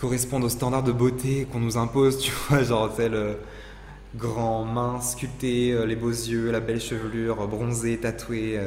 correspondent 0.00 0.44
aux 0.44 0.48
standards 0.48 0.82
de 0.82 0.92
beauté 0.92 1.46
qu'on 1.50 1.60
nous 1.60 1.76
impose, 1.76 2.18
tu 2.20 2.32
vois, 2.48 2.62
genre 2.62 2.92
euh, 3.00 3.34
grand, 4.14 4.64
mince, 4.64 5.12
sculpté, 5.12 5.72
euh, 5.72 5.86
les 5.86 5.96
beaux 5.96 6.10
yeux, 6.10 6.52
la 6.52 6.60
belle 6.60 6.80
chevelure, 6.80 7.48
bronzé, 7.48 7.98
tatoué. 7.98 8.60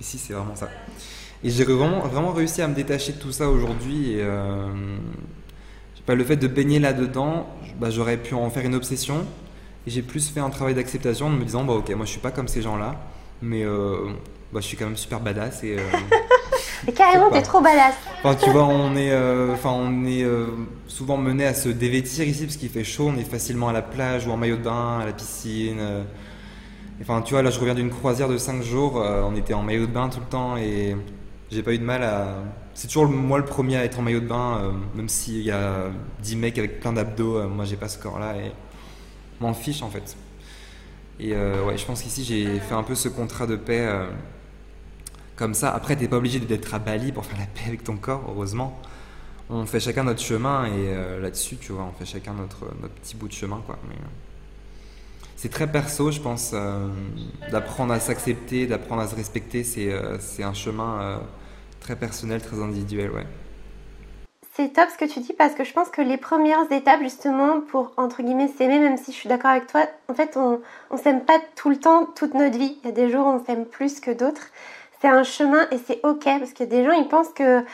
ici, 0.00 0.18
c'est 0.18 0.32
vraiment 0.32 0.54
ça. 0.54 0.68
Et 1.42 1.50
j'ai 1.50 1.64
vraiment, 1.64 2.32
réussi 2.32 2.62
à 2.62 2.68
me 2.68 2.74
détacher 2.74 3.12
de 3.14 3.18
tout 3.18 3.32
ça 3.32 3.48
aujourd'hui. 3.48 4.18
Bah, 6.10 6.16
le 6.16 6.24
fait 6.24 6.36
de 6.36 6.48
baigner 6.48 6.80
là-dedans, 6.80 7.46
bah, 7.78 7.90
j'aurais 7.90 8.16
pu 8.16 8.34
en 8.34 8.50
faire 8.50 8.64
une 8.64 8.74
obsession. 8.74 9.26
Et 9.86 9.90
j'ai 9.90 10.02
plus 10.02 10.28
fait 10.28 10.40
un 10.40 10.50
travail 10.50 10.74
d'acceptation 10.74 11.26
en 11.26 11.30
me 11.30 11.44
disant, 11.44 11.64
bah 11.64 11.72
ok, 11.74 11.90
moi 11.94 12.04
je 12.04 12.10
suis 12.10 12.20
pas 12.20 12.30
comme 12.30 12.48
ces 12.48 12.60
gens-là, 12.60 12.96
mais 13.40 13.64
euh, 13.64 14.10
bah, 14.52 14.60
je 14.60 14.66
suis 14.66 14.76
quand 14.76 14.84
même 14.84 14.96
super 14.96 15.20
badass 15.20 15.64
et. 15.64 15.76
Euh, 15.78 16.92
carrément, 16.94 17.30
t'es 17.30 17.42
trop 17.42 17.60
badass. 17.60 17.94
Enfin, 18.22 18.34
tu 18.34 18.50
vois, 18.50 18.64
on 18.64 18.94
est, 18.94 19.10
euh, 19.12 19.56
on 19.64 20.04
est 20.04 20.26
souvent 20.86 21.16
mené 21.16 21.46
à 21.46 21.54
se 21.54 21.70
dévêtir 21.70 22.28
ici 22.28 22.44
parce 22.44 22.56
qu'il 22.56 22.68
fait 22.68 22.84
chaud. 22.84 23.10
On 23.14 23.18
est 23.18 23.30
facilement 23.30 23.68
à 23.68 23.72
la 23.72 23.82
plage 23.82 24.26
ou 24.26 24.30
en 24.30 24.36
maillot 24.36 24.56
de 24.56 24.62
bain, 24.62 24.98
à 25.00 25.06
la 25.06 25.12
piscine. 25.12 25.80
Enfin, 27.00 27.22
tu 27.22 27.32
vois, 27.32 27.42
là, 27.42 27.50
je 27.50 27.58
reviens 27.58 27.74
d'une 27.74 27.90
croisière 27.90 28.28
de 28.28 28.36
5 28.36 28.62
jours. 28.62 28.96
on 28.96 29.34
était 29.34 29.54
en 29.54 29.62
maillot 29.62 29.86
de 29.86 29.92
bain 29.92 30.10
tout 30.10 30.20
le 30.20 30.26
temps 30.26 30.58
et 30.58 30.94
j'ai 31.50 31.62
pas 31.62 31.72
eu 31.72 31.78
de 31.78 31.84
mal 31.84 32.02
à. 32.02 32.36
C'est 32.74 32.86
toujours 32.88 33.08
moi 33.08 33.38
le 33.38 33.44
premier 33.44 33.76
à 33.76 33.84
être 33.84 33.98
en 33.98 34.02
maillot 34.02 34.20
de 34.20 34.26
bain, 34.26 34.72
même 34.94 35.08
s'il 35.08 35.42
y 35.42 35.50
a 35.50 35.90
10 36.22 36.36
mecs 36.36 36.58
avec 36.58 36.80
plein 36.80 36.92
d'abdos. 36.92 37.46
moi, 37.48 37.64
j'ai 37.64 37.76
pas 37.76 37.88
ce 37.88 37.98
corps-là 37.98 38.36
et 38.36 38.52
m'en 39.40 39.54
fiche 39.54 39.82
en 39.82 39.90
fait. 39.90 40.16
Et 41.20 41.34
euh, 41.34 41.64
ouais, 41.66 41.76
je 41.76 41.84
pense 41.84 42.02
qu'ici 42.02 42.24
j'ai 42.24 42.58
fait 42.60 42.74
un 42.74 42.82
peu 42.82 42.94
ce 42.94 43.08
contrat 43.08 43.46
de 43.46 43.56
paix 43.56 43.86
euh, 43.86 44.06
comme 45.36 45.52
ça. 45.52 45.70
Après, 45.70 45.94
t'es 45.94 46.08
pas 46.08 46.16
obligé 46.16 46.40
d'être 46.40 46.72
à 46.74 46.78
Bali 46.78 47.12
pour 47.12 47.26
faire 47.26 47.38
la 47.38 47.46
paix 47.46 47.66
avec 47.66 47.84
ton 47.84 47.96
corps, 47.96 48.24
heureusement. 48.28 48.80
On 49.50 49.66
fait 49.66 49.80
chacun 49.80 50.04
notre 50.04 50.22
chemin 50.22 50.64
et 50.66 50.70
euh, 50.70 51.20
là-dessus, 51.20 51.56
tu 51.56 51.72
vois, 51.72 51.82
on 51.82 51.92
fait 51.92 52.06
chacun 52.06 52.32
notre, 52.32 52.66
notre 52.80 52.94
petit 52.94 53.16
bout 53.16 53.28
de 53.28 53.32
chemin, 53.34 53.62
quoi. 53.66 53.78
Mais, 53.88 53.96
c'est 55.36 55.48
très 55.48 55.70
perso, 55.70 56.10
je 56.10 56.20
pense, 56.20 56.54
d'apprendre 57.50 57.94
à 57.94 57.98
s'accepter, 58.00 58.66
d'apprendre 58.66 59.00
à 59.00 59.08
se 59.08 59.14
respecter. 59.14 59.64
C'est 59.64 60.42
un 60.42 60.52
chemin 60.52 61.18
personnel, 61.96 62.40
très 62.40 62.60
individuel, 62.62 63.10
ouais 63.10 63.26
c'est 64.60 64.74
top 64.74 64.88
ce 64.90 64.98
que 64.98 65.10
tu 65.10 65.20
dis 65.20 65.32
parce 65.32 65.54
que 65.54 65.64
je 65.64 65.72
pense 65.72 65.88
que 65.88 66.02
les 66.02 66.18
premières 66.18 66.70
étapes 66.70 67.00
justement 67.00 67.60
pour 67.60 67.92
entre 67.96 68.22
guillemets 68.22 68.48
s'aimer, 68.48 68.78
même 68.78 68.98
si 68.98 69.12
je 69.12 69.16
suis 69.16 69.28
d'accord 69.28 69.50
avec 69.52 69.66
toi, 69.68 69.86
en 70.08 70.14
fait 70.14 70.36
on, 70.36 70.60
s'aime 70.98 71.24
pas 71.24 71.38
tout 71.56 71.70
le 71.70 71.78
temps, 71.78 72.04
toute 72.04 72.34
notre 72.34 72.58
vie. 72.58 72.76
Il 72.82 72.86
y 72.86 72.90
a 72.90 72.94
des 72.94 73.10
jours 73.10 73.26
où 73.26 73.30
on 73.30 73.44
s'aime 73.44 73.64
plus 73.64 74.00
que 74.00 74.10
d'autres. 74.10 74.48
C'est 75.00 75.08
un 75.08 75.22
chemin 75.22 75.66
et 75.70 75.78
c'est 75.78 76.00
ok 76.04 76.24
parce 76.24 76.52
a 76.60 76.66
des 76.66 76.84
gens 76.84 76.92
ils 76.92 77.08
pensent 77.08 77.32
que 77.32 77.64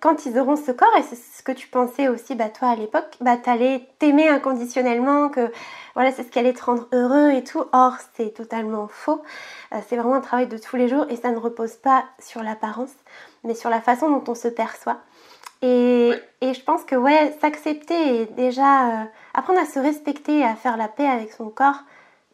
quand 0.00 0.26
ils 0.26 0.38
auront 0.38 0.56
ce 0.56 0.70
corps, 0.70 0.94
et 0.98 1.02
c'est 1.02 1.16
ce 1.16 1.42
que 1.42 1.52
tu 1.52 1.66
pensais 1.66 2.08
aussi 2.08 2.34
bah, 2.34 2.50
toi 2.50 2.68
à 2.68 2.76
l'époque, 2.76 3.16
bah, 3.22 3.38
allais 3.46 3.88
t'aimer 3.98 4.28
inconditionnellement, 4.28 5.30
que 5.30 5.50
voilà 5.94 6.12
c'est 6.12 6.24
ce 6.24 6.28
qui 6.28 6.38
allait 6.38 6.52
te 6.52 6.62
rendre 6.62 6.86
heureux 6.92 7.30
et 7.30 7.42
tout. 7.42 7.64
Or 7.72 7.94
c'est 8.14 8.34
totalement 8.34 8.86
faux. 8.88 9.22
Euh, 9.72 9.78
c'est 9.88 9.96
vraiment 9.96 10.16
un 10.16 10.20
travail 10.20 10.46
de 10.46 10.58
tous 10.58 10.76
les 10.76 10.88
jours 10.88 11.06
et 11.08 11.16
ça 11.16 11.30
ne 11.30 11.38
repose 11.38 11.76
pas 11.76 12.04
sur 12.18 12.42
l'apparence, 12.42 12.92
mais 13.44 13.54
sur 13.54 13.70
la 13.70 13.80
façon 13.80 14.10
dont 14.10 14.24
on 14.28 14.34
se 14.34 14.48
perçoit. 14.48 14.98
Et, 15.62 16.12
je 16.42 16.60
pense 16.60 16.84
que 16.84 16.94
ouais, 16.94 17.34
s'accepter 17.40 18.20
et 18.20 18.26
déjà 18.26 18.88
euh, 18.88 19.04
apprendre 19.32 19.60
à 19.60 19.64
se 19.64 19.78
respecter 19.78 20.40
et 20.40 20.44
à 20.44 20.54
faire 20.54 20.76
la 20.76 20.88
paix 20.88 21.06
avec 21.06 21.32
son 21.32 21.48
corps, 21.48 21.78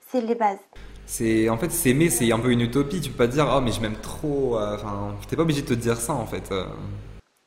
c'est 0.08 0.20
les 0.20 0.34
bases. 0.34 0.58
C'est 1.06 1.48
en 1.48 1.56
fait 1.56 1.70
s'aimer, 1.70 2.10
c'est 2.10 2.32
un 2.32 2.40
peu 2.40 2.50
une 2.50 2.60
utopie. 2.60 3.00
Tu 3.00 3.10
peux 3.10 3.18
pas 3.18 3.26
dire 3.28 3.48
oh 3.54 3.60
mais 3.60 3.70
je 3.70 3.80
m'aime 3.80 3.96
trop. 4.02 4.58
Euh, 4.58 4.74
enfin, 4.74 5.14
t'es 5.28 5.36
pas 5.36 5.42
obligé 5.42 5.62
de 5.62 5.68
te 5.68 5.74
dire 5.74 5.96
ça 5.96 6.12
en 6.12 6.26
fait. 6.26 6.50
Euh. 6.50 6.64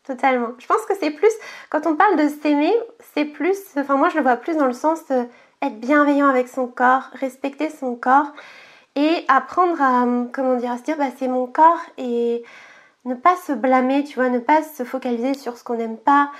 Totalement. 0.05 0.49
Je 0.57 0.67
pense 0.67 0.85
que 0.85 0.93
c'est 0.99 1.11
plus 1.11 1.31
quand 1.69 1.85
on 1.85 1.95
parle 1.95 2.17
de 2.17 2.29
s'aimer, 2.41 2.73
c'est 3.13 3.25
plus. 3.25 3.57
Enfin 3.77 3.97
moi 3.97 4.09
je 4.09 4.17
le 4.17 4.23
vois 4.23 4.37
plus 4.37 4.55
dans 4.55 4.67
le 4.67 4.73
sens 4.73 4.99
être 5.09 5.79
bienveillant 5.79 6.27
avec 6.27 6.47
son 6.47 6.67
corps, 6.67 7.09
respecter 7.13 7.69
son 7.69 7.95
corps 7.95 8.31
et 8.95 9.25
apprendre 9.27 9.81
à 9.81 10.05
comment 10.31 10.55
dire 10.55 10.71
à 10.71 10.77
se 10.77 10.83
dire 10.83 10.97
bah 10.97 11.09
c'est 11.17 11.27
mon 11.27 11.47
corps 11.47 11.81
et 11.97 12.43
ne 13.05 13.15
pas 13.15 13.35
se 13.35 13.51
blâmer, 13.51 14.03
tu 14.03 14.15
vois, 14.15 14.29
ne 14.29 14.39
pas 14.39 14.63
se 14.63 14.83
focaliser 14.83 15.33
sur 15.33 15.57
ce 15.57 15.63
qu'on 15.63 15.75
n'aime 15.75 15.97
pas, 15.97 16.31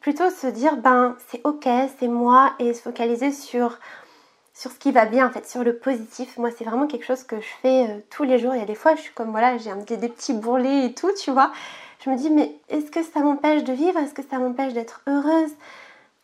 plutôt 0.00 0.30
se 0.30 0.46
dire 0.46 0.76
ben 0.76 1.16
c'est 1.28 1.40
ok, 1.44 1.68
c'est 1.98 2.08
moi 2.08 2.54
et 2.58 2.74
se 2.74 2.82
focaliser 2.82 3.32
sur 3.32 3.78
sur 4.54 4.70
ce 4.70 4.78
qui 4.78 4.92
va 4.92 5.06
bien 5.06 5.26
en 5.26 5.30
fait, 5.30 5.48
sur 5.48 5.64
le 5.64 5.76
positif. 5.76 6.36
Moi 6.38 6.50
c'est 6.56 6.64
vraiment 6.64 6.86
quelque 6.86 7.06
chose 7.06 7.22
que 7.22 7.40
je 7.40 7.48
fais 7.62 7.88
euh, 7.88 8.00
tous 8.10 8.24
les 8.24 8.38
jours. 8.38 8.54
Il 8.54 8.60
y 8.60 8.62
a 8.62 8.66
des 8.66 8.74
fois 8.74 8.94
je 8.96 9.02
suis 9.02 9.14
comme 9.14 9.30
voilà, 9.30 9.56
j'ai 9.58 9.72
des, 9.96 10.08
petits 10.08 10.34
bourrelets 10.34 10.86
et 10.86 10.94
tout, 10.94 11.10
tu 11.22 11.30
vois. 11.30 11.52
Je 12.04 12.10
me 12.10 12.16
dis 12.16 12.30
mais 12.30 12.56
est-ce 12.68 12.90
que 12.90 13.02
ça 13.02 13.20
m'empêche 13.20 13.64
de 13.64 13.72
vivre? 13.72 13.98
Est-ce 13.98 14.14
que 14.14 14.22
ça 14.22 14.38
m'empêche 14.38 14.72
d'être 14.72 15.02
heureuse? 15.06 15.52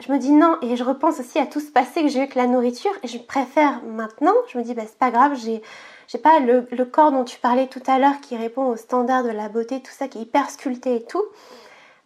Je 0.04 0.12
me 0.12 0.18
dis 0.18 0.32
non 0.32 0.56
et 0.62 0.76
je 0.76 0.85
repense 0.85 1.20
aussi 1.20 1.38
à 1.38 1.46
tout 1.46 1.61
ce 1.61 1.70
passé 1.70 2.02
que 2.02 2.09
j'ai 2.09 2.18
eu 2.18 2.22
avec 2.22 2.35
la 2.35 2.46
nourriture 2.46 2.92
et 3.02 3.09
je 3.09 3.18
préfère 3.18 3.82
maintenant. 3.85 4.35
Je 4.52 4.59
me 4.59 4.64
dis 4.64 4.74
bah 4.74 4.82
c'est 4.87 4.98
pas 4.98 5.11
grave, 5.11 5.32
j'ai 5.42 5.62
j'ai 6.09 6.18
pas 6.18 6.38
le, 6.38 6.68
le, 6.70 6.85
corps 6.85 7.11
dont 7.11 7.24
tu 7.24 7.38
parlais 7.40 7.66
tout 7.66 7.82
à 7.87 7.98
l'heure 7.98 8.20
qui 8.20 8.37
répond 8.37 8.66
aux 8.66 8.76
standards 8.76 9.24
de 9.24 9.30
la 9.30 9.48
beauté, 9.48 9.80
tout 9.80 9.90
ça 9.90 10.06
qui 10.06 10.18
est 10.18 10.22
hyper 10.22 10.50
sculpté 10.50 10.96
et 10.96 11.04
tout. 11.04 11.24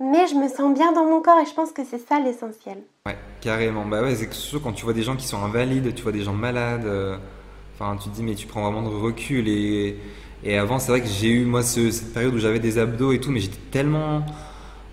Mais 0.01 0.27
je 0.27 0.35
me 0.35 0.49
sens 0.49 0.73
bien 0.73 0.93
dans 0.93 1.05
mon 1.05 1.21
corps 1.21 1.39
et 1.39 1.45
je 1.45 1.53
pense 1.53 1.73
que 1.73 1.83
c'est 1.85 1.99
ça 1.99 2.19
l'essentiel. 2.19 2.79
Ouais, 3.05 3.19
carrément. 3.43 3.85
Bah 3.85 4.01
ouais, 4.01 4.15
c'est 4.15 4.33
sûr 4.33 4.63
quand 4.63 4.73
tu 4.73 4.85
vois 4.85 4.95
des 4.95 5.03
gens 5.03 5.17
qui 5.17 5.27
sont 5.27 5.43
invalides, 5.43 5.95
tu 5.95 6.03
vois 6.03 6.13
des 6.13 6.23
gens 6.23 6.33
malades, 6.33 6.87
euh, 6.87 7.19
tu 8.01 8.09
te 8.09 8.15
dis 8.15 8.23
mais 8.23 8.35
tu 8.35 8.47
prends 8.47 8.63
vraiment 8.63 8.89
de 8.89 8.95
recul 8.95 9.47
et, 9.49 9.99
Et 10.43 10.57
avant, 10.57 10.79
c'est 10.79 10.91
vrai 10.91 11.03
que 11.03 11.07
j'ai 11.07 11.29
eu, 11.29 11.45
moi, 11.45 11.63
cette 11.63 12.15
période 12.15 12.35
où 12.35 12.39
j'avais 12.39 12.61
des 12.61 12.79
abdos 12.79 13.13
et 13.13 13.21
tout, 13.21 13.31
mais 13.31 13.41
j'étais 13.41 13.61
tellement 13.71 14.25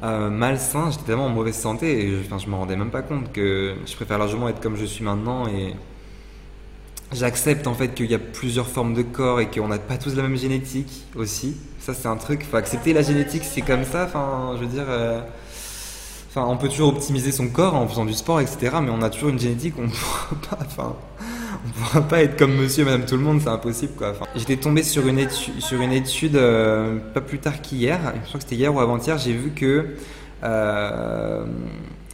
euh, 0.03 0.29
malsain, 0.29 0.91
j'étais 0.91 1.05
tellement 1.05 1.25
en 1.25 1.29
mauvaise 1.29 1.57
santé, 1.57 2.05
et 2.05 2.11
je, 2.11 2.19
enfin, 2.25 2.37
je 2.37 2.47
me 2.47 2.55
rendais 2.55 2.75
même 2.75 2.91
pas 2.91 3.01
compte 3.01 3.31
que 3.31 3.75
je 3.85 3.95
préfère 3.95 4.17
largement 4.17 4.47
être 4.49 4.61
comme 4.61 4.75
je 4.77 4.85
suis 4.85 5.03
maintenant, 5.03 5.47
et 5.47 5.73
j'accepte 7.13 7.67
en 7.67 7.73
fait 7.73 7.93
qu'il 7.95 8.11
y 8.11 8.13
a 8.13 8.19
plusieurs 8.19 8.67
formes 8.67 8.93
de 8.93 9.01
corps 9.01 9.39
et 9.39 9.47
qu'on 9.47 9.67
n'a 9.67 9.79
pas 9.79 9.97
tous 9.97 10.15
la 10.15 10.23
même 10.23 10.37
génétique 10.37 11.05
aussi. 11.15 11.55
Ça, 11.79 11.93
c'est 11.93 12.07
un 12.07 12.17
truc, 12.17 12.43
faut 12.43 12.57
accepter 12.57 12.93
la 12.93 13.01
génétique, 13.01 13.43
c'est 13.43 13.61
comme 13.61 13.85
ça, 13.85 14.05
enfin, 14.05 14.53
je 14.55 14.59
veux 14.59 14.71
dire. 14.71 14.85
Euh, 14.87 15.21
enfin, 16.29 16.45
on 16.45 16.57
peut 16.57 16.69
toujours 16.69 16.89
optimiser 16.89 17.31
son 17.31 17.47
corps 17.47 17.75
en 17.75 17.87
faisant 17.87 18.05
du 18.05 18.13
sport, 18.13 18.41
etc. 18.41 18.77
Mais 18.81 18.89
on 18.89 19.01
a 19.01 19.09
toujours 19.09 19.29
une 19.29 19.39
génétique, 19.39 19.75
on 19.77 19.83
ne 19.83 19.87
pourra 19.87 20.35
pas. 20.49 20.59
Enfin, 20.65 20.95
on 21.65 21.69
pourra 21.69 22.01
pas 22.07 22.23
être 22.23 22.37
comme 22.37 22.55
monsieur, 22.55 22.85
madame, 22.85 23.05
tout 23.05 23.15
le 23.15 23.21
monde, 23.21 23.41
c'est 23.41 23.49
impossible 23.49 23.93
quoi. 23.93 24.13
J'étais 24.35 24.57
tombé 24.57 24.83
sur 24.83 25.07
une 25.07 25.19
étude, 25.19 25.59
sur 25.61 25.81
une 25.81 25.91
étude 25.91 26.35
euh, 26.35 26.97
pas 27.13 27.21
plus 27.21 27.39
tard 27.39 27.61
qu'hier, 27.61 27.99
je 28.23 28.27
crois 28.27 28.39
que 28.39 28.43
c'était 28.43 28.55
hier 28.55 28.73
ou 28.73 28.79
avant-hier, 28.79 29.17
j'ai 29.17 29.33
vu 29.33 29.51
que 29.51 29.95
euh, 30.43 31.45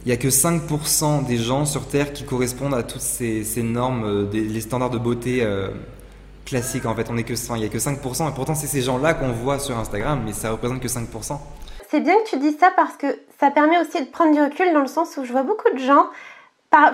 il 0.04 0.08
n'y 0.08 0.12
a 0.12 0.16
que 0.16 0.28
5% 0.28 1.26
des 1.26 1.36
gens 1.36 1.64
sur 1.64 1.88
Terre 1.88 2.12
qui 2.12 2.24
correspondent 2.24 2.74
à 2.74 2.82
toutes 2.82 3.00
ces, 3.00 3.44
normes, 3.62 4.04
euh, 4.04 4.26
les 4.32 4.60
standards 4.60 4.90
de 4.90 4.98
beauté 4.98 5.46
classiques 6.44 6.86
en 6.86 6.94
fait. 6.94 7.08
On 7.10 7.16
est 7.16 7.24
que 7.24 7.34
il 7.34 7.60
n'y 7.60 7.64
a 7.64 7.68
que 7.68 7.78
5%, 7.78 8.30
et 8.30 8.34
pourtant 8.34 8.54
c'est 8.54 8.66
ces 8.66 8.82
gens-là 8.82 9.14
qu'on 9.14 9.32
voit 9.32 9.58
sur 9.58 9.78
Instagram, 9.78 10.22
mais 10.24 10.32
ça 10.32 10.50
représente 10.50 10.80
que 10.80 10.88
5%. 10.88 11.38
C'est 11.90 12.00
bien 12.00 12.14
que 12.24 12.30
tu 12.30 12.38
dis 12.38 12.56
ça 12.58 12.72
parce 12.74 12.96
que 12.96 13.06
ça 13.38 13.50
permet 13.50 13.78
aussi 13.78 14.00
de 14.00 14.10
prendre 14.10 14.34
du 14.34 14.42
recul 14.42 14.72
dans 14.72 14.80
le 14.80 14.88
sens 14.88 15.16
où 15.16 15.24
je 15.24 15.32
vois 15.32 15.42
beaucoup 15.42 15.72
de 15.72 15.78
gens 15.78 16.06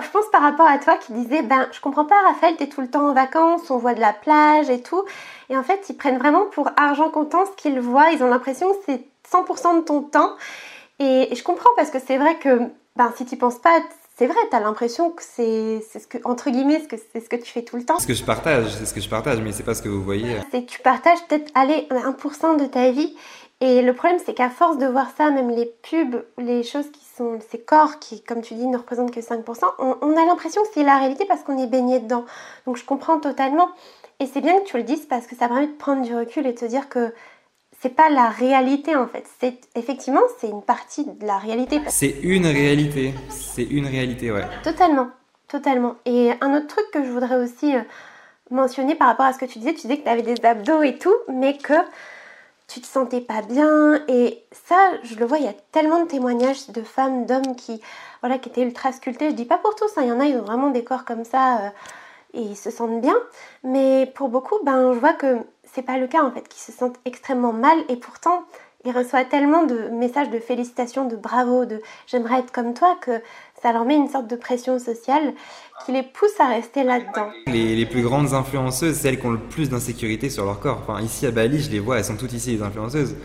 je 0.01 0.09
pense 0.09 0.25
par 0.31 0.41
rapport 0.41 0.67
à 0.67 0.77
toi 0.77 0.97
qui 0.97 1.13
disais, 1.13 1.41
ben 1.41 1.67
je 1.71 1.79
comprends 1.79 2.05
pas 2.05 2.15
Raphaël, 2.27 2.55
tu 2.57 2.63
es 2.63 2.67
tout 2.67 2.81
le 2.81 2.89
temps 2.89 3.09
en 3.09 3.13
vacances, 3.13 3.69
on 3.69 3.77
voit 3.77 3.93
de 3.93 4.01
la 4.01 4.13
plage 4.13 4.69
et 4.69 4.81
tout. 4.81 5.03
Et 5.49 5.57
en 5.57 5.63
fait, 5.63 5.85
ils 5.89 5.95
prennent 5.97 6.17
vraiment 6.17 6.45
pour 6.45 6.69
argent 6.77 7.09
comptant 7.09 7.45
ce 7.45 7.51
qu'ils 7.61 7.79
voient. 7.79 8.11
Ils 8.11 8.23
ont 8.23 8.27
l'impression 8.27 8.71
que 8.71 8.79
c'est 8.85 9.03
100% 9.31 9.77
de 9.77 9.81
ton 9.81 10.01
temps. 10.01 10.35
Et, 10.99 11.29
je 11.35 11.43
comprends 11.43 11.69
parce 11.75 11.89
que 11.89 11.97
c'est 11.99 12.17
vrai 12.17 12.37
que 12.37 12.59
ben, 12.95 13.11
si 13.15 13.25
tu 13.25 13.37
penses 13.37 13.57
pas, 13.57 13.79
c'est 14.17 14.27
vrai, 14.27 14.37
tu 14.49 14.55
as 14.55 14.59
l'impression 14.59 15.09
que 15.09 15.23
c'est 15.23 15.81
ce 15.97 16.05
que, 16.05 16.19
entre 16.25 16.51
guillemets, 16.51 16.85
c'est 17.11 17.19
ce 17.19 17.29
que 17.29 17.37
tu 17.37 17.51
fais 17.51 17.63
tout 17.63 17.75
le 17.75 17.83
temps. 17.83 17.97
C'est 17.97 18.03
ce 18.03 18.07
que 18.07 18.13
je 18.13 18.23
partage, 18.23 18.69
c'est 18.69 18.85
ce 18.85 18.93
que 18.93 19.01
je 19.01 19.09
partage, 19.09 19.39
mais 19.39 19.51
c'est 19.51 19.63
pas 19.63 19.73
ce 19.73 19.81
que 19.81 19.89
vous 19.89 20.03
voyez. 20.03 20.37
C'est 20.51 20.63
que 20.63 20.69
tu 20.69 20.79
partages 20.79 21.17
peut-être, 21.27 21.51
allez, 21.55 21.87
1% 21.89 22.57
de 22.57 22.65
ta 22.65 22.91
vie. 22.91 23.15
Et 23.61 23.81
le 23.81 23.93
problème, 23.93 24.19
c'est 24.23 24.33
qu'à 24.33 24.49
force 24.49 24.77
de 24.77 24.85
voir 24.85 25.07
ça, 25.17 25.29
même 25.31 25.49
les 25.49 25.65
pubs, 25.89 26.23
les 26.37 26.63
choses 26.63 26.89
qui 26.91 27.03
sont, 27.21 27.39
ces 27.49 27.59
corps 27.59 27.99
qui, 27.99 28.21
comme 28.21 28.41
tu 28.41 28.53
dis, 28.55 28.67
ne 28.67 28.77
représentent 28.77 29.11
que 29.11 29.19
5%, 29.19 29.43
on, 29.79 30.17
a 30.17 30.25
l'impression 30.25 30.61
que 30.63 30.69
c'est 30.73 30.83
la 30.83 30.97
réalité 30.97 31.25
parce 31.25 31.43
qu'on 31.43 31.57
est 31.57 31.67
baigné 31.67 31.99
dedans. 31.99 32.25
Donc 32.65 32.77
je 32.77 32.85
comprends 32.85 33.19
totalement. 33.19 33.69
Et 34.19 34.25
c'est 34.25 34.41
bien 34.41 34.59
que 34.59 34.65
tu 34.65 34.77
le 34.77 34.83
dises 34.83 35.05
parce 35.09 35.27
que 35.27 35.35
ça 35.35 35.47
permet 35.47 35.67
de 35.67 35.73
prendre 35.73 36.01
du 36.01 36.15
recul 36.15 36.45
et 36.45 36.53
de 36.53 36.57
te 36.57 36.65
dire 36.65 36.89
que 36.89 37.13
c'est 37.81 37.95
pas 37.95 38.09
la 38.09 38.29
réalité 38.29 38.95
en 38.95 39.07
fait. 39.07 39.25
C'est 39.39 39.59
effectivement 39.75 40.21
c'est 40.39 40.49
une 40.49 40.61
partie 40.61 41.05
de 41.05 41.25
la 41.25 41.37
réalité. 41.37 41.81
C'est 41.87 42.15
une 42.21 42.45
réalité. 42.45 43.13
C'est 43.29 43.63
une 43.63 43.87
réalité, 43.87 44.31
ouais. 44.31 44.45
Totalement, 44.63 45.09
totalement. 45.47 45.95
Et 46.05 46.31
un 46.41 46.55
autre 46.55 46.67
truc 46.67 46.85
que 46.93 47.03
je 47.03 47.09
voudrais 47.09 47.37
aussi 47.37 47.75
euh, 47.75 47.81
mentionner 48.51 48.95
par 48.95 49.07
rapport 49.07 49.25
à 49.25 49.33
ce 49.33 49.39
que 49.39 49.45
tu 49.45 49.59
disais, 49.59 49.73
tu 49.73 49.81
disais 49.81 49.97
que 49.97 50.03
tu 50.03 50.09
avais 50.09 50.21
des 50.21 50.45
abdos 50.45 50.83
et 50.83 50.97
tout, 50.97 51.15
mais 51.27 51.57
que 51.57 51.73
tu 52.71 52.79
te 52.79 52.87
sentais 52.87 53.21
pas 53.21 53.41
bien. 53.41 54.01
Et 54.07 54.43
ça 54.67 54.75
je 55.03 55.15
le 55.15 55.25
vois 55.25 55.39
il 55.39 55.45
y 55.45 55.49
a 55.49 55.55
tellement 55.71 56.03
de 56.03 56.07
témoignages 56.07 56.69
de 56.69 56.81
femmes 56.81 57.25
d'hommes 57.25 57.55
qui 57.55 57.81
voilà 58.21 58.37
qui 58.37 58.49
étaient 58.49 58.61
ultra 58.61 58.91
sculptés. 58.91 59.29
Je 59.31 59.35
dis 59.35 59.45
pas 59.45 59.57
pour 59.57 59.75
tous 59.75 59.97
hein. 59.97 60.03
il 60.03 60.07
y 60.07 60.11
en 60.11 60.19
a 60.19 60.25
ils 60.25 60.37
ont 60.37 60.43
vraiment 60.43 60.69
des 60.69 60.83
corps 60.83 61.05
comme 61.05 61.25
ça 61.25 61.57
euh, 61.57 61.69
et 62.33 62.41
ils 62.41 62.57
se 62.57 62.71
sentent 62.71 63.01
bien. 63.01 63.15
Mais 63.63 64.11
pour 64.15 64.29
beaucoup 64.29 64.55
ben 64.63 64.93
je 64.93 64.99
vois 64.99 65.13
que 65.13 65.39
c'est 65.63 65.81
pas 65.81 65.97
le 65.97 66.07
cas 66.07 66.23
en 66.23 66.31
fait 66.31 66.47
qui 66.47 66.59
se 66.59 66.71
sentent 66.71 66.99
extrêmement 67.05 67.53
mal. 67.53 67.77
Et 67.89 67.97
pourtant 67.97 68.43
ils 68.85 68.97
reçoivent 68.97 69.27
tellement 69.27 69.63
de 69.63 69.89
messages 69.89 70.29
de 70.29 70.39
félicitations 70.39 71.05
de 71.05 71.15
bravo 71.15 71.65
de 71.65 71.81
j'aimerais 72.07 72.39
être 72.39 72.51
comme 72.51 72.73
toi 72.73 72.97
que 73.01 73.21
ça 73.61 73.71
leur 73.71 73.85
met 73.85 73.95
une 73.95 74.07
sorte 74.07 74.29
de 74.29 74.35
pression 74.35 74.79
sociale 74.79 75.33
qui 75.85 75.91
les 75.91 76.03
pousse 76.03 76.39
à 76.39 76.47
rester 76.47 76.83
là-dedans. 76.83 77.29
Les, 77.47 77.85
plus 77.85 78.01
grandes 78.01 78.33
influenceuses, 78.33 78.95
celles 78.95 79.19
qui 79.19 79.25
ont 79.25 79.31
le 79.31 79.39
plus 79.39 79.69
d'insécurité 79.69 80.29
sur 80.29 80.45
leur 80.45 80.59
corps. 80.59 80.81
Enfin, 80.87 81.01
ici 81.01 81.25
à 81.25 81.31
Bali, 81.31 81.61
je 81.61 81.71
les 81.71 81.79
vois, 81.79 81.97
elles 81.97 82.05
sont 82.05 82.17
toutes 82.17 82.33
ici 82.33 82.55
les 82.55 82.61
influenceuses. 82.61 83.15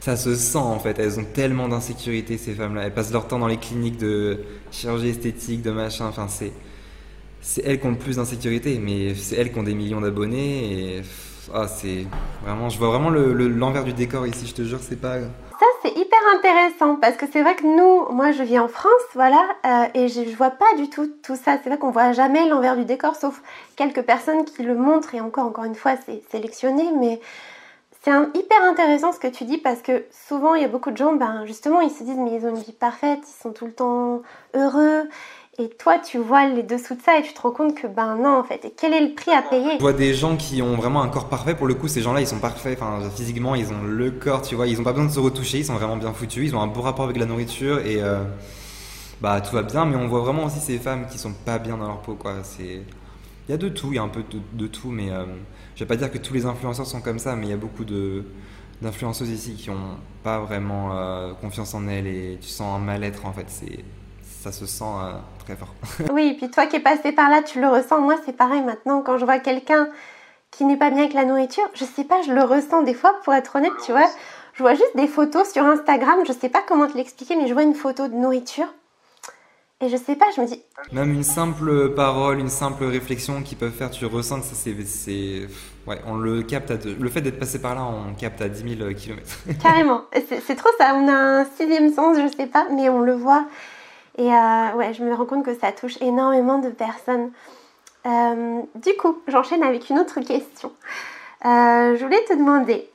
Ça 0.00 0.16
se 0.16 0.34
sent 0.34 0.58
en 0.58 0.78
fait, 0.78 0.98
elles 0.98 1.18
ont 1.18 1.24
tellement 1.24 1.68
d'insécurité 1.68 2.38
ces 2.38 2.52
femmes-là. 2.52 2.82
Elles 2.84 2.94
passent 2.94 3.12
leur 3.12 3.26
temps 3.26 3.38
dans 3.38 3.48
les 3.48 3.56
cliniques 3.56 3.98
de 3.98 4.40
chirurgie 4.70 5.08
esthétique, 5.08 5.62
de 5.62 5.70
machin. 5.70 6.06
Enfin, 6.06 6.28
c'est 6.28 6.52
c'est 7.40 7.62
elles 7.64 7.78
qui 7.78 7.86
ont 7.86 7.90
le 7.90 7.98
plus 7.98 8.16
d'insécurité, 8.16 8.80
mais 8.82 9.14
c'est 9.14 9.36
elles 9.36 9.52
qui 9.52 9.58
ont 9.58 9.62
des 9.62 9.74
millions 9.74 10.00
d'abonnés 10.00 10.96
et 10.96 11.02
ah, 11.54 11.68
c'est 11.68 12.06
vraiment, 12.44 12.68
je 12.68 12.78
vois 12.78 12.88
vraiment 12.88 13.10
l'envers 13.10 13.84
du 13.84 13.92
décor 13.92 14.26
ici. 14.26 14.46
Je 14.48 14.54
te 14.54 14.62
jure, 14.62 14.80
c'est 14.80 15.00
pas 15.00 15.18
intéressant 16.34 16.96
parce 16.96 17.16
que 17.16 17.26
c'est 17.30 17.42
vrai 17.42 17.54
que 17.54 17.64
nous, 17.64 18.14
moi 18.14 18.32
je 18.32 18.42
vis 18.42 18.58
en 18.58 18.68
France, 18.68 18.92
voilà, 19.14 19.42
euh, 19.64 19.86
et 19.94 20.08
je, 20.08 20.24
je, 20.24 20.36
vois 20.36 20.50
pas 20.50 20.74
du 20.76 20.90
tout 20.90 21.10
tout 21.22 21.36
ça. 21.36 21.58
C'est 21.62 21.68
vrai 21.68 21.78
qu'on 21.78 21.90
voit 21.90 22.12
jamais 22.12 22.48
l'envers 22.48 22.76
du 22.76 22.84
décor, 22.84 23.16
sauf 23.16 23.42
quelques 23.76 24.02
personnes 24.02 24.44
qui 24.44 24.62
le 24.62 24.74
montrent, 24.74 25.14
et 25.14 25.20
encore, 25.20 25.46
encore 25.46 25.64
une 25.64 25.74
fois, 25.74 25.92
c'est 26.06 26.22
sélectionné, 26.30 26.90
mais 26.98 27.20
c'est 28.02 28.12
hyper 28.38 28.62
intéressant 28.62 29.12
ce 29.12 29.18
que 29.18 29.26
tu 29.26 29.44
dis 29.44 29.58
parce 29.58 29.82
que 29.82 30.04
souvent 30.28 30.54
il 30.54 30.62
y 30.62 30.64
a 30.64 30.68
beaucoup 30.68 30.92
de 30.92 30.96
gens, 30.96 31.14
ben 31.14 31.44
justement, 31.44 31.80
ils 31.80 31.90
se 31.90 32.04
disent 32.04 32.18
mais 32.18 32.36
ils 32.36 32.46
ont 32.46 32.50
une 32.50 32.62
vie 32.62 32.72
parfaite, 32.72 33.20
ils 33.26 33.42
sont 33.42 33.52
tout 33.52 33.66
le 33.66 33.72
temps 33.72 34.22
heureux, 34.54 35.08
et 35.58 35.70
toi, 35.70 35.98
tu 35.98 36.18
vois 36.18 36.46
les 36.46 36.62
dessous 36.62 36.94
de 36.94 37.00
ça 37.00 37.18
et 37.18 37.22
tu 37.22 37.32
te 37.32 37.40
rends 37.40 37.50
compte 37.50 37.74
que 37.74 37.86
ben 37.86 38.16
non 38.16 38.38
en 38.38 38.44
fait. 38.44 38.64
Et 38.64 38.72
quel 38.76 38.92
est 38.92 39.00
le 39.00 39.14
prix 39.14 39.32
à 39.32 39.42
payer? 39.42 39.76
Je 39.76 39.80
vois 39.80 39.92
des 39.94 40.12
gens 40.12 40.36
qui 40.36 40.60
ont 40.60 40.76
vraiment 40.76 41.02
un 41.02 41.08
corps 41.08 41.28
parfait. 41.28 41.54
Pour 41.54 41.66
le 41.66 41.74
coup, 41.74 41.88
ces 41.88 42.02
gens-là, 42.02 42.20
ils 42.20 42.26
sont 42.26 42.38
parfaits. 42.38 42.78
Enfin, 42.80 43.08
physiquement, 43.14 43.54
ils 43.54 43.72
ont 43.72 43.82
le 43.82 44.10
corps, 44.10 44.42
tu 44.42 44.54
vois. 44.54 44.66
Ils 44.66 44.78
ont 44.80 44.84
pas 44.84 44.92
besoin 44.92 45.08
de 45.08 45.12
se 45.12 45.20
retoucher. 45.20 45.58
Ils 45.58 45.64
sont 45.64 45.74
vraiment 45.74 45.96
bien 45.96 46.12
foutus. 46.12 46.44
Ils 46.44 46.54
ont 46.54 46.60
un 46.60 46.66
beau 46.66 46.82
rapport 46.82 47.04
avec 47.04 47.16
la 47.16 47.24
nourriture 47.24 47.78
et 47.78 48.02
euh, 48.02 48.24
bah 49.22 49.40
tout 49.40 49.54
va 49.54 49.62
bien. 49.62 49.86
Mais 49.86 49.96
on 49.96 50.08
voit 50.08 50.20
vraiment 50.20 50.44
aussi 50.44 50.60
ces 50.60 50.78
femmes 50.78 51.06
qui 51.10 51.18
sont 51.18 51.32
pas 51.32 51.58
bien 51.58 51.78
dans 51.78 51.86
leur 51.86 52.02
peau, 52.02 52.14
quoi. 52.14 52.34
C'est 52.42 52.82
il 53.48 53.52
y 53.52 53.54
a 53.54 53.58
de 53.58 53.68
tout. 53.68 53.88
Il 53.92 53.96
y 53.96 53.98
a 53.98 54.02
un 54.02 54.08
peu 54.08 54.24
de, 54.52 54.66
tout, 54.66 54.90
mais 54.90 55.10
euh, 55.10 55.24
je 55.74 55.80
vais 55.80 55.88
pas 55.88 55.96
dire 55.96 56.10
que 56.10 56.18
tous 56.18 56.34
les 56.34 56.46
influenceurs 56.46 56.86
sont 56.86 57.00
comme 57.00 57.18
ça, 57.18 57.36
mais 57.36 57.46
il 57.46 57.50
y 57.50 57.54
a 57.54 57.58
beaucoup 57.58 57.84
de 57.84 58.24
d'influenceuses 58.82 59.30
ici 59.30 59.54
qui 59.54 59.70
ont 59.70 59.96
pas 60.22 60.38
vraiment 60.40 60.90
euh, 60.92 61.32
confiance 61.40 61.72
en 61.72 61.88
elles 61.88 62.06
et 62.06 62.38
tu 62.42 62.48
sens 62.48 62.76
un 62.76 62.84
mal-être 62.84 63.24
en 63.24 63.32
fait. 63.32 63.46
C'est 63.48 63.84
ça 64.22 64.52
se 64.52 64.66
sent 64.66 64.84
euh, 64.84 65.12
très 65.46 65.56
fort. 65.56 65.74
oui, 66.12 66.34
puis 66.34 66.50
toi 66.50 66.66
qui 66.66 66.76
es 66.76 66.80
passé 66.80 67.12
par 67.12 67.30
là, 67.30 67.42
tu 67.42 67.60
le 67.60 67.68
ressens. 67.68 68.00
Moi, 68.00 68.16
c'est 68.24 68.36
pareil 68.36 68.62
maintenant. 68.62 69.02
Quand 69.02 69.16
je 69.18 69.24
vois 69.24 69.38
quelqu'un 69.38 69.88
qui 70.50 70.64
n'est 70.64 70.76
pas 70.76 70.90
bien 70.90 71.00
avec 71.00 71.14
la 71.14 71.24
nourriture, 71.24 71.68
je 71.74 71.84
sais 71.84 72.04
pas, 72.04 72.22
je 72.22 72.32
le 72.32 72.42
ressens 72.42 72.82
des 72.82 72.94
fois, 72.94 73.14
pour 73.24 73.34
être 73.34 73.56
honnête, 73.56 73.72
tu 73.84 73.92
vois. 73.92 74.08
Je 74.54 74.62
vois 74.62 74.74
juste 74.74 74.96
des 74.96 75.06
photos 75.06 75.50
sur 75.52 75.64
Instagram, 75.64 76.20
je 76.26 76.32
sais 76.32 76.48
pas 76.48 76.62
comment 76.66 76.86
te 76.86 76.96
l'expliquer, 76.96 77.36
mais 77.36 77.46
je 77.46 77.52
vois 77.52 77.62
une 77.62 77.74
photo 77.74 78.08
de 78.08 78.14
nourriture. 78.14 78.68
Et 79.82 79.90
je 79.90 79.96
sais 79.98 80.16
pas, 80.16 80.24
je 80.34 80.40
me 80.40 80.46
dis. 80.46 80.62
Même 80.92 81.12
une 81.12 81.22
simple 81.22 81.90
parole, 81.90 82.38
une 82.38 82.48
simple 82.48 82.84
réflexion 82.84 83.42
qu'ils 83.42 83.58
peuvent 83.58 83.72
faire, 83.72 83.90
tu 83.90 84.06
ressens 84.06 84.40
que 84.40 84.46
ça 84.46 84.54
c'est. 84.54 85.46
Ouais, 85.86 86.00
on 86.06 86.16
le 86.16 86.42
capte 86.42 86.70
à 86.70 86.76
Le 86.76 87.08
fait 87.10 87.20
d'être 87.20 87.38
passé 87.38 87.60
par 87.60 87.74
là, 87.74 87.84
on 87.84 88.14
capte 88.14 88.40
à 88.40 88.48
10 88.48 88.78
000 88.78 88.94
km. 88.94 89.22
Carrément. 89.62 90.04
C'est 90.46 90.56
trop 90.56 90.70
ça. 90.78 90.94
On 90.94 91.06
a 91.08 91.12
un 91.12 91.44
sixième 91.44 91.92
sens, 91.92 92.16
je 92.16 92.34
sais 92.34 92.46
pas, 92.46 92.66
mais 92.74 92.88
on 92.88 93.00
le 93.00 93.12
voit. 93.12 93.44
Et 94.16 94.32
euh, 94.32 94.72
ouais, 94.74 94.94
je 94.94 95.04
me 95.04 95.14
rends 95.14 95.26
compte 95.26 95.44
que 95.44 95.54
ça 95.54 95.72
touche 95.72 96.00
énormément 96.00 96.58
de 96.58 96.70
personnes. 96.70 97.30
Euh, 98.06 98.62
du 98.74 98.96
coup, 98.98 99.18
j'enchaîne 99.28 99.62
avec 99.62 99.90
une 99.90 99.98
autre 99.98 100.20
question. 100.20 100.72
Euh, 101.44 101.96
je 101.96 102.02
voulais 102.02 102.24
te 102.28 102.32
demander, 102.32 102.90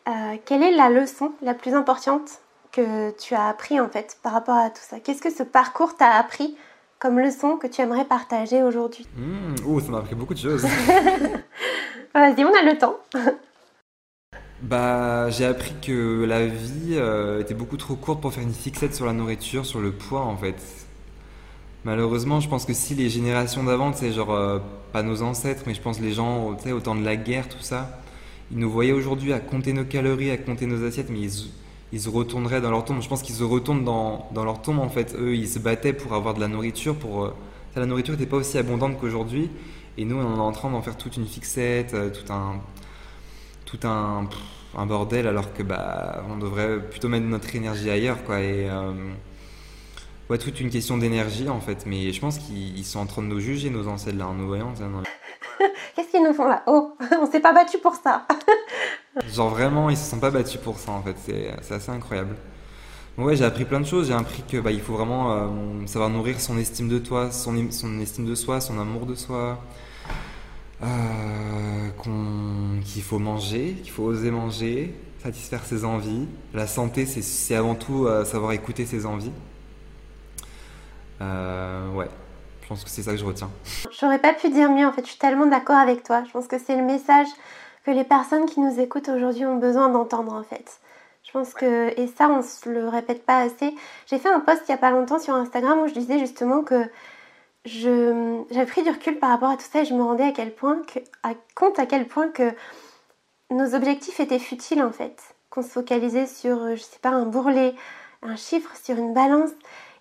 quelle 0.46 0.64
est 0.64 0.72
la 0.72 0.90
leçon 0.90 1.32
la 1.42 1.54
plus 1.54 1.74
importante 1.74 2.40
que 2.72 3.12
tu 3.20 3.36
as 3.36 3.48
appris 3.48 3.80
en 3.80 3.88
fait 3.88 4.18
par 4.24 4.34
rapport 4.34 4.56
à 4.56 4.70
tout 4.70 4.82
ça? 4.82 5.00
Qu'est-ce 5.00 5.22
que 5.22 5.30
ce 5.30 5.44
parcours 5.44 5.96
t'a 5.96 6.12
appris 6.12 6.58
comme 6.98 7.20
leçon 7.20 7.58
que 7.58 7.68
tu 7.68 7.82
aimerais 7.82 8.06
partager 8.06 8.64
aujourd'hui? 8.64 9.06
Mmh, 9.16 9.56
Oh, 9.68 9.80
ça 9.80 9.92
m'a 9.92 10.00
appris 10.00 10.16
beaucoup 10.16 10.34
de 10.34 10.40
choses. 10.40 10.64
Vas-y, 12.16 12.44
on 12.44 12.54
a 12.54 12.64
le 12.64 12.78
temps. 12.78 12.98
bah, 14.62 15.30
j'ai 15.30 15.46
appris 15.46 15.74
que 15.86 16.26
la 16.26 16.48
vie 16.48 17.00
était 17.40 17.54
beaucoup 17.54 17.78
trop 17.78 17.96
courte 17.96 18.22
pour 18.22 18.34
faire 18.34 18.44
une 18.44 18.54
fixette 18.54 18.96
sur 18.96 19.06
la 19.06 19.14
nourriture, 19.14 19.68
sur 19.68 19.82
le 19.82 19.92
poids 19.92 20.22
en 20.22 20.36
fait. 20.36 20.56
Malheureusement, 21.84 22.40
je 22.40 22.48
pense 22.48 22.66
que 22.66 22.74
si 22.74 22.94
les 22.94 23.10
générations 23.10 23.64
d'avant, 23.64 23.92
c'est 23.94 24.12
genre 24.12 24.32
euh, 24.32 24.60
pas 24.94 25.02
nos 25.02 25.24
ancêtres, 25.24 25.64
mais 25.66 25.74
je 25.74 25.82
pense 25.82 26.00
les 26.00 26.14
gens, 26.14 26.50
au 26.50 26.80
temps 26.80 26.96
de 26.96 27.04
la 27.04 27.16
guerre, 27.16 27.50
tout 27.50 27.62
ça, 27.62 28.00
ils 28.52 28.60
nous 28.60 28.70
voyaient 28.70 28.92
aujourd'hui 28.92 29.34
à 29.34 29.40
compter 29.40 29.74
nos 29.74 29.86
calories, 29.86 30.30
à 30.30 30.38
compter 30.38 30.68
nos 30.68 30.86
assiettes, 30.86 31.10
mais 31.10 31.22
ils, 31.22 31.50
ils 31.92 32.02
se 32.02 32.10
retourneraient 32.10 32.62
dans 32.62 32.70
leur 32.70 32.86
tombe. 32.86 33.02
Je 33.02 33.10
pense 33.10 33.24
qu'ils 33.24 33.34
se 33.34 33.44
retournent 33.44 33.84
dans, 33.84 34.30
dans, 34.32 34.46
leur 34.46 34.62
tombe 34.62 34.80
en 34.80 34.90
fait. 34.90 35.16
Eux, 35.20 35.36
ils 35.36 35.48
se 35.48 35.58
battaient 35.58 35.94
pour 35.94 36.14
avoir 36.14 36.36
de 36.36 36.40
la 36.40 36.48
nourriture. 36.48 36.96
Pour 36.96 37.26
euh, 37.26 37.34
la 37.76 37.88
nourriture 37.88 38.14
n'était 38.14 38.28
pas 38.28 38.38
aussi 38.38 38.60
abondante 38.60 39.00
qu'aujourd'hui, 39.00 39.50
et 39.98 40.06
nous, 40.06 40.18
on 40.18 40.36
est 40.36 40.40
en 40.40 40.52
train 40.52 40.70
d'en 40.70 40.84
faire 40.84 40.98
toute 40.98 41.18
une 41.18 41.26
fixette, 41.26 41.96
euh, 41.96 42.12
tout 42.12 42.32
un 42.32 42.62
tout 43.66 43.80
un, 43.88 44.28
un, 44.78 44.86
bordel, 44.86 45.28
alors 45.28 45.54
que 45.54 45.64
bah 45.64 46.26
on 46.30 46.38
devrait 46.38 46.80
plutôt 46.90 47.08
mettre 47.08 47.26
notre 47.26 47.56
énergie 47.56 47.90
ailleurs, 47.90 48.24
quoi. 48.24 48.42
Et 48.42 48.68
ouais, 50.32 50.38
toute 50.38 50.62
une 50.62 50.70
question 50.70 50.98
d'énergie 50.98 51.50
en 51.50 51.60
fait. 51.60 51.86
Mais 51.86 52.12
je 52.14 52.20
pense 52.20 52.40
qu'ils 52.40 52.86
sont 52.86 53.00
en 53.00 53.06
train 53.06 53.22
de 53.22 53.28
nous 53.28 53.40
juger, 53.40 53.70
nos 53.70 53.88
ancêtres 53.88 54.18
là, 54.18 54.28
en 54.28 54.34
nous 54.34 54.48
voyant. 54.48 54.74
Qu'est-ce 55.96 56.10
qu'ils 56.10 56.24
nous 56.24 56.34
font 56.34 56.48
là? 56.48 56.64
Oh, 56.68 56.96
on 57.22 57.30
s'est 57.30 57.42
pas 57.42 57.54
battu 57.54 57.78
pour 57.78 57.96
ça. 57.96 58.26
Genre 59.34 59.50
vraiment, 59.50 59.90
ils 59.90 59.98
se 59.98 60.10
sont 60.10 60.20
pas 60.20 60.32
battus 60.32 60.60
pour 60.60 60.78
ça 60.80 60.94
en 60.94 61.04
fait. 61.04 61.16
C'est 61.62 61.74
assez 61.74 61.92
incroyable. 61.92 62.36
ouais, 63.18 63.36
j'ai 63.36 63.44
appris 63.44 63.66
plein 63.66 63.82
de 63.82 63.86
choses. 63.86 64.08
J'ai 64.08 64.14
appris 64.14 64.44
que 64.50 64.58
bah, 64.58 64.72
il 64.72 64.80
faut 64.80 64.94
vraiment 64.94 65.34
euh, 65.34 65.48
savoir 65.86 66.10
nourrir 66.10 66.40
son 66.40 66.58
estime 66.58 66.88
de 66.88 66.98
toi, 66.98 67.30
son, 67.32 67.70
son, 67.72 68.00
estime 68.00 68.26
de 68.26 68.36
soi, 68.36 68.62
son 68.62 68.80
amour 68.80 69.06
de 69.06 69.16
soi. 69.16 69.60
Euh, 70.82 71.90
qu'il 72.84 73.04
faut 73.04 73.20
manger, 73.20 73.76
qu'il 73.84 73.92
faut 73.92 74.04
oser 74.04 74.32
manger, 74.32 74.96
satisfaire 75.22 75.64
ses 75.66 75.84
envies. 75.86 76.26
La 76.54 76.66
santé, 76.66 77.06
c'est 77.06 77.56
avant 77.56 77.76
tout 77.76 78.08
euh, 78.08 78.24
savoir 78.24 78.54
écouter 78.54 78.86
ses 78.86 79.06
envies. 79.06 79.32
Ouais, 81.94 82.08
je 82.62 82.68
pense 82.68 82.84
que 82.84 82.90
c'est 82.90 83.04
ça 83.04 83.12
que 83.12 83.18
je 83.18 83.26
retiens. 83.26 83.50
J'aurais 84.00 84.20
pas 84.20 84.34
pu 84.34 84.50
dire 84.50 84.72
mieux 84.72 84.86
en 84.86 84.92
fait, 84.92 85.02
je 85.02 85.12
suis 85.12 85.20
tellement 85.20 85.46
d'accord 85.46 85.78
avec 85.78 86.04
toi. 86.04 86.24
Je 86.26 86.32
pense 86.32 86.48
que 86.48 86.58
c'est 86.58 86.76
le 86.76 86.84
message 86.84 87.28
que 87.86 87.92
les 87.92 88.04
personnes 88.04 88.46
qui 88.46 88.60
nous 88.60 88.80
écoutent 88.80 89.10
aujourd'hui 89.10 89.46
ont 89.46 89.58
besoin 89.58 89.90
d'entendre 89.90 90.34
en 90.34 90.44
fait. 90.44 90.80
Je 91.24 91.32
pense 91.32 91.54
que, 91.54 91.98
et 92.00 92.08
ça 92.08 92.30
on 92.30 92.42
se 92.42 92.68
le 92.70 92.88
répète 92.88 93.26
pas 93.26 93.40
assez, 93.40 93.76
j'ai 94.08 94.18
fait 94.18 94.30
un 94.30 94.40
post 94.40 94.64
il 94.68 94.72
y 94.72 94.74
a 94.74 94.78
pas 94.78 94.92
longtemps 94.92 95.20
sur 95.20 95.36
Instagram 95.36 95.80
où 95.80 95.88
je 95.88 95.94
disais 95.94 96.20
justement 96.20 96.62
que 96.64 96.84
j'avais 97.66 98.66
pris 98.66 98.84
du 98.84 98.90
recul 98.90 99.20
par 99.20 99.30
rapport 99.30 99.50
à 99.50 99.58
tout 99.58 99.66
ça 99.72 99.82
et 99.82 99.86
je 99.86 99.94
me 99.94 100.04
rendais 100.04 100.24
à 100.24 100.32
quel 100.32 100.54
point 100.54 100.82
à, 101.24 101.34
compte 101.56 101.78
à 101.80 101.86
quel 101.86 102.08
point 102.08 102.30
que 102.30 102.52
nos 103.52 103.76
objectifs 103.76 104.20
étaient 104.20 104.40
futiles 104.40 104.82
en 104.82 104.92
fait. 104.92 105.22
Qu'on 105.50 105.62
se 105.62 105.70
focalisait 105.70 106.28
sur, 106.28 106.76
je 106.76 106.82
sais 106.82 107.00
pas, 107.02 107.10
un 107.10 107.26
bourrelet, 107.26 107.76
un 108.22 108.38
chiffre, 108.38 108.72
sur 108.82 108.98
une 108.98 109.14
balance 109.14 109.52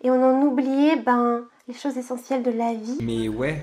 et 0.02 0.10
on 0.10 0.22
en 0.22 0.42
oubliait 0.42 0.96
ben, 0.96 1.42
les 1.68 1.74
choses 1.74 1.96
essentielles 1.96 2.42
de 2.42 2.50
la 2.50 2.74
vie. 2.74 2.98
Mais 3.02 3.28
ouais, 3.28 3.62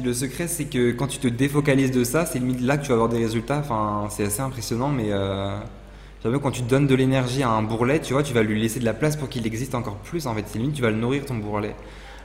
le 0.00 0.12
secret, 0.12 0.48
c'est 0.48 0.64
que 0.64 0.92
quand 0.92 1.06
tu 1.06 1.18
te 1.18 1.28
défocalises 1.28 1.90
de 1.90 2.04
ça, 2.04 2.24
c'est 2.24 2.38
limite 2.38 2.60
là 2.60 2.76
que 2.76 2.82
tu 2.82 2.88
vas 2.88 2.94
avoir 2.94 3.08
des 3.08 3.18
résultats. 3.18 3.58
Enfin, 3.58 4.06
c'est 4.10 4.24
assez 4.24 4.40
impressionnant, 4.40 4.88
mais 4.88 5.08
euh, 5.10 5.58
quand 6.24 6.50
tu 6.50 6.62
donnes 6.62 6.86
de 6.86 6.94
l'énergie 6.94 7.42
à 7.42 7.50
un 7.50 7.62
bourrelet, 7.62 8.00
tu 8.00 8.12
vois, 8.12 8.22
tu 8.22 8.32
vas 8.32 8.42
lui 8.42 8.60
laisser 8.60 8.80
de 8.80 8.84
la 8.84 8.94
place 8.94 9.16
pour 9.16 9.28
qu'il 9.28 9.46
existe 9.46 9.74
encore 9.74 9.96
plus. 9.96 10.26
En 10.26 10.34
fait, 10.34 10.44
c'est 10.46 10.58
limite, 10.58 10.74
tu 10.74 10.82
vas 10.82 10.90
le 10.90 10.96
nourrir 10.96 11.24
ton 11.26 11.34
bourrelet. 11.34 11.74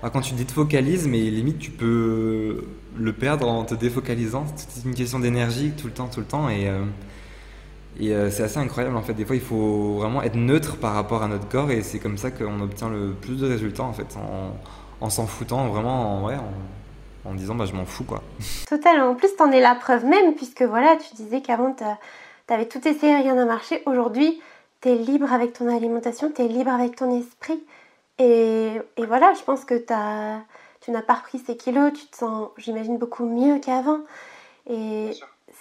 Alors 0.02 0.12
quand 0.12 0.22
tu 0.22 0.34
te 0.34 0.38
défocalises, 0.38 1.08
mais 1.08 1.20
limite, 1.20 1.58
tu 1.58 1.72
peux 1.72 2.64
le 2.96 3.14
perdre 3.14 3.48
en 3.48 3.64
te 3.64 3.74
défocalisant. 3.74 4.46
C'est 4.56 4.88
une 4.88 4.94
question 4.94 5.20
d'énergie 5.20 5.72
tout 5.76 5.88
le 5.88 5.94
temps, 5.94 6.08
tout 6.08 6.20
le 6.20 6.26
temps, 6.28 6.50
et 6.50 6.70
euh, 6.70 6.84
et 8.00 8.14
euh, 8.14 8.30
c'est 8.30 8.44
assez 8.44 8.60
incroyable 8.60 8.96
en 8.96 9.02
fait. 9.02 9.14
Des 9.14 9.26
fois, 9.26 9.36
il 9.36 9.42
faut 9.42 9.96
vraiment 9.96 10.22
être 10.22 10.36
neutre 10.36 10.78
par 10.78 10.94
rapport 10.94 11.24
à 11.24 11.28
notre 11.28 11.48
corps, 11.48 11.72
et 11.72 11.82
c'est 11.82 12.00
comme 12.00 12.18
ça 12.18 12.32
qu'on 12.32 12.62
obtient 12.62 12.90
le 12.90 13.14
plus 13.14 13.40
de 13.40 13.48
résultats 13.48 13.84
en 13.84 13.94
fait, 13.94 14.16
en 15.02 15.10
s'en 15.10 15.28
foutant 15.28 15.68
vraiment, 15.68 16.26
ouais, 16.26 16.36
en, 16.36 17.30
en 17.30 17.34
disant 17.34 17.56
bah 17.56 17.66
je 17.66 17.74
m'en 17.74 17.86
fous 17.86 18.04
quoi. 18.04 18.24
Totalement. 18.68 19.10
En 19.10 19.16
plus, 19.16 19.36
t'en 19.36 19.52
es 19.52 19.60
la 19.60 19.76
preuve 19.76 20.06
même 20.06 20.34
puisque 20.36 20.64
voilà, 20.64 20.96
tu 20.96 21.16
disais 21.16 21.42
qu'avant 21.42 21.76
t'avais 22.48 22.68
tout 22.68 22.86
essayé, 22.88 23.16
rien 23.16 23.36
n'a 23.36 23.46
marché. 23.46 23.84
Aujourd'hui, 23.86 24.42
t'es 24.82 24.96
libre 24.96 25.32
avec 25.34 25.54
ton 25.54 25.68
alimentation, 25.76 26.32
t'es 26.32 26.48
libre 26.48 26.72
avec 26.72 26.96
ton 26.96 27.18
esprit. 27.20 27.64
Et, 28.20 28.72
et 28.98 29.06
voilà, 29.06 29.34
je 29.38 29.44
pense 29.44 29.66
que 29.66 29.76
as, 29.94 30.42
tu 30.82 30.92
n'as 30.92 31.02
pas 31.02 31.16
repris 31.16 31.40
ces 31.40 31.58
kilos, 31.58 31.92
tu 31.94 32.08
te 32.08 32.18
sens, 32.18 32.50
j'imagine, 32.58 32.98
beaucoup 32.98 33.26
mieux 33.26 33.60
qu'avant. 33.60 34.00
Et 34.70 35.12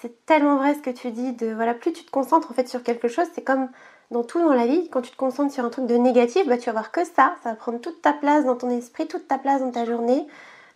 c'est 0.07 0.26
tellement 0.26 0.59
vrai 0.59 0.74
ce 0.74 0.80
que 0.80 0.90
tu 0.90 1.11
dis 1.11 1.34
voilà, 1.54 1.74
plus 1.74 1.92
tu 1.92 2.04
te 2.04 2.11
concentres 2.11 2.50
en 2.50 2.54
fait 2.54 2.68
sur 2.68 2.82
quelque 2.82 3.09
chose, 3.09 3.26
c'est 3.34 3.42
comme 3.42 3.68
dans 4.12 4.22
tout 4.22 4.38
dans 4.38 4.54
la 4.54 4.66
vie, 4.66 4.88
quand 4.90 5.02
tu 5.02 5.11
te 5.11 5.16
concentres 5.16 5.52
sur 5.52 5.64
un 5.64 5.68
truc 5.70 5.86
de 5.86 5.96
négatif, 5.96 6.46
bah, 6.46 6.59
tu 6.59 6.66
vas 6.66 6.72
voir 6.72 6.92
que 6.92 7.04
ça, 7.04 7.34
ça 7.42 7.50
va 7.50 7.54
prendre 7.57 7.80
toute 7.80 8.02
ta 8.02 8.12
place 8.12 8.44
dans 8.44 8.54
ton 8.54 8.70
esprit, 8.70 9.09
toute 9.09 9.26
ta 9.26 9.36
place 9.38 9.61
dans 9.61 9.72
ta 9.72 9.84
journée 9.84 10.26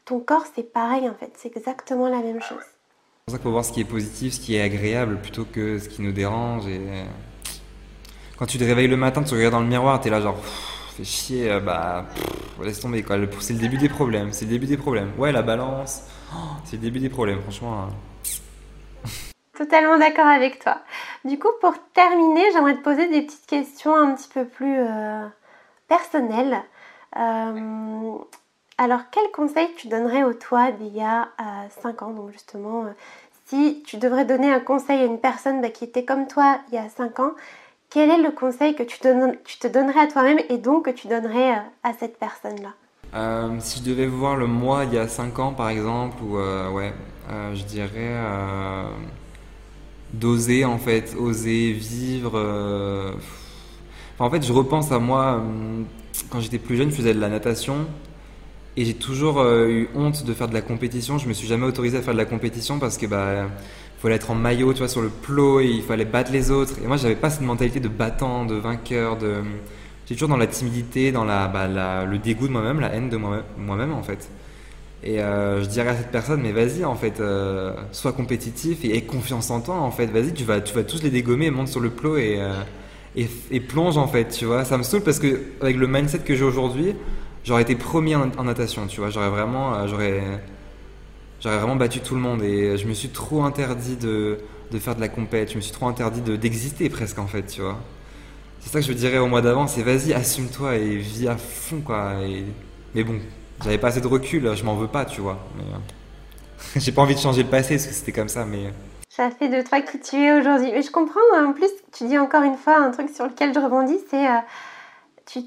ton 0.05 0.19
corps, 0.19 0.45
c'est 0.57 0.73
pareil 0.73 1.09
en 1.09 1.15
fait, 1.15 1.31
c'est 1.37 1.55
exactement 1.57 2.09
la 2.09 2.19
même 2.19 2.43
chose. 2.43 2.59
C'est 2.59 3.25
pour 3.27 3.33
ça 3.33 3.37
qu'il 3.37 3.43
faut 3.45 3.51
voir 3.51 3.65
ce 3.65 3.73
qui 3.73 3.81
est 3.81 3.85
positif, 3.85 4.35
ce 4.35 4.41
qui 4.41 4.57
est 4.57 4.63
agréable, 4.63 5.21
plutôt 5.21 5.45
que 5.45 5.79
ce 5.79 5.89
qui 5.89 6.03
nous 6.03 6.11
dérange. 6.11 6.67
Et 6.67 6.81
quand 8.37 8.47
tu 8.47 8.59
te 8.59 8.65
réveilles 8.65 8.89
le 8.89 8.97
matin, 8.97 9.23
tu 9.23 9.35
regardes 9.35 9.53
dans 9.53 9.61
le 9.61 9.67
miroir, 9.67 10.01
tu 10.01 10.09
es 10.09 10.11
là 10.11 10.21
genre, 10.21 10.39
fais 10.97 11.05
chier, 11.05 11.51
euh, 11.51 11.61
bah, 11.61 12.07
laisse 12.61 12.81
tomber 12.81 13.03
quoi. 13.03 13.17
C'est 13.39 13.53
le 13.53 13.61
début 13.61 13.77
des 13.77 13.89
problèmes, 13.89 14.33
c'est 14.33 14.47
le 14.47 14.51
début 14.51 14.67
des 14.67 14.77
problèmes. 14.77 15.13
Ouais, 15.17 15.31
la 15.31 15.43
balance, 15.43 16.03
oh, 16.35 16.39
c'est 16.65 16.77
le 16.77 16.83
début 16.83 16.99
des 16.99 17.11
problèmes, 17.11 17.41
franchement. 17.43 17.85
Hein. 17.85 17.89
Totalement 19.61 19.99
d'accord 19.99 20.27
avec 20.27 20.59
toi. 20.59 20.79
Du 21.27 21.39
coup, 21.39 21.51
pour 21.61 21.75
terminer, 21.93 22.51
j'aimerais 22.51 22.77
te 22.77 22.83
poser 22.83 23.09
des 23.09 23.21
petites 23.21 23.45
questions 23.45 23.95
un 23.95 24.15
petit 24.15 24.31
peu 24.33 24.47
plus 24.47 24.79
euh, 24.79 25.27
personnelles. 25.87 26.63
Euh, 27.19 28.17
alors, 28.79 29.01
quel 29.11 29.31
conseil 29.33 29.69
tu 29.77 29.89
donnerais 29.89 30.23
au 30.23 30.33
toi 30.33 30.73
d'il 30.73 30.97
y 30.97 31.03
a 31.03 31.29
5 31.83 32.01
euh, 32.03 32.07
ans? 32.07 32.11
Donc, 32.13 32.33
justement, 32.33 32.87
si 33.49 33.83
tu 33.85 33.99
devrais 33.99 34.25
donner 34.25 34.51
un 34.51 34.61
conseil 34.61 35.03
à 35.03 35.05
une 35.05 35.21
personne 35.21 35.61
bah, 35.61 35.69
qui 35.69 35.85
était 35.85 36.07
comme 36.07 36.27
toi 36.27 36.61
il 36.73 36.77
y 36.77 36.79
a 36.79 36.89
5 36.89 37.21
ans, 37.21 37.33
quel 37.91 38.09
est 38.09 38.23
le 38.23 38.31
conseil 38.31 38.75
que 38.75 38.83
tu, 38.83 38.99
te 38.99 39.69
donnerais 39.69 40.01
à 40.01 40.07
toi-même 40.07 40.39
et 40.49 40.57
donc 40.57 40.87
que 40.87 40.91
tu 40.91 41.07
donnerais 41.07 41.61
à 41.83 41.93
cette 41.93 42.19
personne-là? 42.19 42.71
Si 43.61 43.81
je 43.81 43.91
devais 43.91 44.07
voir 44.07 44.37
le 44.37 44.47
moi 44.47 44.85
il 44.85 44.95
y 44.95 44.99
a 44.99 45.07
5 45.07 45.39
ans, 45.39 45.53
par 45.53 45.69
exemple, 45.69 46.17
ou 46.23 46.37
ouais, 46.37 46.95
je 47.29 47.63
dirais 47.65 48.17
d'oser 50.13 50.65
en 50.65 50.79
fait, 50.79 51.15
oser 51.19 51.73
vivre. 51.73 52.39
en 54.19 54.31
fait, 54.31 54.45
je 54.47 54.53
repense 54.53 54.93
à 54.93 54.99
moi 54.99 55.43
quand 56.31 56.41
j'étais 56.41 56.59
plus 56.59 56.77
jeune, 56.77 56.91
je 56.91 56.97
faisais 56.97 57.15
de 57.15 57.21
la 57.21 57.29
natation. 57.29 57.87
Et 58.77 58.85
j'ai 58.85 58.95
toujours 58.95 59.41
euh, 59.41 59.67
eu 59.69 59.89
honte 59.95 60.25
de 60.25 60.33
faire 60.33 60.49
de 60.49 60.55
la 60.55 60.63
compétition. 60.63 61.19
Je 61.19 61.29
me 61.29 61.33
suis 61.33 61.49
jamais 61.49 61.67
autorisé 61.67 61.99
à 61.99 62.03
faire 62.03 62.15
de 62.15 62.19
la 62.19 62.25
compétition 62.25 62.79
parce 62.79 62.97
que 62.97 63.07
bah 63.07 63.49
fallait 63.99 64.15
être 64.15 64.31
en 64.31 64.35
maillot, 64.35 64.73
tu 64.73 64.79
vois, 64.79 64.89
sur 64.89 65.03
le 65.03 65.11
plot 65.11 65.61
et 65.61 65.67
il 65.67 65.83
fallait 65.83 66.07
battre 66.07 66.33
les 66.33 66.51
autres. 66.51 66.75
Et 66.83 66.87
moi, 66.87 66.97
j'avais 66.97 67.17
pas 67.17 67.29
cette 67.29 67.43
mentalité 67.43 67.81
de 67.81 67.89
battant, 67.89 68.47
de 68.47 68.55
vainqueur, 68.55 69.19
de 69.19 69.43
j'étais 70.05 70.15
toujours 70.15 70.31
dans 70.31 70.39
la 70.39 70.47
timidité, 70.47 71.13
dans 71.13 71.25
la, 71.25 71.49
bah, 71.49 71.67
le 72.07 72.19
dégoût 72.19 72.49
de 72.49 72.53
moi-même, 72.53 72.81
la 72.81 72.95
haine 72.95 73.11
de 73.11 73.19
moi-même 73.19 73.93
en 73.93 74.03
fait. 74.03 74.31
Et 75.03 75.21
euh, 75.21 75.63
je 75.63 75.69
dirais 75.69 75.89
à 75.89 75.97
cette 75.97 76.11
personne, 76.11 76.43
mais 76.43 76.53
vas-y 76.53 76.85
en 76.85 76.95
fait, 76.95 77.21
euh, 77.21 77.73
sois 77.93 78.13
compétitif 78.13 78.85
et 78.85 78.97
aie 78.97 79.03
confiance 79.03 79.51
en 79.51 79.61
toi 79.61 79.77
en 79.77 79.91
fait. 79.91 80.07
Vas-y, 80.07 80.35
tu 80.35 80.45
vas, 80.45 80.61
tu 80.61 80.75
vas 80.75 80.85
tous 80.85 81.03
les 81.03 81.11
dégommer, 81.11 81.51
monte 81.51 81.69
sur 81.69 81.81
le 81.81 81.91
plot 81.91 82.19
et, 82.19 82.39
et, 83.17 83.29
et 83.51 83.61
plonge 83.61 83.97
en 83.97 84.07
fait, 84.07 84.29
tu 84.29 84.45
vois. 84.45 84.65
Ça 84.65 84.77
me 84.79 84.83
saoule 84.83 85.03
parce 85.03 85.19
que 85.19 85.41
avec 85.61 85.77
le 85.77 85.87
mindset 85.87 86.19
que 86.21 86.37
j'ai 86.37 86.45
aujourd'hui, 86.45 86.95
j'aurais 87.45 87.63
été 87.63 87.75
premier 87.75 88.17
en, 88.17 88.45
natation, 88.45 88.87
tu 88.87 89.01
vois. 89.01 89.11
J'aurais 89.11 89.31
vraiment, 89.31 89.75
euh, 89.75 89.87
j'aurais, 89.87 90.23
j'aurais 91.41 91.59
vraiment 91.59 91.77
battu 91.77 92.01
tout 92.01 92.15
le 92.15 92.21
monde 92.21 92.43
et 92.43 92.77
je 92.77 92.87
me 92.87 92.95
suis 92.95 93.09
trop 93.09 93.45
interdit 93.45 93.97
de, 93.97 94.39
de 94.71 94.79
faire 94.79 94.95
de 94.95 95.01
la 95.01 95.09
compète. 95.09 95.51
Je 95.53 95.57
me 95.57 95.61
suis 95.61 95.73
trop 95.73 95.87
interdit 95.89 96.21
de, 96.21 96.37
d'exister 96.37 96.89
presque 96.89 97.19
en 97.19 97.27
fait, 97.27 97.47
tu 97.47 97.63
vois. 97.63 97.79
C'est 98.61 98.71
ça 98.71 98.81
que 98.81 98.87
je 98.87 98.93
dirais 98.93 99.19
au 99.19 99.27
mois 99.27 99.41
d'avant, 99.41 99.67
c'est 99.67 99.83
vas-y, 99.83 100.13
assume-toi 100.13 100.77
et 100.77 100.97
vis 100.97 101.29
à 101.29 101.37
fond 101.37 101.81
quoi. 101.81 102.15
Et... 102.23 102.45
Mais 102.95 103.05
bon, 103.05 103.19
j'avais 103.63 103.79
pas 103.79 103.89
assez 103.89 104.01
de 104.01 104.07
recul, 104.07 104.55
je 104.55 104.65
m'en 104.65 104.77
veux 104.77 104.89
pas, 104.89 105.05
tu 105.05 105.21
vois. 105.21 105.39
Mais, 105.57 105.65
euh, 105.65 106.77
j'ai 106.77 106.93
pas 106.93 107.03
envie 107.03 107.15
de 107.15 107.21
changer 107.21 107.43
le 107.43 107.49
passé 107.49 107.77
parce 107.77 107.87
que 107.87 107.95
c'était 107.95 108.13
comme 108.13 108.29
ça, 108.29 108.45
mais. 108.45 108.73
Ça 109.09 109.31
fait 109.31 109.49
de 109.49 109.67
toi 109.67 109.81
qui 109.81 109.99
tu 110.01 110.17
es 110.17 110.39
aujourd'hui. 110.39 110.71
Mais 110.73 110.83
je 110.83 110.91
comprends, 110.91 111.21
en 111.37 111.53
plus, 111.53 111.71
tu 111.93 112.05
dis 112.07 112.19
encore 112.19 112.43
une 112.43 112.57
fois 112.57 112.79
un 112.79 112.91
truc 112.91 113.11
sur 113.11 113.27
lequel 113.27 113.53
je 113.53 113.59
rebondis, 113.59 113.99
c'est 114.09 114.27
euh, 114.27 114.39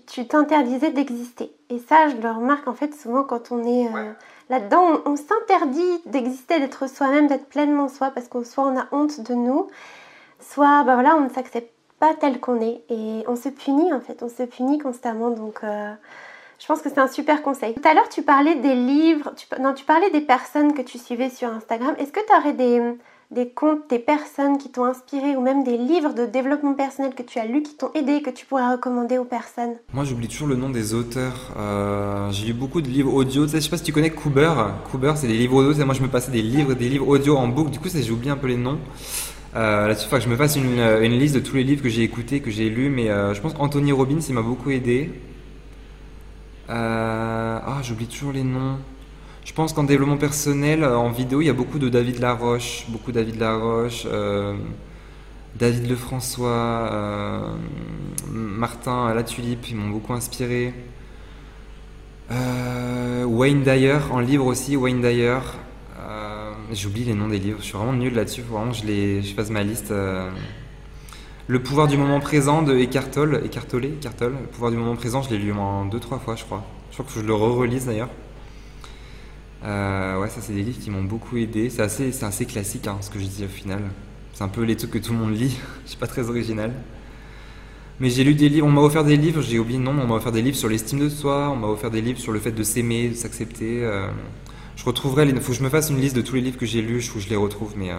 tu 0.07 0.27
t'interdisais 0.27 0.91
d'exister. 0.91 1.51
Et 1.69 1.79
ça, 1.79 2.07
je 2.09 2.15
le 2.17 2.29
remarque 2.29 2.67
en 2.67 2.73
fait 2.73 2.93
souvent 2.93 3.23
quand 3.23 3.51
on 3.51 3.63
est 3.63 3.87
euh, 3.87 4.11
là-dedans, 4.49 5.01
on, 5.05 5.15
s'interdit 5.15 6.01
d'exister, 6.05 6.59
d'être 6.59 6.87
soi-même, 6.87 7.27
d'être 7.27 7.47
pleinement 7.47 7.89
soi, 7.89 8.11
parce 8.11 8.27
qu'on 8.27 8.43
soit 8.43 8.65
on 8.65 8.77
a 8.77 8.85
honte 8.91 9.21
de 9.21 9.33
nous, 9.33 9.67
soit 10.39 10.83
bah 10.83 10.93
voilà, 10.93 11.15
on 11.15 11.21
ne 11.21 11.29
s'accepte 11.29 11.73
pas 11.99 12.13
tel 12.13 12.39
qu'on 12.39 12.61
est 12.61 12.83
et 12.89 13.23
on 13.27 13.35
se 13.35 13.49
punit 13.49 13.91
en 13.91 13.99
fait, 13.99 14.23
on 14.23 14.29
se 14.29 14.43
punit 14.43 14.77
constamment. 14.77 15.31
Donc 15.31 15.63
euh, 15.63 15.93
je 16.63 16.67
pense 16.69 16.81
que 16.81 16.87
c'est 16.87 16.99
un 16.99 17.09
super 17.09 17.41
conseil. 17.41 17.73
Tout 17.73 17.85
à 17.85 17.93
l'heure, 17.93 18.07
tu 18.07 18.21
parlais 18.21 18.55
des 18.55 18.73
livres, 18.73 19.33
non, 19.59 19.73
tu 19.73 19.83
parlais 19.83 20.09
des 20.11 20.21
personnes 20.21 20.73
que 20.73 20.81
tu 20.81 20.97
suivais 20.97 21.29
sur 21.29 21.49
Instagram. 21.49 21.93
Est-ce 21.99 22.13
que 22.13 22.21
tu 22.25 22.33
aurais 22.39 22.53
des 22.53 22.81
des 23.31 23.49
comptes, 23.49 23.89
des 23.89 23.99
personnes 23.99 24.57
qui 24.59 24.69
t'ont 24.69 24.85
inspiré 24.85 25.35
ou 25.35 25.41
même 25.41 25.63
des 25.63 25.75
livres 25.75 26.13
de 26.13 26.25
développement 26.25 26.73
personnel 26.75 27.15
que 27.15 27.23
tu 27.23 27.39
as 27.39 27.45
lus 27.45 27.63
qui 27.63 27.75
t'ont 27.75 27.89
aidé 27.95 28.21
que 28.21 28.29
tu 28.29 28.45
pourrais 28.45 28.71
recommander 28.71 29.17
aux 29.17 29.25
personnes? 29.25 29.73
Moi 29.91 30.05
j'oublie 30.05 30.29
toujours 30.29 30.47
le 30.47 30.55
nom 30.55 30.69
des 30.69 30.93
auteurs. 30.93 31.51
Euh, 31.57 32.31
j'ai 32.31 32.45
lu 32.45 32.53
beaucoup 32.53 32.79
de 32.79 32.87
livres 32.87 33.13
audio. 33.13 33.43
Tu 33.43 33.51
sais, 33.51 33.57
je 33.57 33.63
sais 33.63 33.69
pas 33.69 33.77
si 33.77 33.83
tu 33.83 33.91
connais 33.91 34.11
Cooper. 34.11 34.53
Cooper 34.89 35.13
c'est 35.17 35.27
des 35.27 35.33
livres 35.33 35.55
audio. 35.55 35.85
Moi 35.85 35.95
je 35.95 36.01
me 36.01 36.07
passais 36.07 36.31
des 36.31 36.43
livres, 36.43 36.75
des 36.75 36.87
livres 36.87 37.09
audio 37.09 37.35
en 37.35 37.49
boucle. 37.49 37.71
Du 37.71 37.79
coup 37.79 37.89
j'ai 37.93 38.11
oublié 38.11 38.31
un 38.31 38.37
peu 38.37 38.47
les 38.47 38.57
noms. 38.57 38.79
Euh, 39.55 39.87
Là-dessus, 39.87 40.05
il 40.05 40.09
faut 40.09 40.15
que 40.15 40.23
je 40.23 40.29
me 40.29 40.37
fasse 40.37 40.55
une, 40.55 40.79
une, 40.79 41.19
liste 41.19 41.35
de 41.35 41.39
tous 41.39 41.57
les 41.57 41.63
livres 41.63 41.83
que 41.83 41.89
j'ai 41.89 42.03
écoutés, 42.03 42.39
que 42.39 42.51
j'ai 42.51 42.69
lus. 42.69 42.89
Mais 42.89 43.09
euh, 43.09 43.33
je 43.33 43.41
pense 43.41 43.53
qu'Anthony 43.53 43.91
Robbins 43.91 44.19
il 44.19 44.33
m'a 44.33 44.41
beaucoup 44.41 44.69
aidé. 44.69 45.09
Euh, 46.73 47.59
ah, 47.63 47.81
j'oublie 47.83 48.07
toujours 48.07 48.31
les 48.31 48.43
noms. 48.43 48.77
Je 49.45 49.53
pense 49.53 49.73
qu'en 49.73 49.83
développement 49.83 50.17
personnel, 50.17 50.83
euh, 50.83 50.97
en 50.97 51.11
vidéo, 51.11 51.41
il 51.41 51.45
y 51.45 51.49
a 51.49 51.53
beaucoup 51.53 51.77
de 51.77 51.89
David 51.89 52.19
Laroche, 52.19 52.85
beaucoup 52.89 53.11
David 53.11 53.39
Laroche, 53.39 54.07
euh, 54.07 54.55
David 55.55 55.87
Lefrançois, 55.87 57.53
Martin 58.31 59.13
La 59.13 59.23
Tulipe, 59.23 59.69
ils 59.69 59.75
m'ont 59.75 59.89
beaucoup 59.89 60.13
inspiré. 60.13 60.73
Wayne 63.25 63.61
Dyer, 63.61 63.99
en 64.11 64.19
livre 64.19 64.47
aussi, 64.47 64.75
Wayne 64.75 65.01
Dyer. 65.01 65.39
J'oublie 66.71 67.03
les 67.03 67.13
noms 67.13 67.27
des 67.27 67.37
livres, 67.37 67.59
je 67.59 67.65
suis 67.65 67.77
vraiment 67.77 67.93
nul 67.93 68.15
là-dessus, 68.15 68.41
vraiment 68.41 68.73
je, 68.73 68.83
les, 68.87 69.21
je 69.21 69.35
fasse 69.35 69.51
ma 69.51 69.61
liste. 69.61 69.93
Le 71.47 71.61
pouvoir 71.61 71.89
du 71.89 71.97
moment 71.97 72.21
présent 72.21 72.61
de 72.61 72.71
Tolle, 73.11 73.41
Eckhart 73.43 73.67
Tolle. 73.67 73.91
Le 74.39 74.47
pouvoir 74.47 74.71
du 74.71 74.77
moment 74.77 74.95
présent, 74.95 75.21
je 75.21 75.29
l'ai 75.29 75.37
lu 75.37 75.51
en 75.51 75.83
deux, 75.83 75.99
trois 75.99 76.17
fois, 76.17 76.37
je 76.37 76.45
crois. 76.45 76.63
Je 76.89 76.95
crois 76.95 77.05
que 77.05 77.19
je 77.19 77.25
le 77.25 77.33
re-relise 77.33 77.85
d'ailleurs. 77.85 78.09
Euh, 79.65 80.21
ouais, 80.21 80.29
ça 80.29 80.39
c'est 80.41 80.53
des 80.53 80.63
livres 80.63 80.79
qui 80.79 80.89
m'ont 80.89 81.03
beaucoup 81.03 81.35
aidé. 81.35 81.69
C'est 81.69 81.81
assez, 81.81 82.13
c'est 82.13 82.25
assez 82.25 82.45
classique 82.45 82.87
hein, 82.87 82.97
ce 83.01 83.09
que 83.09 83.19
je 83.19 83.25
dis 83.25 83.43
au 83.43 83.49
final. 83.49 83.81
C'est 84.33 84.45
un 84.45 84.47
peu 84.47 84.61
les 84.61 84.77
trucs 84.77 84.91
que 84.91 84.97
tout 84.99 85.11
le 85.11 85.19
monde 85.19 85.35
lit. 85.35 85.57
je 85.83 85.89
suis 85.89 85.97
pas 85.97 86.07
très 86.07 86.29
original. 86.29 86.71
Mais 87.99 88.09
j'ai 88.09 88.23
lu 88.23 88.35
des 88.35 88.47
livres, 88.47 88.65
on 88.65 88.71
m'a 88.71 88.81
offert 88.81 89.03
des 89.03 89.17
livres, 89.17 89.41
j'ai 89.41 89.59
oublié 89.59 89.77
le 89.79 89.83
nom, 89.83 89.91
on 89.91 90.07
m'a 90.07 90.15
offert 90.15 90.31
des 90.31 90.41
livres 90.41 90.57
sur 90.57 90.69
l'estime 90.69 90.99
de 90.99 91.09
soi, 91.09 91.49
on 91.49 91.57
m'a 91.57 91.67
offert 91.67 91.91
des 91.91 92.01
livres 92.01 92.19
sur 92.19 92.31
le 92.31 92.39
fait 92.39 92.53
de 92.53 92.63
s'aimer, 92.63 93.09
de 93.09 93.15
s'accepter. 93.15 93.83
Euh. 93.83 94.07
je 94.77 94.85
retrouverai, 94.85 95.27
il 95.27 95.35
faut 95.41 95.51
que 95.51 95.57
je 95.57 95.63
me 95.63 95.69
fasse 95.69 95.89
une 95.89 95.99
liste 95.99 96.15
de 96.15 96.21
tous 96.21 96.35
les 96.35 96.41
livres 96.41 96.57
que 96.57 96.65
j'ai 96.65 96.81
lus, 96.81 97.01
je, 97.01 97.19
je 97.19 97.29
les 97.29 97.35
retrouve, 97.35 97.73
mais. 97.75 97.91
Euh. 97.91 97.97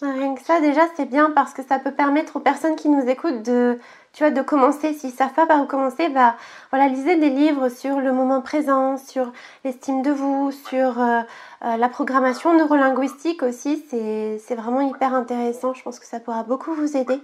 Rien 0.00 0.36
que 0.36 0.42
ça, 0.42 0.60
déjà, 0.60 0.82
c'est 0.96 1.06
bien 1.06 1.32
parce 1.32 1.52
que 1.52 1.62
ça 1.64 1.80
peut 1.80 1.90
permettre 1.90 2.36
aux 2.36 2.40
personnes 2.40 2.76
qui 2.76 2.88
nous 2.88 3.08
écoutent 3.08 3.42
de, 3.42 3.80
tu 4.12 4.22
vois, 4.22 4.30
de 4.30 4.42
commencer. 4.42 4.92
S'ils 4.94 5.10
savent 5.10 5.32
pas 5.32 5.44
par 5.44 5.66
commencer, 5.66 6.08
bah, 6.08 6.36
voilà, 6.70 6.86
lisez 6.86 7.16
des 7.16 7.30
livres 7.30 7.68
sur 7.68 7.98
le 7.98 8.12
moment 8.12 8.40
présent, 8.40 8.96
sur 8.96 9.32
l'estime 9.64 10.02
de 10.02 10.12
vous, 10.12 10.52
sur 10.52 11.00
euh, 11.00 11.22
euh, 11.64 11.76
la 11.76 11.88
programmation 11.88 12.56
neurolinguistique 12.56 13.42
aussi. 13.42 13.84
C'est 13.90 14.54
vraiment 14.54 14.82
hyper 14.82 15.14
intéressant. 15.14 15.74
Je 15.74 15.82
pense 15.82 15.98
que 15.98 16.06
ça 16.06 16.20
pourra 16.20 16.44
beaucoup 16.44 16.72
vous 16.74 16.96
aider. 16.96 17.20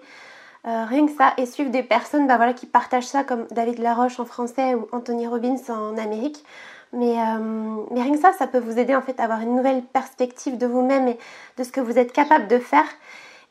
Euh, 0.66 0.84
rien 0.84 1.06
que 1.06 1.12
ça, 1.12 1.32
et 1.36 1.46
suivre 1.46 1.70
des 1.70 1.82
personnes 1.84 2.26
bah, 2.26 2.38
voilà, 2.38 2.54
qui 2.54 2.66
partagent 2.66 3.06
ça 3.06 3.22
comme 3.22 3.46
David 3.52 3.78
Laroche 3.78 4.18
en 4.18 4.24
français 4.24 4.74
ou 4.74 4.88
Anthony 4.90 5.28
Robbins 5.28 5.58
en 5.68 5.96
Amérique. 5.96 6.44
Mais, 6.94 7.16
mais, 7.90 8.02
rien 8.02 8.12
que 8.12 8.20
ça, 8.20 8.32
ça 8.32 8.46
peut 8.46 8.58
vous 8.58 8.78
aider 8.78 8.94
en 8.94 9.02
fait 9.02 9.18
à 9.20 9.24
avoir 9.24 9.40
une 9.40 9.56
nouvelle 9.56 9.82
perspective 9.82 10.58
de 10.58 10.66
vous-même 10.66 11.08
et 11.08 11.18
de 11.58 11.64
ce 11.64 11.72
que 11.72 11.80
vous 11.80 11.98
êtes 11.98 12.12
capable 12.12 12.48
de 12.48 12.58
faire. 12.58 12.86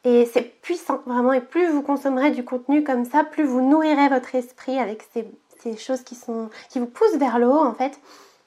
Et 0.06 0.26
c'est 0.26 0.62
puissant, 0.62 1.02
vraiment. 1.06 1.34
Et 1.34 1.41
plus 1.41 1.68
vous 1.68 1.82
consommerez 1.82 2.32
du 2.32 2.44
contenu 2.44 2.84
comme 2.84 3.06
ça, 3.06 3.24
plus 3.24 3.44
vous 3.44 3.62
nourrirez 3.62 4.10
votre 4.10 4.36
esprit 4.36 4.78
avec 4.80 5.04
ces, 5.14 5.78
choses 5.78 6.04
qui, 6.04 6.16
sont, 6.16 6.50
qui 6.70 6.80
vous 6.80 6.88
poussent 6.88 7.16
vers 7.16 7.39
le 7.39 7.48
haut, 7.48 7.66
en 7.66 7.74
fait. 7.74 8.00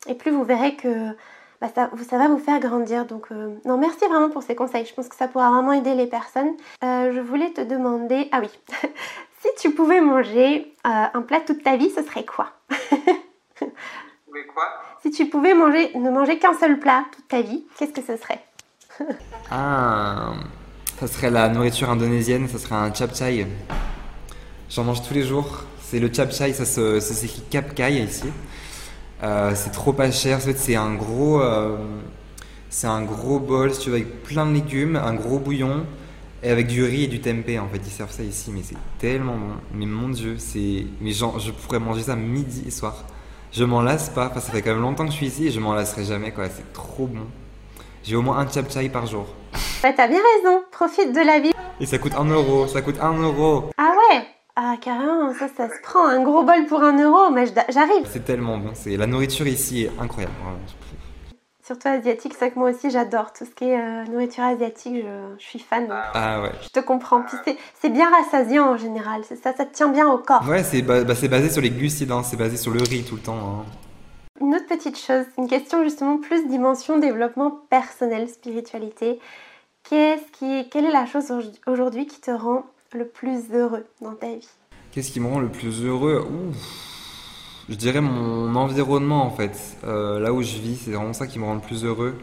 Et 0.06 0.14
plus 0.14 0.30
vous 0.30 0.44
verrez 0.44 0.76
que 0.76 1.14
bah, 1.60 1.68
ça, 1.74 2.18
va 2.18 2.28
vous 2.28 2.38
faire 2.38 2.60
grandir. 2.60 3.06
Donc, 3.06 3.28
euh, 3.32 3.54
non, 3.64 3.78
merci 3.78 4.04
vraiment 4.06 4.28
pour 4.28 4.42
ces 4.42 4.54
conseils. 4.54 4.84
Je 4.84 4.92
pense 4.92 5.08
que 5.08 5.16
ça 5.16 5.28
pourra 5.28 5.50
vraiment 5.50 5.72
aider 5.72 5.94
les 5.94 6.06
personnes. 6.06 6.52
Euh, 6.84 7.12
je 7.12 7.20
voulais 7.20 7.50
te 7.50 7.62
demander, 7.62 8.28
ah 8.32 8.40
oui, 8.42 8.50
si 9.40 9.48
tu 9.58 9.74
pouvais 9.74 10.02
manger 10.02 10.74
euh, 10.86 11.04
un 11.14 11.22
plat 11.22 11.40
toute 11.40 11.62
ta 11.62 11.76
vie, 11.76 11.90
ce 11.90 12.02
serait 12.02 12.26
quoi? 12.26 12.50
quoi 14.56 14.68
Si 15.02 15.10
tu 15.10 15.28
pouvais 15.28 15.54
manger, 15.54 15.90
ne 15.94 16.10
manger 16.10 16.38
qu'un 16.38 16.54
seul 16.58 16.80
plat 16.80 17.04
toute 17.12 17.28
ta 17.28 17.42
vie, 17.42 17.64
qu'est-ce 17.78 17.92
que 17.92 18.00
ce 18.00 18.16
serait 18.16 18.42
Ah 19.50 20.32
ça 20.98 21.06
serait 21.06 21.30
la 21.30 21.50
nourriture 21.50 21.90
indonésienne, 21.90 22.48
ça 22.48 22.58
serait 22.58 22.74
un 22.74 22.92
chapchai. 22.92 23.46
J'en 24.70 24.84
mange 24.84 25.06
tous 25.06 25.12
les 25.12 25.24
jours. 25.24 25.64
C'est 25.82 25.98
le 25.98 26.10
chapchai, 26.10 26.54
ça, 26.54 26.64
ça 26.64 27.00
s'écrit 27.00 27.42
kapkai 27.50 28.02
ici. 28.02 28.24
Euh, 29.22 29.52
c'est 29.54 29.72
trop 29.72 29.92
pas 29.92 30.10
cher. 30.10 30.38
En 30.38 30.40
fait, 30.40 30.56
c'est 30.56 30.74
un 30.74 30.94
gros, 30.94 31.42
euh, 31.42 31.76
c'est 32.70 32.86
un 32.86 33.02
gros 33.02 33.38
bol, 33.38 33.74
si 33.74 33.80
tu 33.80 33.90
veux, 33.90 33.96
avec 33.96 34.22
plein 34.22 34.46
de 34.46 34.54
légumes, 34.54 34.96
un 34.96 35.12
gros 35.12 35.38
bouillon 35.38 35.84
et 36.42 36.48
avec 36.48 36.66
du 36.66 36.82
riz 36.82 37.04
et 37.04 37.08
du 37.08 37.20
tempeh. 37.20 37.58
En 37.58 37.68
fait, 37.68 37.82
ils 37.84 37.92
servent 37.92 38.10
ça 38.10 38.22
ici, 38.22 38.50
mais 38.50 38.62
c'est 38.64 38.78
tellement 38.98 39.36
bon. 39.36 39.54
Mais 39.74 39.84
mon 39.84 40.08
Dieu, 40.08 40.36
c'est, 40.38 40.86
mais 41.02 41.12
genre, 41.12 41.38
je 41.38 41.50
pourrais 41.50 41.78
manger 41.78 42.04
ça 42.04 42.16
midi 42.16 42.64
et 42.66 42.70
soir. 42.70 43.04
Je 43.56 43.64
m'en 43.64 43.80
lasse 43.80 44.10
pas. 44.10 44.26
Enfin, 44.26 44.40
ça 44.40 44.52
fait 44.52 44.60
quand 44.60 44.72
même 44.72 44.82
longtemps 44.82 45.06
que 45.06 45.12
je 45.12 45.16
suis 45.16 45.26
ici 45.28 45.46
et 45.46 45.50
je 45.50 45.60
m'en 45.60 45.72
lasserai 45.72 46.04
jamais. 46.04 46.30
Quoi, 46.30 46.44
c'est 46.50 46.74
trop 46.74 47.06
bon. 47.06 47.26
J'ai 48.04 48.14
au 48.14 48.20
moins 48.20 48.36
un 48.36 48.46
chapchai 48.46 48.90
par 48.90 49.06
jour. 49.06 49.24
Bah, 49.82 49.94
t'as 49.96 50.08
bien 50.08 50.20
raison, 50.36 50.62
profite 50.70 51.12
de 51.14 51.24
la 51.24 51.38
vie. 51.38 51.52
Et 51.80 51.86
ça 51.86 51.96
coûte 51.96 52.12
un 52.18 52.26
euro, 52.26 52.66
ça 52.66 52.82
coûte 52.82 52.96
un 53.00 53.14
euro. 53.14 53.70
Ah 53.78 53.94
ouais? 54.10 54.26
Ah 54.56 54.74
carrément, 54.78 55.32
ça, 55.32 55.48
ça 55.56 55.68
se 55.68 55.82
prend. 55.82 56.06
Un 56.06 56.22
gros 56.22 56.42
bol 56.42 56.66
pour 56.68 56.82
un 56.82 57.02
euro, 57.02 57.30
mais 57.30 57.46
j'arrive. 57.46 58.06
C'est 58.10 58.26
tellement 58.26 58.58
bon, 58.58 58.72
c'est 58.74 58.94
la 58.98 59.06
nourriture 59.06 59.46
ici 59.46 59.84
est 59.84 59.92
incroyable. 59.98 60.34
Surtout 61.66 61.88
asiatique, 61.88 62.34
c'est 62.38 62.52
que 62.52 62.60
moi 62.60 62.70
aussi 62.70 62.92
j'adore 62.92 63.32
tout 63.32 63.44
ce 63.44 63.50
qui 63.50 63.64
est 63.64 63.76
euh, 63.76 64.04
nourriture 64.04 64.44
asiatique, 64.44 65.04
je, 65.36 65.44
suis 65.44 65.58
fan. 65.58 65.88
Ah 65.90 66.40
ouais. 66.40 66.52
Je 66.62 66.68
te 66.68 66.78
comprends. 66.78 67.22
Puis 67.22 67.56
c'est 67.80 67.88
bien 67.88 68.08
rassasiant 68.08 68.74
en 68.74 68.76
général, 68.76 69.24
ça, 69.24 69.34
ça 69.52 69.64
te 69.64 69.74
tient 69.74 69.88
bien 69.88 70.08
au 70.08 70.18
corps. 70.18 70.48
Ouais, 70.48 70.62
c'est 70.62 70.82
bah, 70.82 71.02
basé 71.02 71.50
sur 71.50 71.60
les 71.60 71.70
glucides, 71.70 72.12
hein. 72.12 72.22
c'est 72.22 72.36
basé 72.36 72.56
sur 72.56 72.70
le 72.70 72.78
riz 72.82 73.02
tout 73.02 73.16
le 73.16 73.22
temps. 73.22 73.34
Hein. 73.34 73.64
Une 74.40 74.54
autre 74.54 74.66
petite 74.66 74.96
chose, 74.96 75.24
une 75.38 75.48
question 75.48 75.82
justement 75.82 76.18
plus 76.18 76.46
dimension 76.46 76.98
développement 76.98 77.50
personnel, 77.68 78.28
spiritualité. 78.28 79.18
Qu'est-ce 79.90 80.38
qui, 80.38 80.68
quelle 80.68 80.84
est 80.84 80.92
la 80.92 81.06
chose 81.06 81.32
aujourd'hui 81.66 82.06
qui 82.06 82.20
te 82.20 82.30
rend 82.30 82.64
le 82.92 83.08
plus 83.08 83.52
heureux 83.52 83.84
dans 84.00 84.14
ta 84.14 84.28
vie? 84.28 84.48
Qu'est-ce 84.92 85.10
qui 85.10 85.18
me 85.18 85.26
rend 85.26 85.40
le 85.40 85.48
plus 85.48 85.84
heureux? 85.84 86.24
Je 87.68 87.74
dirais 87.74 88.00
mon 88.00 88.54
environnement 88.54 89.24
en 89.24 89.30
fait. 89.30 89.76
Euh, 89.84 90.20
là 90.20 90.32
où 90.32 90.42
je 90.42 90.56
vis, 90.58 90.76
c'est 90.76 90.92
vraiment 90.92 91.12
ça 91.12 91.26
qui 91.26 91.38
me 91.38 91.44
rend 91.44 91.54
le 91.54 91.60
plus 91.60 91.84
heureux. 91.84 92.14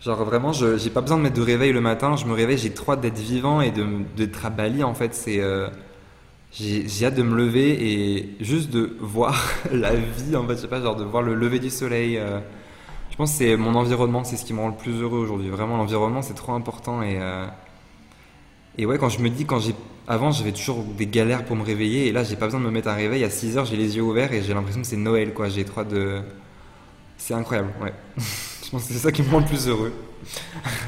Genre 0.00 0.22
vraiment, 0.24 0.52
je 0.52 0.76
j'ai 0.76 0.90
pas 0.90 1.00
besoin 1.00 1.16
de 1.18 1.22
mettre 1.22 1.36
de 1.36 1.42
réveil 1.42 1.72
le 1.72 1.80
matin. 1.80 2.16
Je 2.16 2.26
me 2.26 2.32
réveille, 2.32 2.58
j'ai 2.58 2.72
trop 2.72 2.92
hâte 2.92 3.00
d'être 3.00 3.18
vivant 3.18 3.60
et 3.60 3.72
d'être 4.16 4.46
à 4.46 4.50
Bali 4.50 4.84
en 4.84 4.94
fait. 4.94 5.14
C'est 5.14 5.40
euh, 5.40 5.68
j'ai 6.52 7.04
hâte 7.04 7.16
de 7.16 7.22
me 7.24 7.36
lever 7.36 8.16
et 8.16 8.36
juste 8.40 8.70
de 8.70 8.96
voir 9.00 9.36
la 9.72 9.94
vie 9.94 10.36
en 10.36 10.46
fait. 10.46 10.54
Je 10.56 10.60
sais 10.60 10.68
pas, 10.68 10.80
genre 10.80 10.96
de 10.96 11.04
voir 11.04 11.22
le 11.22 11.34
lever 11.34 11.58
du 11.58 11.70
soleil. 11.70 12.16
Euh, 12.16 12.38
je 13.10 13.16
pense 13.16 13.32
que 13.32 13.38
c'est 13.38 13.56
mon 13.56 13.74
environnement, 13.74 14.22
c'est 14.22 14.36
ce 14.36 14.44
qui 14.44 14.54
me 14.54 14.60
rend 14.60 14.68
le 14.68 14.76
plus 14.76 15.02
heureux 15.02 15.18
aujourd'hui. 15.18 15.50
Vraiment, 15.50 15.76
l'environnement, 15.76 16.22
c'est 16.22 16.34
trop 16.34 16.52
important. 16.52 17.02
Et, 17.02 17.18
et 18.78 18.86
ouais, 18.86 18.96
quand 18.96 19.08
je 19.08 19.20
me 19.20 19.28
dis, 19.28 19.44
quand 19.44 19.58
j'ai. 19.58 19.74
Avant, 20.06 20.30
j'avais 20.30 20.52
toujours 20.52 20.82
des 20.82 21.06
galères 21.06 21.44
pour 21.44 21.56
me 21.56 21.62
réveiller. 21.62 22.06
Et 22.06 22.12
là, 22.12 22.22
j'ai 22.22 22.36
pas 22.36 22.46
besoin 22.46 22.60
de 22.60 22.64
me 22.64 22.70
mettre 22.70 22.88
un 22.88 22.94
réveil. 22.94 23.24
À 23.24 23.30
6 23.30 23.58
heures, 23.58 23.66
j'ai 23.66 23.76
les 23.76 23.96
yeux 23.96 24.02
ouverts 24.02 24.32
et 24.32 24.40
j'ai 24.40 24.54
l'impression 24.54 24.80
que 24.80 24.86
c'est 24.86 24.96
Noël, 24.96 25.34
quoi. 25.34 25.48
J'ai 25.48 25.64
trop 25.64 25.84
de. 25.84 26.22
C'est 27.18 27.34
incroyable, 27.34 27.70
ouais. 27.82 27.92
je 28.64 28.70
pense 28.70 28.86
que 28.86 28.92
c'est 28.92 29.00
ça 29.00 29.12
qui 29.12 29.22
me 29.22 29.30
rend 29.30 29.40
le 29.40 29.44
plus 29.44 29.68
heureux. 29.68 29.92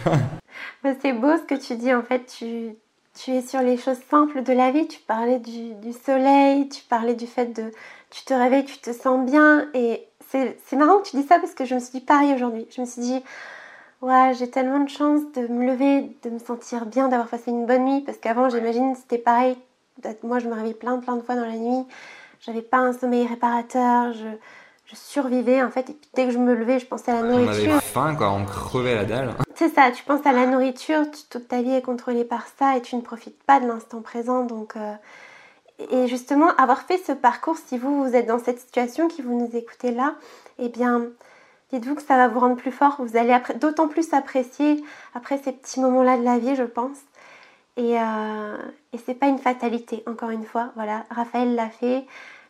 c'est 1.03 1.13
beau 1.13 1.37
ce 1.37 1.43
que 1.43 1.61
tu 1.61 1.77
dis, 1.77 1.93
en 1.93 2.03
fait. 2.03 2.25
Tu, 2.39 2.77
tu 3.23 3.33
es 3.33 3.43
sur 3.43 3.61
les 3.61 3.77
choses 3.77 3.99
simples 4.09 4.45
de 4.45 4.53
la 4.53 4.71
vie. 4.71 4.87
Tu 4.87 5.01
parlais 5.01 5.41
du, 5.41 5.75
du 5.75 5.93
soleil, 5.93 6.69
tu 6.69 6.83
parlais 6.89 7.15
du 7.15 7.27
fait 7.27 7.53
de. 7.53 7.73
Tu 8.11 8.25
te 8.25 8.33
réveilles, 8.33 8.65
tu 8.65 8.79
te 8.79 8.93
sens 8.93 9.29
bien. 9.29 9.69
Et 9.75 10.07
c'est 10.31 10.77
marrant 10.77 10.99
que 11.01 11.09
tu 11.11 11.17
dis 11.17 11.27
ça 11.27 11.41
parce 11.41 11.55
que 11.55 11.65
je 11.65 11.75
me 11.75 11.81
suis 11.81 11.91
dit 11.91 12.01
pareil 12.01 12.33
aujourd'hui. 12.33 12.67
Je 12.75 12.81
me 12.81 12.87
suis 12.87 13.03
dit, 13.03 13.21
ouais, 14.03 14.33
j'ai 14.39 14.51
tellement 14.51 14.81
de 14.81 14.89
chance 14.89 15.21
de 15.35 15.47
me 15.47 15.67
lever, 15.67 16.17
de 16.23 16.31
me 16.31 16.39
sentir 16.39 16.87
bien, 16.87 17.09
d'avoir 17.09 17.29
passé 17.29 17.51
une 17.51 17.67
bonne 17.67 17.85
nuit. 17.85 18.01
Parce 18.03 18.19
qu'avant, 18.19 18.49
j'imagine, 18.49 18.95
c'était 18.97 19.19
pareil. 19.19 19.57
Moi, 20.23 20.39
je 20.39 20.49
me 20.49 20.55
réveillais 20.55 20.75
plein, 20.75 20.99
plein 20.99 21.17
de 21.17 21.23
fois 21.23 21.37
dans 21.37 21.47
la 21.47 21.57
nuit. 21.57 21.85
J'avais 22.41 22.63
pas 22.63 22.79
un 22.79 22.93
sommeil 22.93 23.27
réparateur. 23.27 24.13
Je, 24.13 24.29
je, 24.87 24.97
survivais 24.97 25.63
en 25.63 25.71
fait. 25.71 25.91
Et 25.91 25.93
puis 25.93 26.11
dès 26.15 26.25
que 26.25 26.31
je 26.31 26.39
me 26.39 26.55
levais, 26.55 26.79
je 26.79 26.87
pensais 26.87 27.13
à 27.13 27.21
la 27.21 27.29
nourriture. 27.29 27.69
On 27.69 27.73
avait 27.73 27.81
faim, 27.81 28.15
quoi. 28.17 28.31
On 28.31 28.45
crevait 28.45 28.95
la 28.95 29.05
dalle. 29.05 29.35
C'est 29.55 29.69
ça. 29.69 29.91
Tu 29.91 30.03
penses 30.05 30.25
à 30.25 30.33
la 30.33 30.47
nourriture. 30.47 31.03
Toute 31.31 31.49
ta 31.49 31.61
vie 31.61 31.75
est 31.75 31.83
contrôlée 31.83 32.25
par 32.25 32.47
ça 32.59 32.77
et 32.77 32.83
tu 32.83 32.97
ne 32.97 33.03
profites 33.03 33.43
pas 33.43 33.61
de 33.61 33.67
l'instant 33.67 34.01
présent. 34.01 34.45
Donc. 34.45 34.77
Euh, 34.77 34.95
et 35.91 36.09
justement, 36.09 36.55
avoir 36.57 36.83
fait 36.83 36.99
ce 36.99 37.13
parcours, 37.13 37.57
si 37.57 37.79
vous, 37.79 38.05
vous 38.05 38.15
êtes 38.15 38.27
dans 38.27 38.39
cette 38.39 38.61
situation, 38.61 39.09
qui 39.09 39.23
vous 39.23 39.39
nous 39.39 39.57
écoutez 39.57 39.93
là, 39.93 40.15
eh 40.59 40.69
bien, 40.69 41.07
dites-vous 41.73 41.95
que 41.95 42.03
ça 42.03 42.17
va 42.17 42.29
vous 42.29 42.41
rendre 42.41 42.57
plus 42.57 42.73
fort. 42.73 42.97
Vous 42.99 43.17
allez 43.17 43.37
d'autant 43.61 43.89
plus 43.89 44.13
apprécier 44.13 44.83
après 45.15 45.39
ces 45.39 45.53
petits 45.53 45.81
moments-là 45.81 46.19
de 46.19 46.25
la 46.25 46.39
vie, 46.39 46.57
je 46.57 46.65
pense. 46.65 46.99
Et, 47.77 47.99
euh, 47.99 48.57
et 48.93 48.99
c'est 49.05 49.15
pas 49.15 49.29
une 49.29 49.39
fatalité, 49.39 50.03
encore 50.07 50.31
une 50.31 50.45
fois. 50.45 50.71
Voilà, 50.75 51.05
Raphaël 51.11 51.55
l'a 51.55 51.71
fait, 51.71 52.05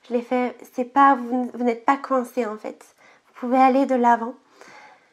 je 0.09 0.15
l'ai 0.15 0.23
fait. 0.23 0.57
C'est 0.73 0.85
pas, 0.85 1.15
vous, 1.17 1.51
n'êtes 1.59 1.85
pas 1.85 1.97
coincé 1.97 2.47
en 2.47 2.57
fait. 2.57 2.85
Vous 3.27 3.47
pouvez 3.47 3.59
aller 3.59 3.87
de 3.87 3.95
l'avant. 3.95 4.35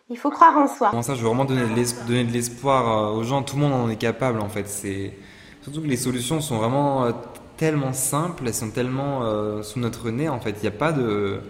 Il 0.10 0.18
faut 0.18 0.30
croire 0.30 0.58
en 0.58 0.68
soi. 0.68 0.92
ça, 1.02 1.16
je 1.16 1.22
veux 1.22 1.28
vraiment 1.28 1.44
donner 1.44 1.68
de 1.68 2.32
l'espoir 2.32 3.12
euh, 3.12 3.18
aux 3.18 3.24
gens. 3.24 3.44
Tout 3.44 3.58
le 3.58 3.64
monde 3.64 3.74
en 3.74 3.90
est 3.90 3.98
capable 3.98 4.40
en 4.40 4.48
fait. 4.48 4.68
C'est 4.68 5.14
surtout 5.62 5.82
que 5.82 5.88
les 5.88 5.98
solutions 5.98 6.40
sont 6.40 6.58
vraiment 6.58 7.04
euh, 7.04 7.12
tellement 7.58 7.92
simples, 7.92 8.44
elles 8.46 8.54
sont 8.54 8.70
tellement 8.70 9.24
euh, 9.24 9.64
sous 9.64 9.80
notre 9.80 10.10
nez 10.10 10.30
en 10.30 10.40
fait. 10.40 10.52
Il 10.52 10.62
n'y 10.62 10.68
a 10.68 10.72
pas 10.78 10.94
de, 10.94 11.42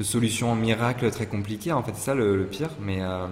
de, 0.00 0.04
solution 0.04 0.54
miracle 0.54 1.10
très 1.10 1.26
compliquée 1.26 1.72
en 1.72 1.82
fait, 1.82 1.92
c'est 1.94 2.06
ça 2.06 2.14
le, 2.14 2.46
pire. 2.46 2.70
Mais, 2.80 2.98
euh, 3.00 3.26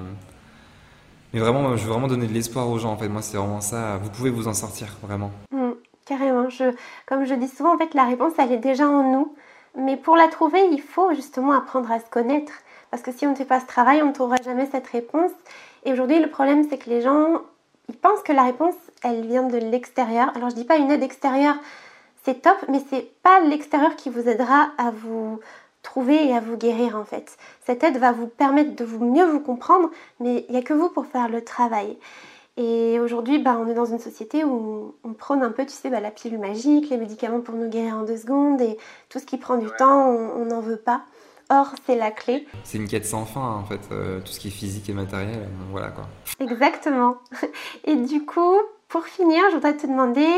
mais 1.32 1.40
vraiment, 1.40 1.76
je 1.76 1.84
veux 1.84 1.92
vraiment 1.92 2.08
donner 2.08 2.26
de 2.26 2.32
l'espoir 2.32 2.68
aux 2.68 2.78
gens 2.78 2.92
en 2.92 2.96
fait. 2.96 3.08
Moi, 3.08 3.22
c'est 3.22 3.36
vraiment 3.36 3.60
ça. 3.60 3.98
Vous 3.98 4.10
pouvez 4.10 4.30
vous 4.30 4.48
en 4.48 4.54
sortir 4.54 4.88
vraiment. 5.02 5.30
Mmh, 5.50 5.70
carrément. 6.06 6.48
Je, 6.48 6.64
comme 7.06 7.24
je 7.24 7.34
dis 7.34 7.48
souvent, 7.48 7.74
en 7.74 7.78
fait, 7.78 7.94
la 7.94 8.04
réponse 8.04 8.32
elle 8.38 8.52
est 8.52 8.58
déjà 8.58 8.88
en 8.88 9.12
nous. 9.12 9.34
Mais 9.76 9.96
pour 9.96 10.16
la 10.16 10.28
trouver, 10.28 10.60
il 10.72 10.80
faut 10.80 11.14
justement 11.14 11.52
apprendre 11.52 11.90
à 11.92 12.00
se 12.00 12.10
connaître. 12.10 12.52
Parce 12.90 13.02
que 13.02 13.12
si 13.12 13.26
on 13.26 13.30
ne 13.30 13.36
fait 13.36 13.44
pas 13.44 13.60
ce 13.60 13.66
travail, 13.66 14.02
on 14.02 14.08
ne 14.08 14.12
trouvera 14.12 14.36
jamais 14.44 14.66
cette 14.66 14.86
réponse. 14.86 15.30
Et 15.84 15.92
aujourd'hui, 15.92 16.18
le 16.20 16.30
problème, 16.30 16.66
c'est 16.68 16.78
que 16.78 16.88
les 16.88 17.02
gens, 17.02 17.42
ils 17.88 17.96
pensent 17.96 18.22
que 18.22 18.32
la 18.32 18.44
réponse, 18.44 18.74
elle 19.04 19.26
vient 19.26 19.44
de 19.44 19.58
l'extérieur. 19.58 20.32
Alors, 20.34 20.50
je 20.50 20.54
dis 20.54 20.64
pas 20.64 20.76
une 20.76 20.90
aide 20.90 21.02
extérieure 21.02 21.56
c'est 22.28 22.42
top, 22.42 22.56
mais 22.68 22.80
c'est 22.90 23.10
pas 23.22 23.40
l'extérieur 23.40 23.96
qui 23.96 24.10
vous 24.10 24.28
aidera 24.28 24.68
à 24.76 24.90
vous 24.90 25.40
trouver 25.88 26.26
et 26.26 26.34
à 26.34 26.40
vous 26.40 26.58
guérir 26.58 26.96
en 26.96 27.04
fait. 27.04 27.38
Cette 27.64 27.82
aide 27.82 27.96
va 27.96 28.12
vous 28.12 28.26
permettre 28.26 28.76
de 28.76 28.84
vous 28.84 29.02
mieux 29.02 29.24
vous 29.24 29.40
comprendre, 29.40 29.90
mais 30.20 30.44
il 30.48 30.52
n'y 30.52 30.58
a 30.58 30.62
que 30.62 30.74
vous 30.74 30.90
pour 30.90 31.06
faire 31.06 31.28
le 31.30 31.42
travail. 31.42 31.96
Et 32.58 33.00
aujourd'hui, 33.00 33.38
bah, 33.38 33.56
on 33.58 33.68
est 33.68 33.74
dans 33.74 33.86
une 33.86 33.98
société 33.98 34.44
où 34.44 34.94
on 35.02 35.12
prône 35.14 35.42
un 35.42 35.50
peu, 35.50 35.64
tu 35.64 35.72
sais, 35.72 35.88
bah, 35.88 36.00
la 36.00 36.10
pilule 36.10 36.40
magique, 36.40 36.90
les 36.90 36.98
médicaments 36.98 37.40
pour 37.40 37.54
nous 37.54 37.70
guérir 37.70 37.94
en 37.94 38.02
deux 38.02 38.16
secondes, 38.16 38.60
et 38.60 38.76
tout 39.08 39.18
ce 39.18 39.24
qui 39.24 39.38
prend 39.38 39.56
du 39.56 39.68
temps, 39.78 40.08
on 40.08 40.44
n'en 40.44 40.60
veut 40.60 40.76
pas. 40.76 41.02
Or, 41.50 41.72
c'est 41.86 41.96
la 41.96 42.10
clé. 42.10 42.46
C'est 42.64 42.76
une 42.76 42.88
quête 42.88 43.06
sans 43.06 43.24
fin, 43.24 43.40
en 43.40 43.64
fait, 43.64 43.80
euh, 43.90 44.20
tout 44.20 44.32
ce 44.32 44.40
qui 44.40 44.48
est 44.48 44.50
physique 44.50 44.90
et 44.90 44.92
matériel, 44.92 45.38
euh, 45.38 45.46
voilà 45.70 45.88
quoi. 45.88 46.04
Exactement. 46.40 47.16
Et 47.84 47.96
du 47.96 48.26
coup, 48.26 48.56
pour 48.88 49.06
finir, 49.06 49.40
je 49.50 49.54
voudrais 49.54 49.76
te 49.76 49.86
demander 49.86 50.28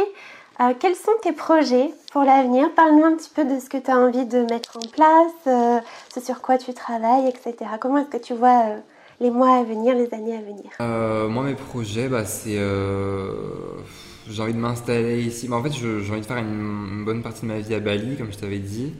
euh, 0.60 0.74
quels 0.78 0.94
sont 0.94 1.12
tes 1.22 1.32
projets 1.32 1.90
pour 2.12 2.22
l'avenir? 2.22 2.68
Parle-nous 2.74 3.04
un 3.04 3.16
petit 3.16 3.30
peu 3.34 3.44
de 3.44 3.58
ce 3.60 3.68
que 3.68 3.78
tu 3.78 3.90
as 3.90 3.96
envie 3.96 4.26
de 4.26 4.40
mettre 4.42 4.76
en 4.76 4.88
place, 4.88 5.82
ce 6.14 6.20
sur 6.20 6.40
quoi 6.40 6.58
tu 6.58 6.74
travailles, 6.74 7.28
etc. 7.28 7.70
Comment 7.80 7.98
est-ce 7.98 8.10
que 8.10 8.22
tu 8.22 8.34
vois 8.34 8.76
les 9.20 9.30
mois 9.30 9.58
à 9.58 9.62
venir, 9.62 9.94
les 9.94 10.12
années 10.14 10.36
à 10.36 10.40
venir? 10.40 11.30
Moi, 11.30 11.44
mes 11.44 11.54
projets, 11.54 12.08
bah, 12.08 12.24
c'est. 12.24 12.58
j'ai 14.28 14.42
envie 14.42 14.54
de 14.54 14.58
m'installer 14.58 15.22
ici. 15.22 15.48
Bah, 15.48 15.56
en 15.56 15.62
fait, 15.62 15.72
j'ai 15.72 16.10
envie 16.10 16.20
de 16.20 16.26
faire 16.26 16.38
une, 16.38 17.04
bonne 17.04 17.22
partie 17.22 17.42
de 17.42 17.46
ma 17.46 17.58
vie 17.58 17.74
à 17.74 17.80
Bali, 17.80 18.16
comme 18.16 18.32
je 18.32 18.38
t'avais 18.38 18.58
dit. 18.58 18.92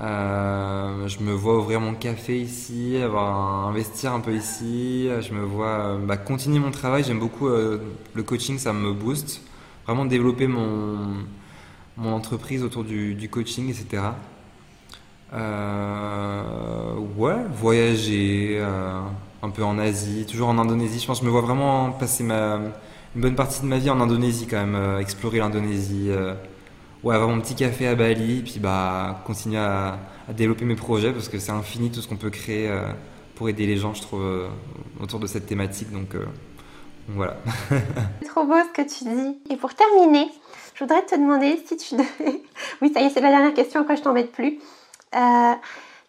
Euh, 0.00 1.06
je 1.06 1.20
me 1.20 1.32
vois 1.32 1.58
ouvrir 1.58 1.80
mon 1.80 1.94
café 1.94 2.40
ici, 2.40 2.96
investir 3.02 4.12
un 4.12 4.20
peu 4.20 4.34
ici. 4.34 5.08
Je 5.20 5.32
me 5.32 5.44
vois 5.44 5.66
euh, 5.66 5.98
bah, 5.98 6.16
continuer 6.16 6.58
mon 6.58 6.70
travail. 6.70 7.04
J'aime 7.04 7.18
beaucoup 7.18 7.48
euh, 7.48 7.78
le 8.14 8.22
coaching, 8.22 8.58
ça 8.58 8.72
me 8.72 8.92
booste. 8.92 9.40
Vraiment 9.86 10.04
développer 10.04 10.46
mon, 10.46 11.24
mon 11.96 12.12
entreprise 12.12 12.62
autour 12.62 12.84
du, 12.84 13.28
coaching, 13.30 13.68
etc. 13.70 14.02
ouais, 17.16 17.36
voyager 17.54 18.62
un 19.42 19.50
peu 19.50 19.64
en 19.64 19.78
Asie, 19.78 20.26
toujours 20.26 20.48
en 20.48 20.58
Indonésie. 20.58 21.00
Je 21.00 21.06
pense 21.06 21.18
que 21.18 21.24
je 21.24 21.26
me 21.26 21.32
vois 21.32 21.42
vraiment 21.42 21.90
passer 21.90 22.22
ma, 22.22 22.60
une 23.14 23.20
bonne 23.20 23.34
partie 23.34 23.62
de 23.62 23.66
ma 23.66 23.78
vie 23.78 23.90
en 23.90 24.00
Indonésie 24.00 24.46
quand 24.46 24.64
même, 24.64 25.00
explorer 25.00 25.38
l'Indonésie 25.38 26.10
ouais, 27.02 27.14
avoir 27.14 27.30
mon 27.30 27.40
petit 27.40 27.54
café 27.54 27.86
à 27.88 27.94
Bali, 27.94 28.42
puis 28.42 28.58
bah, 28.58 29.22
continuer 29.26 29.58
à, 29.58 29.98
développer 30.36 30.64
mes 30.64 30.76
projets 30.76 31.12
parce 31.12 31.28
que 31.28 31.38
c'est 31.38 31.50
infini 31.50 31.90
tout 31.90 32.00
ce 32.00 32.08
qu'on 32.08 32.16
peut 32.16 32.30
créer 32.30 32.68
euh, 32.68 32.92
pour 33.34 33.48
aider 33.48 33.66
les 33.66 33.76
gens, 33.76 33.92
je 33.92 34.02
trouve, 34.02 34.22
euh, 34.22 34.48
autour 35.00 35.18
de 35.20 35.26
cette 35.26 35.46
thématique. 35.46 35.90
Donc, 35.92 36.14
euh, 36.14 36.24
voilà. 37.08 37.36
c'est 38.20 38.28
trop 38.28 38.44
beau 38.44 38.58
ce 38.58 38.82
que 38.82 38.82
tu 38.82 39.04
dis. 39.04 39.38
Et 39.50 39.56
pour 39.56 39.74
terminer, 39.74 40.30
je 40.74 40.84
voudrais 40.84 41.04
te 41.04 41.14
demander 41.14 41.62
si 41.66 41.76
tu 41.76 41.96
devais. 41.96 42.42
oui, 42.82 42.92
ça 42.92 43.00
y 43.00 43.04
est, 43.04 43.10
c'est 43.10 43.20
la 43.20 43.30
dernière 43.30 43.54
question, 43.54 43.84
quoi, 43.84 43.94
je 43.94 44.02
t'embête 44.02 44.32
plus. 44.32 44.58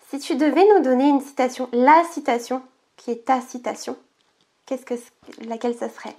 si 0.09 0.19
tu 0.19 0.35
devais 0.35 0.65
nous 0.75 0.83
donner 0.83 1.09
une 1.09 1.21
citation, 1.21 1.69
la 1.73 2.03
citation 2.11 2.61
qui 2.97 3.11
est 3.11 3.25
ta 3.25 3.41
citation, 3.41 3.97
qu'est-ce 4.65 4.85
que 4.85 4.95
laquelle 5.47 5.75
ça 5.75 5.89
serait? 5.89 6.15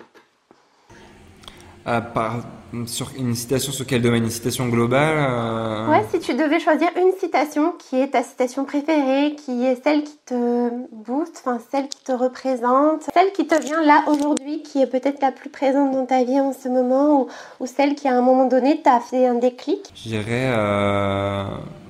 Par, 1.85 2.39
sur 2.87 3.11
une 3.19 3.35
citation 3.35 3.73
sur 3.73 3.87
quel 3.87 4.03
domaine? 4.03 4.25
Une 4.25 4.31
citation 4.31 4.69
globale 4.69 5.17
euh... 5.19 5.91
Ouais, 5.91 6.05
si 6.11 6.19
tu 6.19 6.35
devais 6.35 6.59
choisir 6.59 6.89
une 6.97 7.13
citation 7.19 7.73
qui 7.79 8.01
est 8.01 8.09
ta 8.09 8.23
citation 8.23 8.65
préférée, 8.65 9.37
qui 9.37 9.65
est 9.65 9.83
celle 9.83 10.03
qui 10.03 10.17
te 10.27 10.71
booste, 10.93 11.43
enfin 11.45 11.59
celle 11.71 11.89
qui 11.89 12.03
te 12.03 12.13
représente, 12.13 13.03
celle 13.13 13.33
qui 13.33 13.47
te 13.47 13.61
vient 13.61 13.83
là 13.83 14.05
aujourd'hui, 14.07 14.63
qui 14.63 14.81
est 14.81 14.87
peut-être 14.87 15.21
la 15.23 15.33
plus 15.33 15.51
présente 15.51 15.93
dans 15.93 16.07
ta 16.07 16.25
vie 16.25 16.41
en 16.41 16.53
ce 16.53 16.69
moment, 16.69 17.23
ou, 17.23 17.29
ou 17.61 17.67
celle 17.67 17.95
qui 17.95 18.09
à 18.09 18.17
un 18.17 18.23
moment 18.23 18.47
donné 18.47 18.81
t'a 18.83 19.01
fait 19.01 19.27
un 19.27 19.35
déclic? 19.35 19.93
Je 19.95 20.09
dirais, 20.09 20.53
euh, 20.57 21.45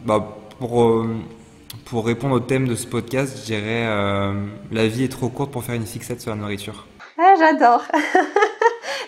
bah, 0.05 0.36
pour, 0.59 0.82
euh, 0.82 1.09
pour 1.84 2.07
répondre 2.07 2.34
au 2.34 2.40
thème 2.40 2.68
de 2.68 2.74
ce 2.74 2.86
podcast, 2.86 3.38
je 3.40 3.45
dirais 3.45 3.86
euh, 3.86 4.32
la 4.72 4.86
vie 4.86 5.05
est 5.05 5.12
trop 5.12 5.28
courte 5.28 5.51
pour 5.51 5.64
faire 5.64 5.74
une 5.74 5.86
fixette 5.86 6.20
sur 6.20 6.30
la 6.30 6.36
nourriture. 6.36 6.86
Ah, 7.18 7.34
j'adore 7.38 7.84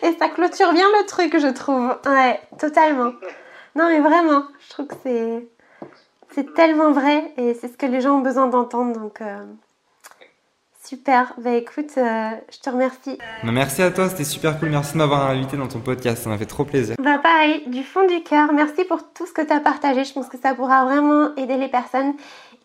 Et 0.03 0.13
ça 0.19 0.29
clôture 0.29 0.73
bien 0.73 0.87
le 1.01 1.07
truc, 1.07 1.39
je 1.39 1.49
trouve. 1.49 1.97
Ouais, 2.07 2.41
totalement. 2.59 3.13
Non, 3.75 3.89
mais 3.89 4.01
vraiment, 4.01 4.45
je 4.65 4.71
trouve 4.71 4.87
que 4.87 4.95
c'est, 5.03 5.49
c'est 6.35 6.55
tellement 6.55 6.93
vrai 6.93 7.33
et 7.37 7.55
c'est 7.55 7.69
ce 7.69 7.77
que 7.77 7.87
les 7.87 8.01
gens 8.01 8.19
ont 8.19 8.23
besoin 8.23 8.47
d'entendre. 8.47 8.99
Donc, 8.99 9.21
euh, 9.21 9.45
super. 10.87 11.35
Bah 11.39 11.53
écoute, 11.53 11.93
euh, 11.99 12.31
je 12.51 12.59
te 12.59 12.71
remercie. 12.71 13.19
Merci 13.43 13.83
à 13.83 13.91
toi, 13.91 14.09
c'était 14.09 14.25
super 14.25 14.59
cool. 14.59 14.71
Merci 14.71 14.95
de 14.95 14.99
m'avoir 14.99 15.29
invité 15.29 15.57
dans 15.57 15.69
ton 15.69 15.81
podcast. 15.81 16.23
Ça 16.23 16.31
m'a 16.31 16.39
fait 16.39 16.47
trop 16.47 16.65
plaisir. 16.65 16.97
Bah 16.99 17.19
pareil, 17.19 17.65
du 17.67 17.83
fond 17.83 18.07
du 18.07 18.23
cœur. 18.23 18.53
Merci 18.53 18.85
pour 18.85 19.13
tout 19.13 19.27
ce 19.27 19.33
que 19.33 19.43
tu 19.43 19.53
as 19.53 19.61
partagé. 19.61 20.05
Je 20.05 20.13
pense 20.13 20.29
que 20.29 20.39
ça 20.39 20.55
pourra 20.55 20.85
vraiment 20.85 21.35
aider 21.37 21.57
les 21.57 21.69
personnes. 21.69 22.15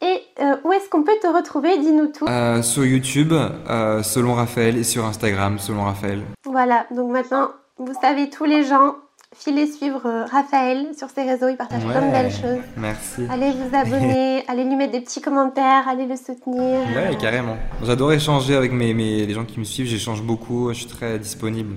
Et 0.01 0.21
euh, 0.41 0.55
où 0.63 0.73
est-ce 0.73 0.89
qu'on 0.89 1.03
peut 1.03 1.17
te 1.21 1.27
retrouver 1.27 1.77
Dis-nous 1.77 2.07
tout. 2.07 2.25
Euh, 2.27 2.63
sur 2.63 2.83
YouTube, 2.83 3.33
euh, 3.33 4.01
selon 4.01 4.33
Raphaël, 4.33 4.75
et 4.77 4.83
sur 4.83 5.05
Instagram, 5.05 5.59
selon 5.59 5.83
Raphaël. 5.83 6.23
Voilà, 6.45 6.85
donc 6.89 7.11
maintenant, 7.11 7.51
vous 7.77 7.93
savez, 8.01 8.29
tous 8.31 8.45
les 8.45 8.63
gens, 8.63 8.95
filez 9.35 9.67
suivre 9.67 10.25
Raphaël 10.31 10.87
sur 10.97 11.09
ses 11.09 11.21
réseaux, 11.21 11.49
il 11.49 11.57
partage 11.57 11.85
plein 11.85 12.07
de 12.07 12.11
belles 12.11 12.31
choses. 12.31 12.63
Merci. 12.77 13.27
Allez 13.29 13.51
vous 13.51 13.75
abonner, 13.75 14.43
allez 14.47 14.63
lui 14.63 14.75
mettre 14.75 14.93
des 14.93 15.01
petits 15.01 15.21
commentaires, 15.21 15.87
allez 15.87 16.07
le 16.07 16.15
soutenir. 16.15 16.79
Ouais, 16.95 17.15
carrément. 17.19 17.57
J'adore 17.83 18.11
échanger 18.11 18.55
avec 18.55 18.71
mes, 18.71 18.95
mes, 18.95 19.27
les 19.27 19.33
gens 19.35 19.45
qui 19.45 19.59
me 19.59 19.65
suivent, 19.65 19.87
j'échange 19.87 20.23
beaucoup, 20.23 20.69
je 20.69 20.79
suis 20.79 20.87
très 20.87 21.19
disponible. 21.19 21.75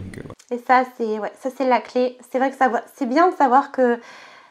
Et 0.50 0.58
ça, 0.66 0.84
c'est 0.96 1.18
ouais, 1.18 1.32
ça 1.42 1.50
c'est 1.54 1.68
la 1.68 1.80
clé. 1.80 2.16
C'est 2.30 2.38
vrai 2.38 2.50
que 2.50 2.56
c'est 2.96 3.06
bien 3.06 3.28
de 3.30 3.34
savoir 3.34 3.70
que 3.70 3.98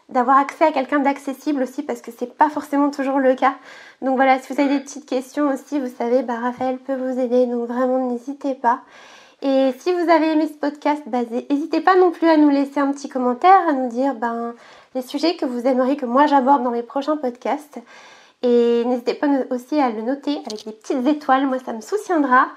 d'avoir 0.10 0.38
accès 0.38 0.66
à 0.66 0.72
quelqu'un 0.72 1.00
d'accessible 1.00 1.64
aussi 1.64 1.84
parce 1.84 2.02
que 2.02 2.12
c'est 2.18 2.34
pas 2.38 2.50
forcément 2.50 2.90
toujours 2.90 3.20
le 3.20 3.36
cas. 3.36 3.56
Donc 4.02 4.16
voilà, 4.16 4.40
si 4.40 4.54
vous 4.54 4.60
avez 4.60 4.78
des 4.78 4.84
petites 4.84 5.06
questions 5.06 5.48
aussi, 5.50 5.80
vous 5.80 5.92
savez, 5.98 6.24
bah, 6.24 6.40
Raphaël 6.42 6.78
peut 6.78 6.96
vous 6.96 7.20
aider, 7.20 7.46
donc 7.46 7.68
vraiment 7.68 8.10
n'hésitez 8.10 8.54
pas. 8.54 8.82
Et 9.42 9.74
si 9.80 9.92
vous 9.92 10.10
avez 10.10 10.32
aimé 10.32 10.48
ce 10.48 10.54
podcast, 10.54 11.04
bah, 11.08 11.20
n'hésitez 11.50 11.82
pas 11.82 11.96
non 11.98 12.12
plus 12.12 12.30
à 12.30 12.38
nous 12.38 12.50
laisser 12.50 12.80
un 12.80 12.92
petit 12.92 13.10
commentaire, 13.10 13.68
à 13.68 13.74
nous 13.74 13.90
dire 13.90 14.16
ben, 14.16 14.54
les 14.96 15.02
sujets 15.02 15.36
que 15.36 15.46
vous 15.46 15.68
aimeriez 15.68 15.98
que 15.98 16.06
moi 16.06 16.28
j'aborde 16.28 16.64
dans 16.64 16.72
mes 16.72 16.84
prochains 16.84 17.18
podcasts. 17.18 17.80
Et 18.42 18.84
n'hésitez 18.86 19.14
pas 19.14 19.28
aussi 19.52 19.80
à 19.80 19.90
le 19.90 20.02
noter 20.02 20.38
avec 20.46 20.66
des 20.66 20.72
petites 20.72 21.06
étoiles, 21.08 21.48
moi 21.48 21.58
ça 21.66 21.74
me 21.74 21.82
soutiendra. 21.82 22.48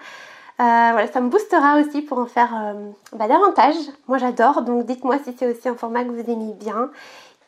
Euh, 0.59 0.88
voilà, 0.92 1.07
ça 1.09 1.20
me 1.20 1.28
boostera 1.28 1.80
aussi 1.80 2.03
pour 2.03 2.18
en 2.18 2.26
faire 2.26 2.55
euh, 2.57 2.90
bah, 3.12 3.28
davantage. 3.28 3.74
Moi 4.07 4.18
j'adore, 4.18 4.62
donc 4.62 4.86
dites-moi 4.86 5.18
si 5.24 5.34
c'est 5.36 5.51
aussi 5.51 5.68
un 5.68 5.74
format 5.74 6.05
que 6.05 6.11
vous 6.11 6.30
aimez 6.30 6.55
bien. 6.55 6.90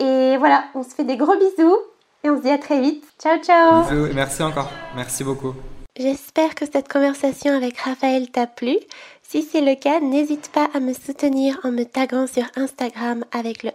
Et 0.01 0.37
voilà, 0.39 0.65
on 0.75 0.83
se 0.83 0.91
fait 0.91 1.05
des 1.05 1.17
gros 1.17 1.37
bisous 1.37 1.79
et 2.25 2.31
on 2.31 2.39
se 2.39 2.43
dit 2.43 2.51
à 2.51 2.59
très 2.59 2.81
vite. 2.81 3.05
Ciao 3.21 3.39
ciao 3.43 3.83
Bisous 3.83 4.07
et 4.07 4.15
merci 4.15 4.43
encore. 4.43 4.71
Merci 4.95 5.25
beaucoup. 5.25 5.55
J'espère 5.99 6.55
que 6.55 6.65
cette 6.65 6.91
conversation 6.91 7.53
avec 7.53 7.77
Raphaël 7.79 8.31
t'a 8.31 8.47
plu. 8.47 8.77
Si 9.23 9.43
c'est 9.43 9.61
le 9.61 9.75
cas, 9.75 9.99
n'hésite 10.01 10.49
pas 10.53 10.71
à 10.73 10.79
me 10.79 10.95
soutenir 10.95 11.59
en 11.65 11.73
me 11.73 11.83
taguant 11.83 12.29
sur 12.29 12.45
Instagram 12.57 13.25
avec 13.33 13.65
le 13.65 13.71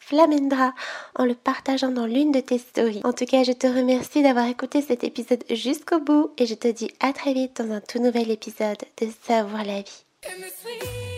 flamendra 0.00 0.74
en 1.14 1.24
le 1.24 1.34
partageant 1.34 1.92
dans 1.92 2.06
l'une 2.06 2.32
de 2.32 2.40
tes 2.40 2.58
stories. 2.58 3.00
En 3.04 3.12
tout 3.12 3.24
cas, 3.24 3.44
je 3.44 3.52
te 3.52 3.68
remercie 3.68 4.22
d'avoir 4.22 4.46
écouté 4.46 4.82
cet 4.82 5.04
épisode 5.04 5.44
jusqu'au 5.48 6.00
bout 6.00 6.32
et 6.38 6.46
je 6.46 6.54
te 6.54 6.68
dis 6.68 6.90
à 7.00 7.12
très 7.12 7.32
vite 7.32 7.62
dans 7.62 7.72
un 7.72 7.80
tout 7.80 8.00
nouvel 8.00 8.30
épisode 8.30 8.82
de 9.00 9.06
Savoir 9.22 9.64
la 9.64 9.80
vie. 9.80 11.13